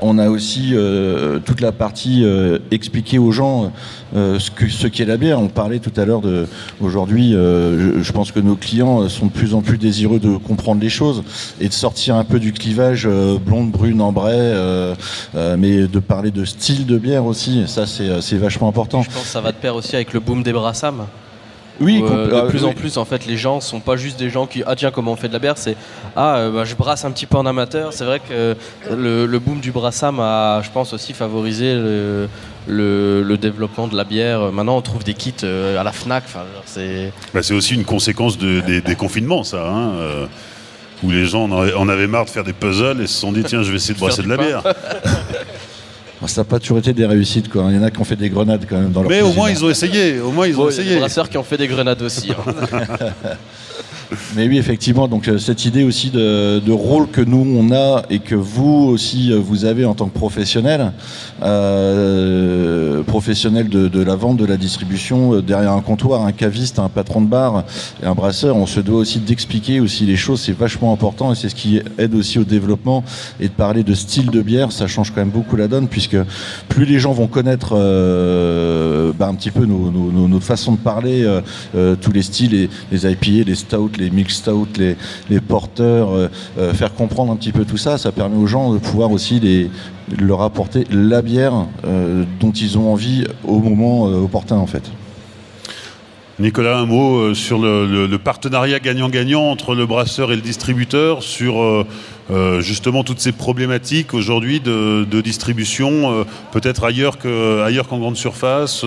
on 0.03 0.19
a 0.19 0.29
aussi 0.29 0.73
euh, 0.73 1.39
toute 1.43 1.61
la 1.61 1.71
partie 1.71 2.23
euh, 2.23 2.59
expliquer 2.69 3.17
aux 3.17 3.31
gens 3.31 3.63
euh, 3.65 3.67
ce 4.13 4.51
que 4.51 4.67
ce 4.69 4.87
qu'est 4.87 5.05
la 5.05 5.17
bière. 5.17 5.39
On 5.39 5.47
parlait 5.47 5.79
tout 5.79 5.93
à 5.97 6.05
l'heure 6.05 6.21
de 6.21 6.47
aujourd'hui. 6.79 7.35
euh, 7.35 8.03
je, 8.03 8.11
pense 8.11 8.31
que 8.31 8.39
nos 8.39 8.55
clients 8.55 9.07
sont 9.09 9.27
de 9.27 9.31
plus 9.31 9.53
en 9.53 9.61
plus 9.61 9.77
désireux 9.77 10.19
de 10.19 10.37
comprendre 10.37 10.81
les 10.81 10.89
choses 10.89 11.23
et 11.59 11.67
de 11.67 11.73
sortir 11.73 12.15
un 12.15 12.23
peu 12.23 12.39
du 12.39 12.53
clivage 12.53 13.05
euh, 13.05 13.37
blonde, 13.37 13.71
brune, 13.71 14.01
ambrée, 14.01 14.33
euh, 14.33 14.95
euh, 15.35 15.55
mais 15.57 15.87
de 15.87 15.99
parler 15.99 16.31
de 16.31 16.45
style 16.45 16.85
de 16.85 16.97
bière 16.97 17.25
aussi. 17.25 17.63
Ça, 17.67 17.85
c'est 17.85 18.21
c'est 18.21 18.37
vachement 18.37 18.69
important. 18.69 19.01
Je 19.01 19.09
pense 19.09 19.23
que 19.23 19.27
ça 19.27 19.41
va 19.41 19.51
de 19.51 19.57
pair 19.57 19.75
aussi 19.75 19.95
avec 19.95 20.13
le 20.13 20.19
boom 20.19 20.43
des 20.43 20.53
brassams. 20.53 21.05
Oui, 21.81 21.99
Où, 22.01 22.05
euh, 22.07 22.43
de 22.43 22.49
plus 22.49 22.61
ah, 22.63 22.67
en 22.67 22.69
oui. 22.69 22.75
plus, 22.75 22.97
en 22.97 23.03
fait, 23.05 23.25
les 23.25 23.35
gens 23.35 23.59
sont 23.59 23.81
pas 23.81 23.97
juste 23.97 24.17
des 24.17 24.29
gens 24.29 24.45
qui 24.47 24.63
ah 24.65 24.75
tiens 24.75 24.91
comment 24.91 25.11
on 25.11 25.15
fait 25.17 25.27
de 25.27 25.33
la 25.33 25.39
bière, 25.39 25.57
c'est 25.57 25.75
ah 26.15 26.37
euh, 26.37 26.51
bah, 26.51 26.63
je 26.63 26.73
brasse 26.75 27.03
un 27.03 27.11
petit 27.11 27.25
peu 27.25 27.37
en 27.37 27.45
amateur. 27.45 27.91
C'est 27.91 28.05
vrai 28.05 28.19
que 28.21 28.55
le, 28.89 29.25
le 29.25 29.39
boom 29.39 29.59
du 29.59 29.71
brassam 29.71 30.19
a, 30.21 30.61
je 30.61 30.69
pense 30.71 30.93
aussi 30.93 31.11
favorisé 31.13 31.73
le, 31.73 32.29
le, 32.67 33.23
le 33.23 33.37
développement 33.37 33.87
de 33.87 33.95
la 33.97 34.05
bière. 34.05 34.51
Maintenant, 34.53 34.77
on 34.77 34.81
trouve 34.81 35.03
des 35.03 35.13
kits 35.13 35.33
euh, 35.43 35.77
à 35.79 35.83
la 35.83 35.91
Fnac. 35.91 36.23
C'est 36.65 37.11
Bah, 37.33 37.43
c'est 37.43 37.53
aussi 37.53 37.73
une 37.75 37.83
conséquence 37.85 38.37
de- 38.37 38.61
des, 38.61 38.79
des 38.81 38.95
confinements, 38.95 39.43
ça. 39.43 39.67
hein, 39.67 39.91
euh, 39.95 40.25
où 41.03 41.11
les 41.11 41.25
gens 41.25 41.43
en 41.43 41.61
avaient, 41.61 41.73
en 41.73 41.89
avaient 41.89 42.07
marre 42.07 42.23
de 42.23 42.29
faire 42.29 42.45
des 42.45 42.53
puzzles 42.53 43.01
et 43.01 43.07
se 43.07 43.19
sont 43.19 43.33
dit 43.33 43.43
tiens, 43.43 43.63
je 43.63 43.69
vais 43.69 43.75
essayer 43.75 43.93
de 43.93 43.99
brasser 43.99 44.23
de 44.23 44.29
la 44.29 44.37
pain. 44.37 44.43
bière. 44.45 44.63
Ça 46.27 46.41
n'a 46.41 46.45
pas 46.45 46.59
toujours 46.59 46.77
été 46.79 46.93
des 46.93 47.05
réussites, 47.05 47.49
quoi. 47.49 47.65
Il 47.69 47.75
y 47.75 47.79
en 47.79 47.83
a 47.83 47.91
qui 47.91 47.99
ont 47.99 48.03
fait 48.03 48.15
des 48.15 48.29
grenades 48.29 48.65
quand 48.69 48.77
même 48.79 48.91
dans 48.91 49.01
leur 49.01 49.09
Mais 49.09 49.21
au 49.21 49.31
moins, 49.33 49.49
ils 49.49 49.63
ont 49.63 49.69
essayé. 49.69 50.19
Au 50.19 50.31
moins, 50.31 50.47
ils 50.47 50.55
ont 50.55 50.63
Bon, 50.65 50.69
il 50.69 50.71
y 50.71 50.73
a 50.73 50.77
des 50.77 50.81
essayé. 50.87 50.99
brasseurs 50.99 51.29
qui 51.29 51.37
ont 51.37 51.43
fait 51.43 51.57
des 51.57 51.67
grenades 51.67 52.01
aussi. 52.01 52.31
hein. 52.31 52.53
Mais 54.35 54.47
oui, 54.47 54.57
effectivement, 54.57 55.07
donc 55.07 55.27
euh, 55.27 55.37
cette 55.37 55.65
idée 55.65 55.83
aussi 55.83 56.09
de, 56.11 56.71
rôle 56.71 57.07
que 57.09 57.21
nous 57.21 57.45
on 57.57 57.73
a 57.73 58.03
et 58.09 58.19
que 58.19 58.35
vous 58.35 58.89
aussi 58.89 59.31
euh, 59.31 59.39
vous 59.39 59.65
avez 59.65 59.85
en 59.85 59.95
tant 59.95 60.07
que 60.07 60.13
professionnel, 60.13 60.91
euh, 61.41 63.01
professionnel 63.03 63.69
de, 63.69 64.03
la 64.03 64.15
vente, 64.15 64.37
de 64.37 64.45
la 64.45 64.57
distribution, 64.57 65.39
derrière 65.41 65.71
un 65.71 65.81
comptoir, 65.81 66.23
un 66.23 66.31
caviste, 66.31 66.79
un 66.79 66.89
patron 66.89 67.21
de 67.21 67.27
bar 67.27 67.63
et 68.03 68.05
un 68.05 68.13
brasseur, 68.13 68.55
on 68.57 68.65
se 68.65 68.79
doit 68.79 68.99
aussi 68.99 69.19
d'expliquer 69.19 69.79
aussi 69.79 70.05
les 70.05 70.15
choses, 70.15 70.41
c'est 70.41 70.57
vachement 70.57 70.93
important 70.93 71.31
et 71.31 71.35
c'est 71.35 71.49
ce 71.49 71.55
qui 71.55 71.81
aide 71.97 72.13
aussi 72.13 72.37
au 72.37 72.43
développement 72.43 73.03
et 73.39 73.47
de 73.47 73.53
parler 73.53 73.83
de 73.83 73.93
style 73.93 74.29
de 74.29 74.41
bière, 74.41 74.71
ça 74.71 74.87
change 74.87 75.11
quand 75.11 75.21
même 75.21 75.29
beaucoup 75.29 75.55
la 75.55 75.67
donne 75.67 75.87
puisque 75.87 76.17
plus 76.67 76.85
les 76.85 76.99
gens 76.99 77.13
vont 77.13 77.27
connaître 77.27 77.71
bah, 79.17 79.27
un 79.27 79.35
petit 79.35 79.51
peu 79.51 79.65
notre 79.65 80.45
façon 80.45 80.73
de 80.73 80.77
parler, 80.77 81.25
tous 82.01 82.11
les 82.11 82.21
styles, 82.21 82.51
les, 82.51 82.69
les 82.91 83.11
IPA, 83.11 83.47
les 83.47 83.55
stouts, 83.55 83.91
les 83.97 84.09
mix 84.09 84.35
stout, 84.35 84.67
les, 84.77 85.39
porteurs, 85.39 86.13
euh, 86.13 86.29
euh, 86.57 86.73
faire 86.73 86.93
comprendre 86.93 87.31
un 87.31 87.35
petit 87.35 87.51
peu 87.51 87.65
tout 87.65 87.77
ça, 87.77 87.97
ça 87.97 88.11
permet 88.11 88.37
aux 88.37 88.47
gens 88.47 88.73
de 88.73 88.77
pouvoir 88.77 89.11
aussi 89.11 89.39
les, 89.39 89.69
leur 90.19 90.41
apporter 90.41 90.85
la 90.91 91.21
bière 91.21 91.53
euh, 91.85 92.23
dont 92.39 92.51
ils 92.51 92.77
ont 92.77 92.91
envie 92.91 93.25
au 93.43 93.59
moment 93.59 94.03
opportun 94.03 94.57
en 94.57 94.67
fait. 94.67 94.91
Nicolas, 96.37 96.77
un 96.77 96.85
mot 96.85 97.33
sur 97.33 97.59
le, 97.59 98.17
partenariat 98.17 98.79
gagnant-gagnant 98.79 99.43
entre 99.43 99.73
le 99.73 99.85
brasseur 99.85 100.33
et 100.33 100.35
le 100.35 100.41
distributeur, 100.41 101.23
sur 101.23 101.85
justement 102.59 103.05
toutes 103.05 103.21
ces 103.21 103.31
problématiques 103.31 104.13
aujourd'hui 104.13 104.59
de, 104.59 105.21
distribution, 105.21 106.25
peut-être 106.51 106.83
ailleurs 106.83 107.17
qu'en 107.17 107.99
grande 107.99 108.17
surface, 108.17 108.83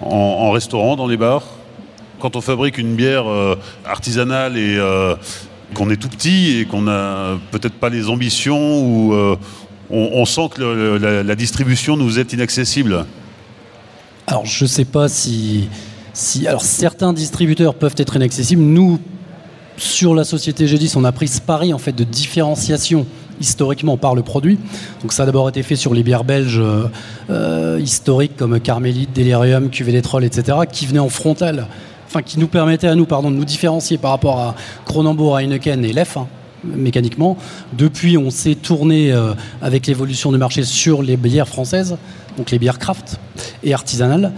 en 0.00 0.50
restaurant, 0.52 0.96
dans 0.96 1.06
les 1.06 1.18
bars? 1.18 1.53
Quand 2.24 2.36
on 2.36 2.40
fabrique 2.40 2.78
une 2.78 2.94
bière 2.94 3.28
euh, 3.28 3.54
artisanale 3.84 4.56
et 4.56 4.78
euh, 4.78 5.14
qu'on 5.74 5.90
est 5.90 5.98
tout 5.98 6.08
petit 6.08 6.58
et 6.58 6.64
qu'on 6.64 6.80
n'a 6.80 7.38
peut-être 7.50 7.74
pas 7.74 7.90
les 7.90 8.08
ambitions 8.08 8.80
ou 8.80 9.12
euh, 9.12 9.36
on, 9.90 10.24
sent 10.24 10.48
que 10.54 11.22
la, 11.22 11.34
distribution 11.34 11.98
nous 11.98 12.18
est 12.18 12.32
inaccessible 12.32 13.04
Alors 14.26 14.46
je 14.46 14.64
ne 14.64 14.68
sais 14.68 14.86
pas 14.86 15.08
si. 15.10 15.68
Alors 16.46 16.62
certains 16.62 17.12
distributeurs 17.12 17.74
peuvent 17.74 17.94
être 17.98 18.16
inaccessibles. 18.16 18.62
Nous, 18.62 18.98
sur 19.76 20.14
la 20.14 20.24
société 20.24 20.64
G10, 20.64 20.94
on 20.96 21.04
a 21.04 21.12
pris 21.12 21.28
ce 21.28 21.42
pari 21.42 21.74
en 21.74 21.78
fait 21.78 21.92
de 21.92 22.04
différenciation 22.04 23.06
historiquement 23.38 23.98
par 23.98 24.14
le 24.14 24.22
produit. 24.22 24.58
Donc 25.02 25.12
ça 25.12 25.24
a 25.24 25.26
d'abord 25.26 25.50
été 25.50 25.62
fait 25.62 25.76
sur 25.76 25.92
les 25.92 26.02
bières 26.02 26.24
belges 26.24 26.62
historiques 27.78 28.38
comme 28.38 28.58
Carmélite, 28.60 29.14
Delirium, 29.14 29.68
Cuvée 29.68 29.92
des 29.92 30.00
Trolls, 30.00 30.24
etc., 30.24 30.56
qui 30.72 30.86
venaient 30.86 31.00
en 31.00 31.10
frontal 31.10 31.68
qui 32.22 32.38
nous 32.38 32.48
permettait 32.48 32.88
à 32.88 32.94
nous, 32.94 33.06
pardon, 33.06 33.30
de 33.30 33.36
nous 33.36 33.44
différencier 33.44 33.98
par 33.98 34.10
rapport 34.10 34.38
à 34.40 34.54
Cronenbourg, 34.84 35.38
Heineken 35.38 35.84
et 35.84 35.92
Lef, 35.92 36.16
hein, 36.16 36.26
mécaniquement. 36.64 37.36
Depuis, 37.72 38.16
on 38.16 38.30
s'est 38.30 38.54
tourné 38.54 39.12
euh, 39.12 39.32
avec 39.62 39.86
l'évolution 39.86 40.32
du 40.32 40.38
marché 40.38 40.64
sur 40.64 41.02
les 41.02 41.16
bières 41.16 41.48
françaises, 41.48 41.96
donc 42.36 42.50
les 42.50 42.58
bières 42.58 42.78
craft 42.78 43.18
et 43.62 43.74
artisanales. 43.74 44.32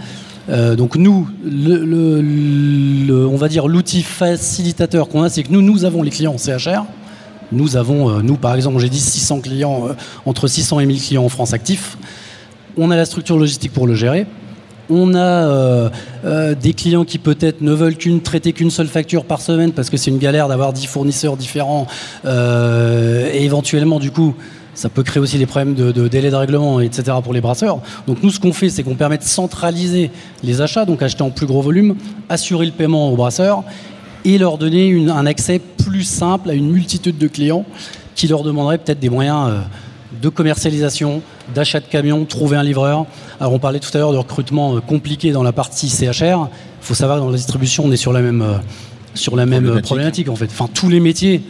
Euh, 0.49 0.75
donc 0.75 0.95
nous, 0.95 1.27
on 1.45 3.35
va 3.35 3.49
dire 3.49 3.67
l'outil 3.67 4.01
facilitateur 4.01 5.09
qu'on 5.09 5.23
a, 5.23 5.29
c'est 5.29 5.43
que 5.43 5.51
nous, 5.51 5.61
nous 5.61 5.85
avons 5.85 6.03
les 6.03 6.11
clients 6.11 6.33
en 6.33 6.37
CHR. 6.37 6.85
Nous 7.51 7.77
avons, 7.77 8.09
euh, 8.09 8.21
nous 8.21 8.35
par 8.35 8.55
exemple, 8.55 8.79
j'ai 8.79 8.89
dit 8.89 8.99
600 8.99 9.41
clients, 9.41 9.89
entre 10.25 10.47
600 10.47 10.81
et 10.81 10.85
1000 10.85 11.01
clients 11.01 11.23
en 11.23 11.29
France 11.29 11.53
actifs. 11.53 11.97
On 12.77 12.91
a 12.91 12.95
la 12.95 13.05
structure 13.05 13.37
logistique 13.37 13.73
pour 13.73 13.87
le 13.87 13.95
gérer. 13.95 14.27
On 14.89 15.13
a 15.13 15.19
euh, 15.19 15.89
euh, 16.25 16.55
des 16.55 16.73
clients 16.73 17.03
qui 17.03 17.17
peut-être 17.17 17.61
ne 17.61 17.73
veulent 17.73 17.97
qu'une 17.97 18.21
traiter 18.21 18.53
qu'une 18.53 18.71
seule 18.71 18.87
facture 18.87 19.25
par 19.25 19.41
semaine 19.41 19.73
parce 19.73 19.89
que 19.89 19.97
c'est 19.97 20.11
une 20.11 20.17
galère 20.17 20.47
d'avoir 20.47 20.71
10 20.71 20.85
fournisseurs 20.85 21.35
différents 21.35 21.87
euh, 22.25 23.29
et 23.33 23.43
éventuellement 23.43 23.99
du 23.99 24.11
coup 24.11 24.35
ça 24.73 24.89
peut 24.89 25.03
créer 25.03 25.21
aussi 25.21 25.39
des 25.39 25.47
problèmes 25.47 25.73
de, 25.73 26.07
délai 26.07 26.29
de 26.29 26.35
règlement, 26.35 26.79
etc. 26.79 27.17
pour 27.23 27.33
les 27.33 27.41
brasseurs. 27.41 27.79
Donc 28.05 28.21
nous, 28.21 28.29
ce 28.29 28.39
qu'on 28.39 28.53
fait, 28.53 28.69
c'est 28.69 28.83
qu'on 28.83 28.93
permet 28.93 29.17
de 29.17 29.23
centraliser 29.23 30.11
les 30.43 30.61
achats, 30.61 30.85
donc 30.85 31.01
acheter 31.01 31.23
en 31.23 31.31
plus 31.31 31.47
gros 31.47 31.63
volume, 31.63 31.95
assurer 32.29 32.67
le 32.67 32.71
paiement 32.71 33.11
aux 33.11 33.15
brasseurs 33.15 33.63
et 34.23 34.37
leur 34.37 34.59
donner 34.59 35.09
un 35.09 35.25
accès 35.25 35.59
plus 35.83 36.03
simple 36.03 36.51
à 36.51 36.53
une 36.53 36.69
multitude 36.69 37.17
de 37.17 37.27
clients 37.27 37.65
qui 38.13 38.27
leur 38.27 38.43
demanderaient 38.43 38.77
peut-être 38.77 38.99
des 38.99 39.09
moyens 39.09 39.51
de 40.21 40.29
commercialisation, 40.29 41.21
d'achat 41.53 41.79
de 41.79 41.85
camions, 41.85 42.25
trouver 42.25 42.57
un 42.57 42.63
livreur. 42.63 43.05
Alors 43.39 43.53
on 43.53 43.59
parlait 43.59 43.79
tout 43.79 43.89
à 43.93 43.97
l'heure 43.97 44.13
de 44.13 44.17
recrutement 44.17 44.75
euh, 44.75 44.79
compliqué 44.79 45.31
dans 45.31 45.43
la 45.43 45.51
partie 45.51 45.89
CHR. 45.89 46.47
Il 46.81 46.81
faut 46.81 46.93
savoir 46.93 47.17
que 47.17 47.23
dans 47.23 47.29
la 47.29 47.37
distribution, 47.37 47.83
on 47.85 47.91
est 47.91 47.97
sur 47.97 48.13
la 48.13 48.21
même, 48.21 48.41
euh, 48.41 48.57
sur 49.13 49.35
la 49.35 49.45
même 49.45 49.67
euh, 49.67 49.81
problématique. 49.81 50.29
en 50.29 50.35
fait. 50.35 50.45
Enfin, 50.45 50.69
tous 50.73 50.89
les 50.89 50.99
métiers 50.99 51.41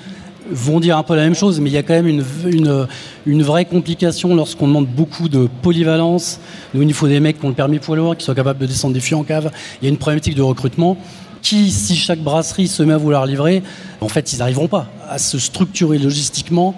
vont 0.50 0.80
dire 0.80 0.98
un 0.98 1.04
peu 1.04 1.16
la 1.16 1.24
même 1.24 1.36
chose, 1.36 1.60
mais 1.60 1.70
il 1.70 1.74
y 1.74 1.78
a 1.78 1.84
quand 1.84 1.94
même 1.94 2.08
une, 2.08 2.24
une, 2.46 2.88
une 3.26 3.44
vraie 3.44 3.66
complication 3.66 4.34
lorsqu'on 4.34 4.68
demande 4.68 4.88
beaucoup 4.88 5.28
de 5.28 5.48
polyvalence. 5.62 6.40
Nous, 6.74 6.82
il 6.82 6.94
faut 6.94 7.08
des 7.08 7.20
mecs 7.20 7.40
qui 7.40 7.46
ont 7.46 7.50
le 7.50 7.56
permis 7.56 7.80
poids 7.80 7.98
lourd, 7.98 8.16
qui 8.16 8.24
soient 8.24 8.36
capables 8.36 8.60
de 8.60 8.66
descendre 8.66 8.94
des 8.94 9.02
fûts 9.02 9.16
en 9.16 9.24
cave. 9.24 9.52
Il 9.82 9.86
y 9.86 9.88
a 9.88 9.90
une 9.90 9.98
problématique 9.98 10.36
de 10.36 10.42
recrutement 10.42 10.98
qui, 11.42 11.70
si 11.70 11.96
chaque 11.96 12.20
brasserie 12.20 12.68
se 12.68 12.82
met 12.82 12.94
à 12.94 12.98
vouloir 12.98 13.26
livrer, 13.26 13.62
en 14.02 14.08
fait, 14.08 14.34
ils 14.34 14.40
n'arriveront 14.40 14.68
pas 14.68 14.88
à 15.10 15.18
se 15.18 15.38
structurer 15.38 15.98
logistiquement 15.98 16.76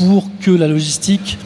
pour 0.00 0.30
que 0.40 0.50
la 0.50 0.66
logistique 0.66 1.36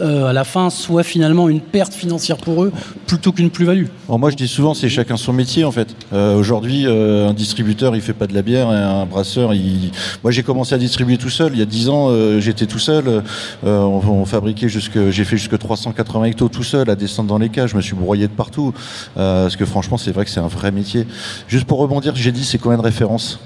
euh, 0.00 0.26
à 0.26 0.32
la 0.32 0.44
fin 0.44 0.70
soit 0.70 1.02
finalement 1.04 1.48
une 1.48 1.60
perte 1.60 1.94
financière 1.94 2.36
pour 2.36 2.64
eux 2.64 2.72
plutôt 3.06 3.30
qu'une 3.30 3.50
plus-value. 3.50 3.86
moi 4.08 4.30
je 4.30 4.34
dis 4.34 4.48
souvent 4.48 4.74
c'est 4.74 4.88
chacun 4.88 5.16
son 5.16 5.32
métier 5.32 5.64
en 5.64 5.70
fait. 5.70 5.94
Euh, 6.12 6.36
aujourd'hui 6.36 6.84
euh, 6.86 7.28
un 7.28 7.32
distributeur 7.32 7.94
il 7.94 8.02
fait 8.02 8.12
pas 8.12 8.26
de 8.26 8.34
la 8.34 8.42
bière 8.42 8.72
et 8.72 8.76
un 8.76 9.06
brasseur 9.06 9.54
il... 9.54 9.92
Moi 10.24 10.32
j'ai 10.32 10.42
commencé 10.42 10.74
à 10.74 10.78
distribuer 10.78 11.16
tout 11.16 11.30
seul 11.30 11.52
il 11.52 11.60
y 11.60 11.62
a 11.62 11.66
10 11.66 11.88
ans 11.90 12.40
j'étais 12.40 12.66
tout 12.66 12.78
seul. 12.78 13.22
On, 13.62 14.24
fabriquait 14.24 14.68
jusque 14.68 15.10
j'ai 15.10 15.24
fait 15.24 15.36
jusque 15.36 15.58
380 15.58 16.24
hectos 16.24 16.48
tout 16.48 16.64
seul 16.64 16.88
à 16.90 16.96
descendre 16.96 17.28
dans 17.28 17.38
les 17.38 17.48
cages. 17.48 17.70
Je 17.70 17.76
me 17.76 17.82
suis 17.82 17.94
broyé 17.94 18.26
de 18.26 18.32
partout 18.32 18.72
parce 19.14 19.56
que 19.56 19.64
franchement 19.64 19.96
c'est 19.96 20.12
vrai 20.12 20.24
que 20.24 20.30
c'est 20.30 20.40
un 20.40 20.48
vrai 20.48 20.72
métier. 20.72 21.06
Juste 21.46 21.66
pour 21.66 21.78
rebondir 21.78 22.16
j'ai 22.16 22.32
dit 22.32 22.44
c'est 22.44 22.58
combien 22.58 22.78
de 22.78 22.82
références? 22.82 23.38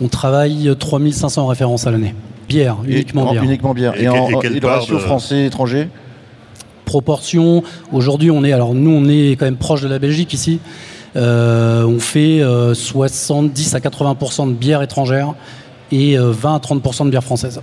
On 0.00 0.08
travaille 0.08 0.74
3500 0.78 1.46
références 1.46 1.86
à 1.86 1.90
l'année. 1.90 2.14
Bière, 2.48 2.78
uniquement 2.86 3.30
bière. 3.30 3.42
Uniquement 3.42 3.74
bière. 3.74 4.00
Et, 4.00 4.08
en, 4.08 4.28
le 4.28 4.66
ratio 4.66 4.98
français-étranger 4.98 5.88
Proportion, 6.84 7.62
aujourd'hui 7.92 8.30
on 8.30 8.42
est, 8.44 8.52
alors 8.52 8.72
nous 8.72 8.90
on 8.90 9.06
est 9.08 9.32
quand 9.32 9.44
même 9.44 9.56
proche 9.56 9.82
de 9.82 9.88
la 9.88 9.98
Belgique 9.98 10.32
ici. 10.32 10.58
Euh, 11.16 11.84
on 11.84 12.00
fait 12.00 12.40
70 12.72 13.74
euh, 13.74 13.76
à 13.76 13.80
80% 13.80 14.48
de 14.48 14.52
bière 14.54 14.80
étrangère 14.82 15.34
et 15.92 16.16
20 16.16 16.22
euh, 16.22 16.54
à 16.54 16.58
30% 16.58 17.04
de 17.04 17.10
bière 17.10 17.24
française. 17.24 17.60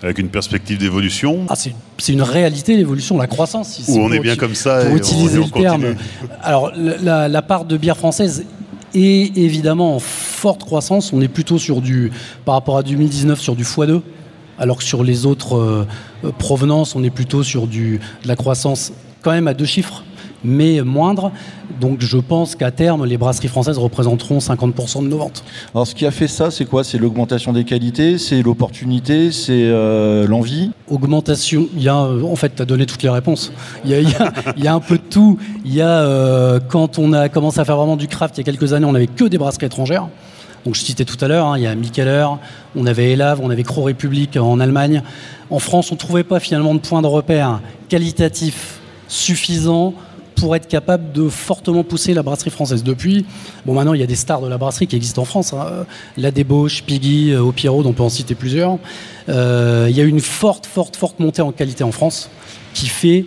Avec 0.00 0.18
une 0.18 0.28
perspective 0.28 0.78
d'évolution? 0.78 1.46
Ah, 1.48 1.54
C'est 1.56 2.12
une 2.12 2.22
réalité 2.22 2.76
l'évolution, 2.76 3.18
la 3.18 3.26
croissance. 3.26 3.80
Où 3.88 3.98
on 3.98 4.12
est 4.12 4.20
bien 4.20 4.36
comme 4.36 4.54
ça. 4.54 4.84
Pour 4.84 4.96
utiliser 4.96 5.38
le 5.38 5.50
terme. 5.50 5.96
Alors 6.40 6.70
la, 6.76 7.28
la, 7.28 7.42
part 7.42 7.64
de 7.64 7.76
bière 7.76 7.96
française 7.96 8.44
est 8.94 9.36
évidemment 9.36 9.96
en 9.96 9.98
forte 9.98 10.64
croissance. 10.64 11.12
On 11.12 11.20
est 11.20 11.28
plutôt 11.28 11.58
sur 11.58 11.80
du, 11.80 12.10
par 12.44 12.54
rapport 12.54 12.78
à 12.78 12.82
2019, 12.82 13.40
sur 13.40 13.56
du 13.56 13.64
x2 13.64 14.00
alors 14.58 14.78
que 14.78 14.84
sur 14.84 15.04
les 15.04 15.24
autres 15.24 15.56
euh, 15.56 15.86
euh, 16.24 16.32
provenances, 16.36 16.96
on 16.96 17.04
est 17.04 17.10
plutôt 17.10 17.42
sur 17.42 17.66
du, 17.66 18.00
de 18.22 18.28
la 18.28 18.36
croissance 18.36 18.92
quand 19.22 19.30
même 19.30 19.48
à 19.48 19.54
deux 19.54 19.64
chiffres, 19.64 20.04
mais 20.44 20.82
moindre. 20.82 21.32
Donc 21.80 22.00
je 22.00 22.18
pense 22.18 22.56
qu'à 22.56 22.70
terme, 22.70 23.04
les 23.04 23.16
brasseries 23.16 23.48
françaises 23.48 23.78
représenteront 23.78 24.38
50% 24.38 25.02
de 25.02 25.08
nos 25.08 25.18
ventes. 25.18 25.44
Alors 25.74 25.86
ce 25.86 25.94
qui 25.94 26.06
a 26.06 26.10
fait 26.10 26.28
ça, 26.28 26.50
c'est 26.50 26.64
quoi? 26.64 26.84
C'est 26.84 26.98
l'augmentation 26.98 27.52
des 27.52 27.64
qualités, 27.64 28.18
c'est 28.18 28.42
l'opportunité, 28.42 29.30
c'est 29.30 29.52
euh, 29.52 30.26
l'envie? 30.26 30.70
Augmentation, 30.88 31.68
il 31.76 31.82
y 31.82 31.88
a, 31.88 31.96
en 31.96 32.36
fait, 32.36 32.56
tu 32.56 32.62
as 32.62 32.64
donné 32.64 32.86
toutes 32.86 33.02
les 33.02 33.10
réponses. 33.10 33.52
Il 33.84 33.90
y 33.90 34.68
a, 34.68 34.74
un 34.74 34.80
peu 34.80 34.96
de 34.96 35.02
tout. 35.02 35.38
Il 35.64 35.74
y 35.74 35.82
a, 35.82 36.58
quand 36.68 36.98
on 36.98 37.12
a 37.12 37.28
commencé 37.28 37.60
à 37.60 37.64
faire 37.64 37.76
vraiment 37.76 37.96
du 37.96 38.08
craft 38.08 38.36
il 38.36 38.40
y 38.40 38.42
a 38.42 38.44
quelques 38.44 38.72
années, 38.72 38.86
on 38.86 38.92
n'avait 38.92 39.06
que 39.06 39.24
des 39.24 39.38
brasseries 39.38 39.66
étrangères. 39.66 40.08
Donc 40.64 40.74
je 40.74 40.82
citais 40.82 41.04
tout 41.04 41.16
à 41.24 41.28
l'heure, 41.28 41.46
hein, 41.46 41.56
il 41.56 41.62
y 41.62 41.66
a 41.66 41.74
Mikkeller, 41.74 42.26
on 42.76 42.86
avait 42.86 43.12
Elave, 43.12 43.40
on 43.42 43.50
avait 43.50 43.62
Croix 43.62 43.86
République 43.86 44.36
en 44.36 44.60
Allemagne. 44.60 45.02
En 45.50 45.58
France, 45.58 45.90
on 45.90 45.94
ne 45.94 45.98
trouvait 45.98 46.24
pas 46.24 46.40
finalement 46.40 46.74
de 46.74 46.80
point 46.80 47.00
de 47.00 47.06
repère 47.06 47.60
qualitatif 47.88 48.80
suffisant 49.08 49.94
pour 50.40 50.54
être 50.56 50.68
capable 50.68 51.12
de 51.12 51.28
fortement 51.28 51.84
pousser 51.84 52.14
la 52.14 52.22
brasserie 52.22 52.50
française. 52.50 52.84
Depuis, 52.84 53.26
bon 53.66 53.74
maintenant 53.74 53.94
il 53.94 54.00
y 54.00 54.02
a 54.02 54.06
des 54.06 54.16
stars 54.16 54.40
de 54.40 54.48
la 54.48 54.58
brasserie 54.58 54.86
qui 54.86 54.96
existent 54.96 55.22
en 55.22 55.24
France, 55.24 55.52
hein. 55.52 55.86
la 56.16 56.30
Débauche, 56.30 56.82
Piggy, 56.84 57.32
euh, 57.32 57.40
Opiro, 57.40 57.82
dont 57.82 57.90
on 57.90 57.92
peut 57.92 58.02
en 58.02 58.08
citer 58.08 58.34
plusieurs. 58.34 58.78
Euh, 59.28 59.86
il 59.90 59.96
y 59.96 60.00
a 60.00 60.04
une 60.04 60.20
forte, 60.20 60.66
forte, 60.66 60.96
forte 60.96 61.20
montée 61.20 61.42
en 61.42 61.52
qualité 61.52 61.84
en 61.84 61.92
France 61.92 62.30
qui 62.74 62.86
fait 62.86 63.24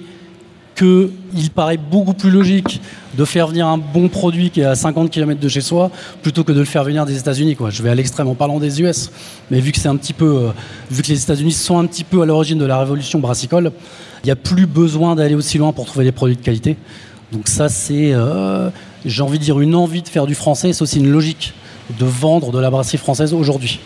qu'il 0.82 1.52
paraît 1.52 1.78
beaucoup 1.78 2.14
plus 2.14 2.32
logique 2.32 2.82
de 3.16 3.24
faire 3.24 3.48
venir 3.48 3.68
un 3.68 3.78
bon 3.78 4.08
produit 4.08 4.50
qui 4.50 4.62
est 4.62 4.66
à 4.66 4.74
50 4.74 5.12
km 5.12 5.40
de 5.40 5.48
chez 5.48 5.62
soi 5.62 5.92
plutôt 6.24 6.44
que 6.44 6.52
de 6.52 6.60
le 6.60 6.66
faire 6.66 6.84
venir 6.84 7.06
des 7.06 7.18
États-Unis. 7.20 7.56
Je 7.70 7.84
vais 7.84 7.90
à 7.90 7.96
l'extrême 7.96 8.28
en 8.28 8.34
parlant 8.34 8.60
des 8.60 8.82
US, 8.82 9.12
mais 9.52 9.60
euh, 9.60 10.52
vu 10.90 11.02
que 11.04 11.08
les 11.08 11.24
États-Unis 11.24 11.52
sont 11.52 11.78
un 11.78 11.86
petit 11.86 12.04
peu 12.04 12.24
à 12.24 12.26
l'origine 12.26 12.58
de 12.58 12.66
la 12.66 12.80
révolution 12.80 13.20
brassicole, 13.20 13.72
il 14.24 14.28
n'y 14.28 14.32
a 14.32 14.36
plus 14.36 14.66
besoin 14.66 15.16
d'aller 15.16 15.36
aussi 15.36 15.60
loin 15.60 15.72
pour 15.72 15.86
trouver 15.86 16.06
des 16.06 16.12
produits 16.12 16.36
de 16.36 16.42
qualité. 16.42 16.78
Donc 17.32 17.48
ça, 17.48 17.70
c'est, 17.70 18.14
euh, 18.14 18.70
j'ai 19.06 19.22
envie 19.22 19.38
de 19.38 19.44
dire, 19.44 19.60
une 19.60 19.76
envie 19.76 20.02
de 20.02 20.08
faire 20.08 20.26
du 20.26 20.36
français, 20.36 20.74
c'est 20.74 20.82
aussi 20.82 21.00
une 21.00 21.12
logique 21.12 21.54
de 22.00 22.06
vendre 22.06 22.52
de 22.52 22.60
la 22.60 22.72
brasserie 22.72 22.98
française 22.98 23.34
aujourd'hui 23.34 23.80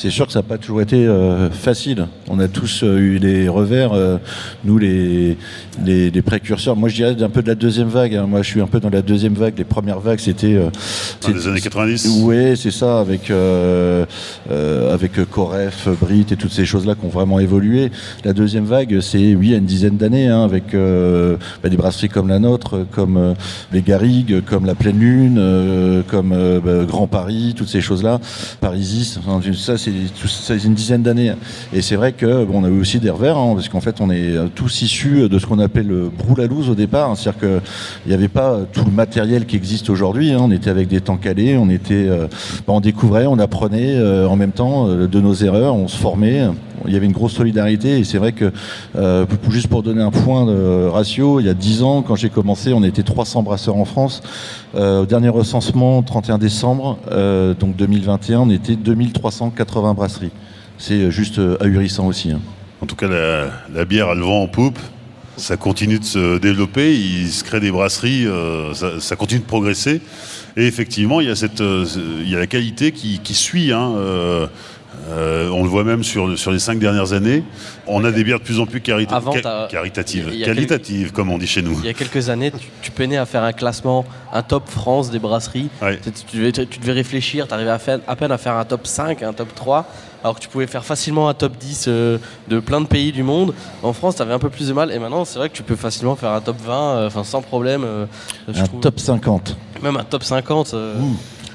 c'est 0.00 0.08
sûr 0.08 0.26
que 0.26 0.32
ça 0.32 0.38
n'a 0.38 0.44
pas 0.44 0.56
toujours 0.56 0.80
été 0.80 1.06
euh, 1.06 1.50
facile. 1.50 2.06
On 2.26 2.38
a 2.38 2.48
tous 2.48 2.84
euh, 2.84 2.96
eu 2.96 3.20
des 3.20 3.50
revers, 3.50 3.92
euh, 3.92 4.16
nous 4.64 4.78
les, 4.78 5.36
les, 5.84 6.22
précurseurs. 6.22 6.74
Moi 6.74 6.88
je 6.88 6.94
dirais 6.94 7.22
un 7.22 7.28
peu 7.28 7.42
de 7.42 7.48
la 7.48 7.54
deuxième 7.54 7.88
vague. 7.88 8.14
Hein. 8.14 8.26
Moi 8.26 8.40
je 8.40 8.48
suis 8.48 8.62
un 8.62 8.66
peu 8.66 8.80
dans 8.80 8.88
la 8.88 9.02
deuxième 9.02 9.34
vague. 9.34 9.58
Les 9.58 9.64
premières 9.64 10.00
vagues 10.00 10.20
c'était. 10.20 10.58
Dans 11.20 11.28
les 11.28 11.48
années 11.48 11.60
90 11.60 12.22
Oui, 12.22 12.56
c'est 12.56 12.70
ça, 12.70 13.00
avec, 13.00 13.30
avec 14.50 15.30
Coref, 15.30 15.88
Brit 16.00 16.26
et 16.30 16.36
toutes 16.36 16.52
ces 16.52 16.64
choses-là 16.64 16.94
qui 16.94 17.04
ont 17.04 17.10
vraiment 17.10 17.38
évolué. 17.38 17.90
La 18.24 18.32
deuxième 18.32 18.64
vague, 18.64 19.00
c'est 19.00 19.34
oui, 19.34 19.48
il 19.48 19.50
y 19.50 19.54
a 19.54 19.58
une 19.58 19.66
dizaine 19.66 19.98
d'années, 19.98 20.28
hein, 20.28 20.44
avec 20.44 20.72
bah, 20.72 21.68
des 21.68 21.76
brasseries 21.76 22.08
comme 22.08 22.28
la 22.28 22.38
nôtre, 22.38 22.86
comme 22.90 23.34
les 23.70 23.82
Garrigues, 23.82 24.42
comme 24.46 24.64
la 24.64 24.74
Pleine 24.74 24.98
Lune, 24.98 26.02
comme 26.08 26.30
bah, 26.64 26.84
Grand 26.86 27.06
Paris, 27.06 27.52
toutes 27.54 27.68
ces 27.68 27.82
choses-là. 27.82 28.18
Parisis, 28.60 29.18
ça 29.54 29.76
c'est 29.76 29.89
c'est 30.26 30.64
une 30.64 30.74
dizaine 30.74 31.02
d'années. 31.02 31.32
Et 31.72 31.82
c'est 31.82 31.96
vrai 31.96 32.12
que 32.12 32.46
on 32.52 32.64
a 32.64 32.68
eu 32.68 32.80
aussi 32.80 32.98
des 33.00 33.10
revers, 33.10 33.36
hein, 33.36 33.52
parce 33.54 33.68
qu'en 33.68 33.80
fait, 33.80 34.00
on 34.00 34.10
est 34.10 34.34
tous 34.54 34.82
issus 34.82 35.28
de 35.28 35.38
ce 35.38 35.46
qu'on 35.46 35.58
appelle 35.58 35.86
le 35.86 36.08
broulalouse 36.08 36.68
au 36.68 36.74
départ. 36.74 37.10
Hein. 37.10 37.14
C'est-à-dire 37.14 37.40
qu'il 37.40 38.08
n'y 38.08 38.14
avait 38.14 38.28
pas 38.28 38.60
tout 38.72 38.84
le 38.84 38.90
matériel 38.90 39.46
qui 39.46 39.56
existe 39.56 39.90
aujourd'hui. 39.90 40.32
Hein. 40.32 40.40
On 40.42 40.50
était 40.50 40.70
avec 40.70 40.88
des 40.88 41.00
temps 41.00 41.16
calés, 41.16 41.56
on 41.56 41.70
était, 41.70 42.08
euh, 42.08 42.26
bah, 42.66 42.72
on 42.72 42.80
découvrait, 42.80 43.26
on 43.26 43.38
apprenait 43.38 43.96
euh, 43.96 44.26
en 44.26 44.36
même 44.36 44.52
temps 44.52 44.88
euh, 44.88 45.06
de 45.06 45.20
nos 45.20 45.34
erreurs, 45.34 45.74
on 45.74 45.88
se 45.88 45.96
formait 45.96 46.42
il 46.86 46.92
y 46.92 46.96
avait 46.96 47.06
une 47.06 47.12
grosse 47.12 47.32
solidarité 47.32 47.98
et 47.98 48.04
c'est 48.04 48.18
vrai 48.18 48.32
que 48.32 48.52
juste 49.50 49.68
pour 49.68 49.82
donner 49.82 50.02
un 50.02 50.10
point 50.10 50.46
de 50.46 50.86
ratio, 50.86 51.40
il 51.40 51.46
y 51.46 51.48
a 51.48 51.54
10 51.54 51.82
ans 51.82 52.02
quand 52.02 52.16
j'ai 52.16 52.30
commencé, 52.30 52.72
on 52.72 52.82
était 52.82 53.02
300 53.02 53.42
brasseurs 53.42 53.76
en 53.76 53.84
France. 53.84 54.22
au 54.74 55.06
dernier 55.06 55.28
recensement, 55.28 56.02
31 56.02 56.38
décembre, 56.38 56.98
donc 57.58 57.76
2021, 57.76 58.40
on 58.40 58.50
était 58.50 58.76
2380 58.76 59.94
brasseries. 59.94 60.32
C'est 60.78 61.10
juste 61.10 61.40
ahurissant 61.60 62.06
aussi. 62.06 62.30
Hein. 62.30 62.40
En 62.82 62.86
tout 62.86 62.96
cas, 62.96 63.08
la, 63.08 63.84
bière 63.84 64.08
a 64.08 64.14
le 64.14 64.22
vent 64.22 64.42
en 64.42 64.48
poupe. 64.48 64.78
Ça 65.36 65.56
continue 65.56 65.98
de 65.98 66.04
se 66.04 66.38
développer, 66.38 66.94
il 66.94 67.30
se 67.30 67.44
crée 67.44 67.60
des 67.60 67.70
brasseries, 67.70 68.26
euh, 68.26 68.74
ça, 68.74 69.16
continue 69.16 69.40
de 69.40 69.46
progresser. 69.46 70.02
Et 70.56 70.66
effectivement, 70.66 71.20
il 71.20 71.28
y 71.28 71.30
a, 71.30 71.36
cette, 71.36 71.60
euh, 71.60 71.86
il 72.20 72.28
y 72.28 72.34
a 72.34 72.38
la 72.38 72.46
qualité 72.46 72.92
qui, 72.92 73.34
suit. 73.34 73.72
Hein, 73.72 73.92
euh, 73.96 74.46
on 75.08 75.62
le 75.62 75.68
voit 75.68 75.84
même 75.84 76.04
sur, 76.04 76.38
sur 76.38 76.50
les 76.50 76.58
cinq 76.58 76.78
dernières 76.78 77.12
années. 77.12 77.42
On 77.86 78.04
a 78.04 78.10
des 78.10 78.24
bières 78.24 78.38
de 78.38 78.44
plus 78.44 78.60
en 78.60 78.66
plus 78.66 78.80
caritatives, 78.80 80.30
qualitatives, 80.44 81.12
comme 81.12 81.30
on 81.30 81.38
dit 81.38 81.46
chez 81.46 81.62
nous. 81.62 81.78
Il 81.80 81.86
y 81.86 81.90
a 81.90 81.94
quelques 81.94 82.28
années, 82.28 82.52
tu, 82.82 82.90
peinais 82.90 83.16
à 83.16 83.26
faire 83.26 83.42
un 83.42 83.52
classement, 83.52 84.04
un 84.32 84.42
top 84.42 84.68
France 84.68 85.10
des 85.10 85.18
brasseries. 85.18 85.68
Tu, 85.80 86.36
devais, 86.36 86.52
tu, 86.52 86.78
devais, 86.78 86.92
réfléchir, 86.92 87.48
tu 87.48 87.54
arrivais 87.54 87.70
à, 87.70 87.78
à 88.06 88.16
peine 88.16 88.32
à 88.32 88.38
faire 88.38 88.56
un 88.56 88.64
top 88.64 88.86
5, 88.86 89.22
un 89.22 89.32
top 89.32 89.54
3 89.54 89.86
alors 90.22 90.34
que 90.34 90.40
tu 90.40 90.48
pouvais 90.48 90.66
faire 90.66 90.84
facilement 90.84 91.28
un 91.28 91.34
top 91.34 91.56
10 91.56 91.86
euh, 91.88 92.18
de 92.48 92.60
plein 92.60 92.80
de 92.80 92.86
pays 92.86 93.12
du 93.12 93.22
monde. 93.22 93.54
En 93.82 93.92
France, 93.92 94.16
tu 94.16 94.22
avais 94.22 94.32
un 94.32 94.38
peu 94.38 94.50
plus 94.50 94.68
de 94.68 94.72
mal, 94.72 94.92
et 94.92 94.98
maintenant, 94.98 95.24
c'est 95.24 95.38
vrai 95.38 95.48
que 95.48 95.54
tu 95.54 95.62
peux 95.62 95.76
facilement 95.76 96.16
faire 96.16 96.32
un 96.32 96.40
top 96.40 96.56
20, 96.60 96.74
euh, 96.74 97.06
enfin 97.06 97.24
sans 97.24 97.42
problème. 97.42 97.84
Euh, 97.84 98.06
un 98.48 98.66
top 98.80 99.00
50. 99.00 99.56
Même 99.82 99.96
un 99.96 100.04
top 100.04 100.22
50. 100.22 100.74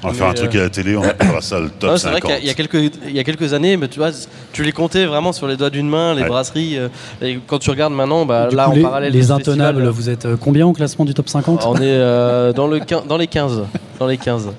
On 0.02 0.08
va 0.08 0.14
faire 0.14 0.26
un 0.28 0.34
truc 0.34 0.54
à 0.54 0.62
la 0.62 0.70
télé, 0.70 0.96
on 0.96 1.02
appellera 1.02 1.40
ça 1.40 1.58
le 1.58 1.68
top 1.68 1.96
50. 1.96 1.98
C'est 1.98 2.08
vrai 2.08 2.20
qu'il 2.20 2.46
y, 2.46 2.50
a 2.50 2.54
quelques, 2.54 2.92
il 3.06 3.16
y 3.16 3.18
a 3.18 3.24
quelques 3.24 3.52
années, 3.52 3.76
mais 3.76 3.88
tu 3.88 3.98
vois, 3.98 4.10
tu 4.52 4.62
les 4.62 4.72
comptais 4.72 5.06
vraiment 5.06 5.32
sur 5.32 5.46
les 5.46 5.56
doigts 5.56 5.70
d'une 5.70 5.88
main, 5.88 6.14
les 6.14 6.24
brasseries. 6.24 6.78
et 7.22 7.38
quand 7.46 7.58
tu 7.58 7.70
regardes 7.70 7.94
maintenant, 7.94 8.26
bah, 8.26 8.48
là, 8.50 8.68
en 8.68 8.80
parallèle. 8.80 9.12
Les 9.12 9.30
intenables, 9.30 9.86
vous 9.88 10.10
êtes 10.10 10.26
combien 10.36 10.66
au 10.66 10.72
classement 10.72 11.04
du 11.04 11.14
top 11.14 11.28
50 11.28 11.64
On 11.66 11.76
est 11.76 11.98
dans, 12.54 12.66
le, 12.66 12.80
dans 13.08 13.16
les 13.16 13.26
15. 13.26 13.62
Dans 13.98 14.06
les 14.06 14.18
15. 14.18 14.50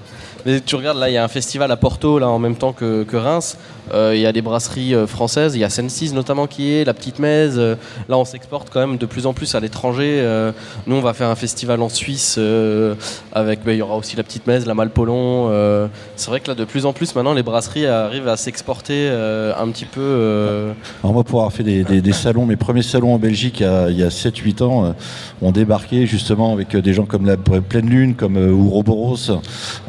Mais 0.45 0.61
tu 0.61 0.75
regardes, 0.75 0.97
là, 0.97 1.09
il 1.09 1.13
y 1.13 1.17
a 1.17 1.23
un 1.23 1.27
festival 1.27 1.69
à 1.71 1.75
Porto, 1.75 2.19
là, 2.19 2.29
en 2.29 2.39
même 2.39 2.55
temps 2.55 2.71
que, 2.71 3.03
que 3.03 3.17
Reims. 3.17 3.57
Euh, 3.93 4.13
il 4.15 4.21
y 4.21 4.25
a 4.25 4.31
des 4.31 4.41
brasseries 4.41 4.93
euh, 4.93 5.07
françaises, 5.07 5.55
il 5.55 5.59
y 5.59 5.63
a 5.63 5.69
Sensis 5.69 6.13
notamment 6.13 6.47
qui 6.47 6.73
est, 6.73 6.83
la 6.83 6.93
Petite 6.93 7.19
Mèze. 7.19 7.55
Euh, 7.57 7.75
là, 8.09 8.17
on 8.17 8.25
s'exporte 8.25 8.69
quand 8.71 8.79
même 8.79 8.97
de 8.97 9.05
plus 9.05 9.25
en 9.25 9.33
plus 9.33 9.55
à 9.55 9.59
l'étranger. 9.59 10.23
nous, 10.85 10.95
on 10.95 11.01
va 11.01 11.13
faire 11.13 11.29
un 11.29 11.35
festival 11.35 11.81
en 11.81 11.89
Suisse 11.89 12.39
avec, 13.31 13.63
bah, 13.63 13.73
il 13.73 13.77
y 13.77 13.81
aura 13.81 13.95
aussi 13.95 14.15
la 14.15 14.23
Petite 14.23 14.47
Mèze, 14.47 14.65
la 14.65 14.73
Malpolon. 14.73 15.89
c'est 16.15 16.29
vrai 16.29 16.39
que 16.39 16.47
là, 16.47 16.55
de 16.55 16.65
plus 16.65 16.85
en 16.85 16.93
plus, 16.93 17.15
maintenant, 17.15 17.33
les 17.33 17.43
brasseries 17.43 17.85
arrivent 17.85 18.27
à 18.27 18.38
s'exporter 18.38 19.09
un 19.09 19.67
petit 19.69 19.85
peu. 19.85 20.73
Alors 21.03 21.13
moi, 21.13 21.23
pour 21.23 21.39
avoir 21.39 21.53
fait 21.53 21.63
des, 21.63 22.13
salons, 22.13 22.45
mes 22.45 22.55
premiers 22.55 22.81
salons 22.81 23.13
en 23.13 23.19
Belgique 23.19 23.61
il 23.61 23.97
y 23.97 24.03
a, 24.03 24.09
7-8 24.09 24.63
ans, 24.63 24.95
on 25.41 25.51
débarquait 25.51 26.05
justement 26.05 26.53
avec 26.53 26.75
des 26.75 26.93
gens 26.93 27.05
comme 27.05 27.25
la 27.25 27.38
Pleine 27.38 27.89
Lune, 27.89 28.15
comme 28.15 28.38
Ouroboros, 28.38 29.39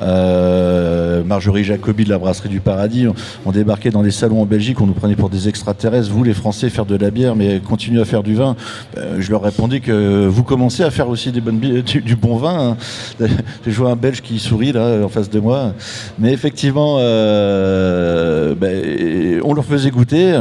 Marjorie 0.01 1.65
Jacobi 1.65 2.05
de 2.05 2.11
la 2.11 2.19
Brasserie 2.19 2.49
du 2.49 2.61
Paradis. 2.61 3.07
On 3.47 3.53
débarquait 3.53 3.88
dans 3.91 4.03
des 4.03 4.11
salons 4.11 4.43
en 4.43 4.47
Belgique, 4.47 4.81
on 4.81 4.87
nous 4.87 4.93
prenait 4.93 5.17
pour 5.17 5.31
des 5.31 5.49
extraterrestres, 5.49 6.11
vous 6.11 6.25
les 6.25 6.35
Français, 6.35 6.71
faire 6.71 6.87
de 6.87 6.97
la 6.97 7.11
bière, 7.11 7.37
mais 7.37 7.61
continuez 7.61 8.01
à 8.01 8.05
faire 8.05 8.23
du 8.23 8.35
vin. 8.35 8.57
Euh, 8.97 9.17
je 9.21 9.31
leur 9.31 9.43
répondais 9.43 9.81
que 9.81 10.27
vous 10.27 10.43
commencez 10.43 10.83
à 10.83 10.91
faire 10.91 11.09
aussi 11.09 11.33
du, 11.33 11.41
bon 11.41 12.37
vin. 12.37 12.77
Hein. 13.21 13.27
J'ai 13.65 13.71
joué 13.71 13.91
un 13.91 13.97
Belge 13.97 14.21
qui 14.21 14.39
sourit 14.39 14.73
là 14.73 15.05
en 15.05 15.09
face 15.09 15.31
de 15.31 15.41
moi. 15.41 15.73
Mais 16.19 16.33
effectivement, 16.33 16.97
euh, 16.99 18.55
ben, 18.55 19.41
on 19.45 19.55
leur 19.55 19.65
faisait 19.65 19.91
goûter 19.91 20.41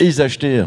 et 0.00 0.06
ils 0.06 0.22
achetaient. 0.22 0.64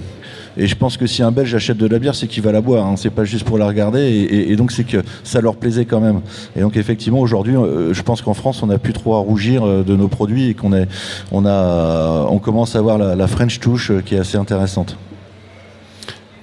Et 0.57 0.67
je 0.67 0.75
pense 0.75 0.97
que 0.97 1.05
si 1.07 1.21
un 1.23 1.31
Belge 1.31 1.53
achète 1.53 1.77
de 1.77 1.87
la 1.87 1.99
bière, 1.99 2.15
c'est 2.15 2.27
qu'il 2.27 2.43
va 2.43 2.51
la 2.51 2.61
boire. 2.61 2.85
Hein. 2.85 2.95
C'est 2.97 3.09
pas 3.09 3.25
juste 3.25 3.45
pour 3.45 3.57
la 3.57 3.67
regarder. 3.67 4.27
Et, 4.49 4.55
donc 4.55 4.71
c'est 4.71 4.85
que 4.85 5.03
ça 5.23 5.41
leur 5.41 5.55
plaisait 5.55 5.85
quand 5.85 5.99
même. 5.99 6.21
Et 6.55 6.61
donc 6.61 6.77
effectivement 6.77 7.19
aujourd'hui, 7.19 7.55
euh, 7.55 7.93
je 7.93 8.01
pense 8.01 8.21
qu'en 8.21 8.33
France, 8.33 8.63
on 8.63 8.67
n'a 8.67 8.77
plus 8.77 8.93
trop 8.93 9.15
à 9.15 9.19
rougir 9.19 9.63
euh, 9.65 9.83
de 9.83 9.95
nos 9.95 10.07
produits 10.07 10.49
et 10.49 10.53
qu'on 10.53 10.73
est, 10.73 10.87
on 11.31 11.45
a, 11.45 12.25
on 12.29 12.39
commence 12.39 12.75
à 12.75 12.79
avoir 12.79 12.97
la, 12.97 13.27
French 13.27 13.59
touche 13.59 13.91
euh, 13.91 14.01
qui 14.01 14.15
est 14.15 14.19
assez 14.19 14.37
intéressante. 14.37 14.97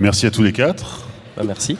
Merci 0.01 0.27
à 0.27 0.31
tous 0.31 0.43
les 0.43 0.53
quatre. 0.53 1.07
Bah, 1.37 1.45
merci. 1.47 1.77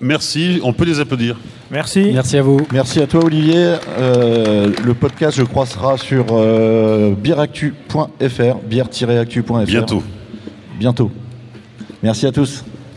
Merci. 0.00 0.60
On 0.62 0.72
peut 0.72 0.84
les 0.84 1.00
applaudir. 1.00 1.38
Merci. 1.70 2.10
Merci 2.12 2.38
à 2.38 2.42
vous. 2.42 2.60
Merci 2.72 3.00
à 3.00 3.06
toi 3.06 3.24
Olivier. 3.24 3.74
le 3.98 4.92
podcast, 4.94 5.36
je 5.36 5.42
crois, 5.42 5.66
sera 5.66 5.98
sur 5.98 6.26
euh, 6.30 7.14
bière-actu.fr, 7.14 8.56
bière-actu.fr. 8.68 9.64
Bientôt. 9.66 10.02
Bientôt. 10.78 11.10
Merci 12.02 12.26
à 12.26 12.32
tous. 12.32 12.64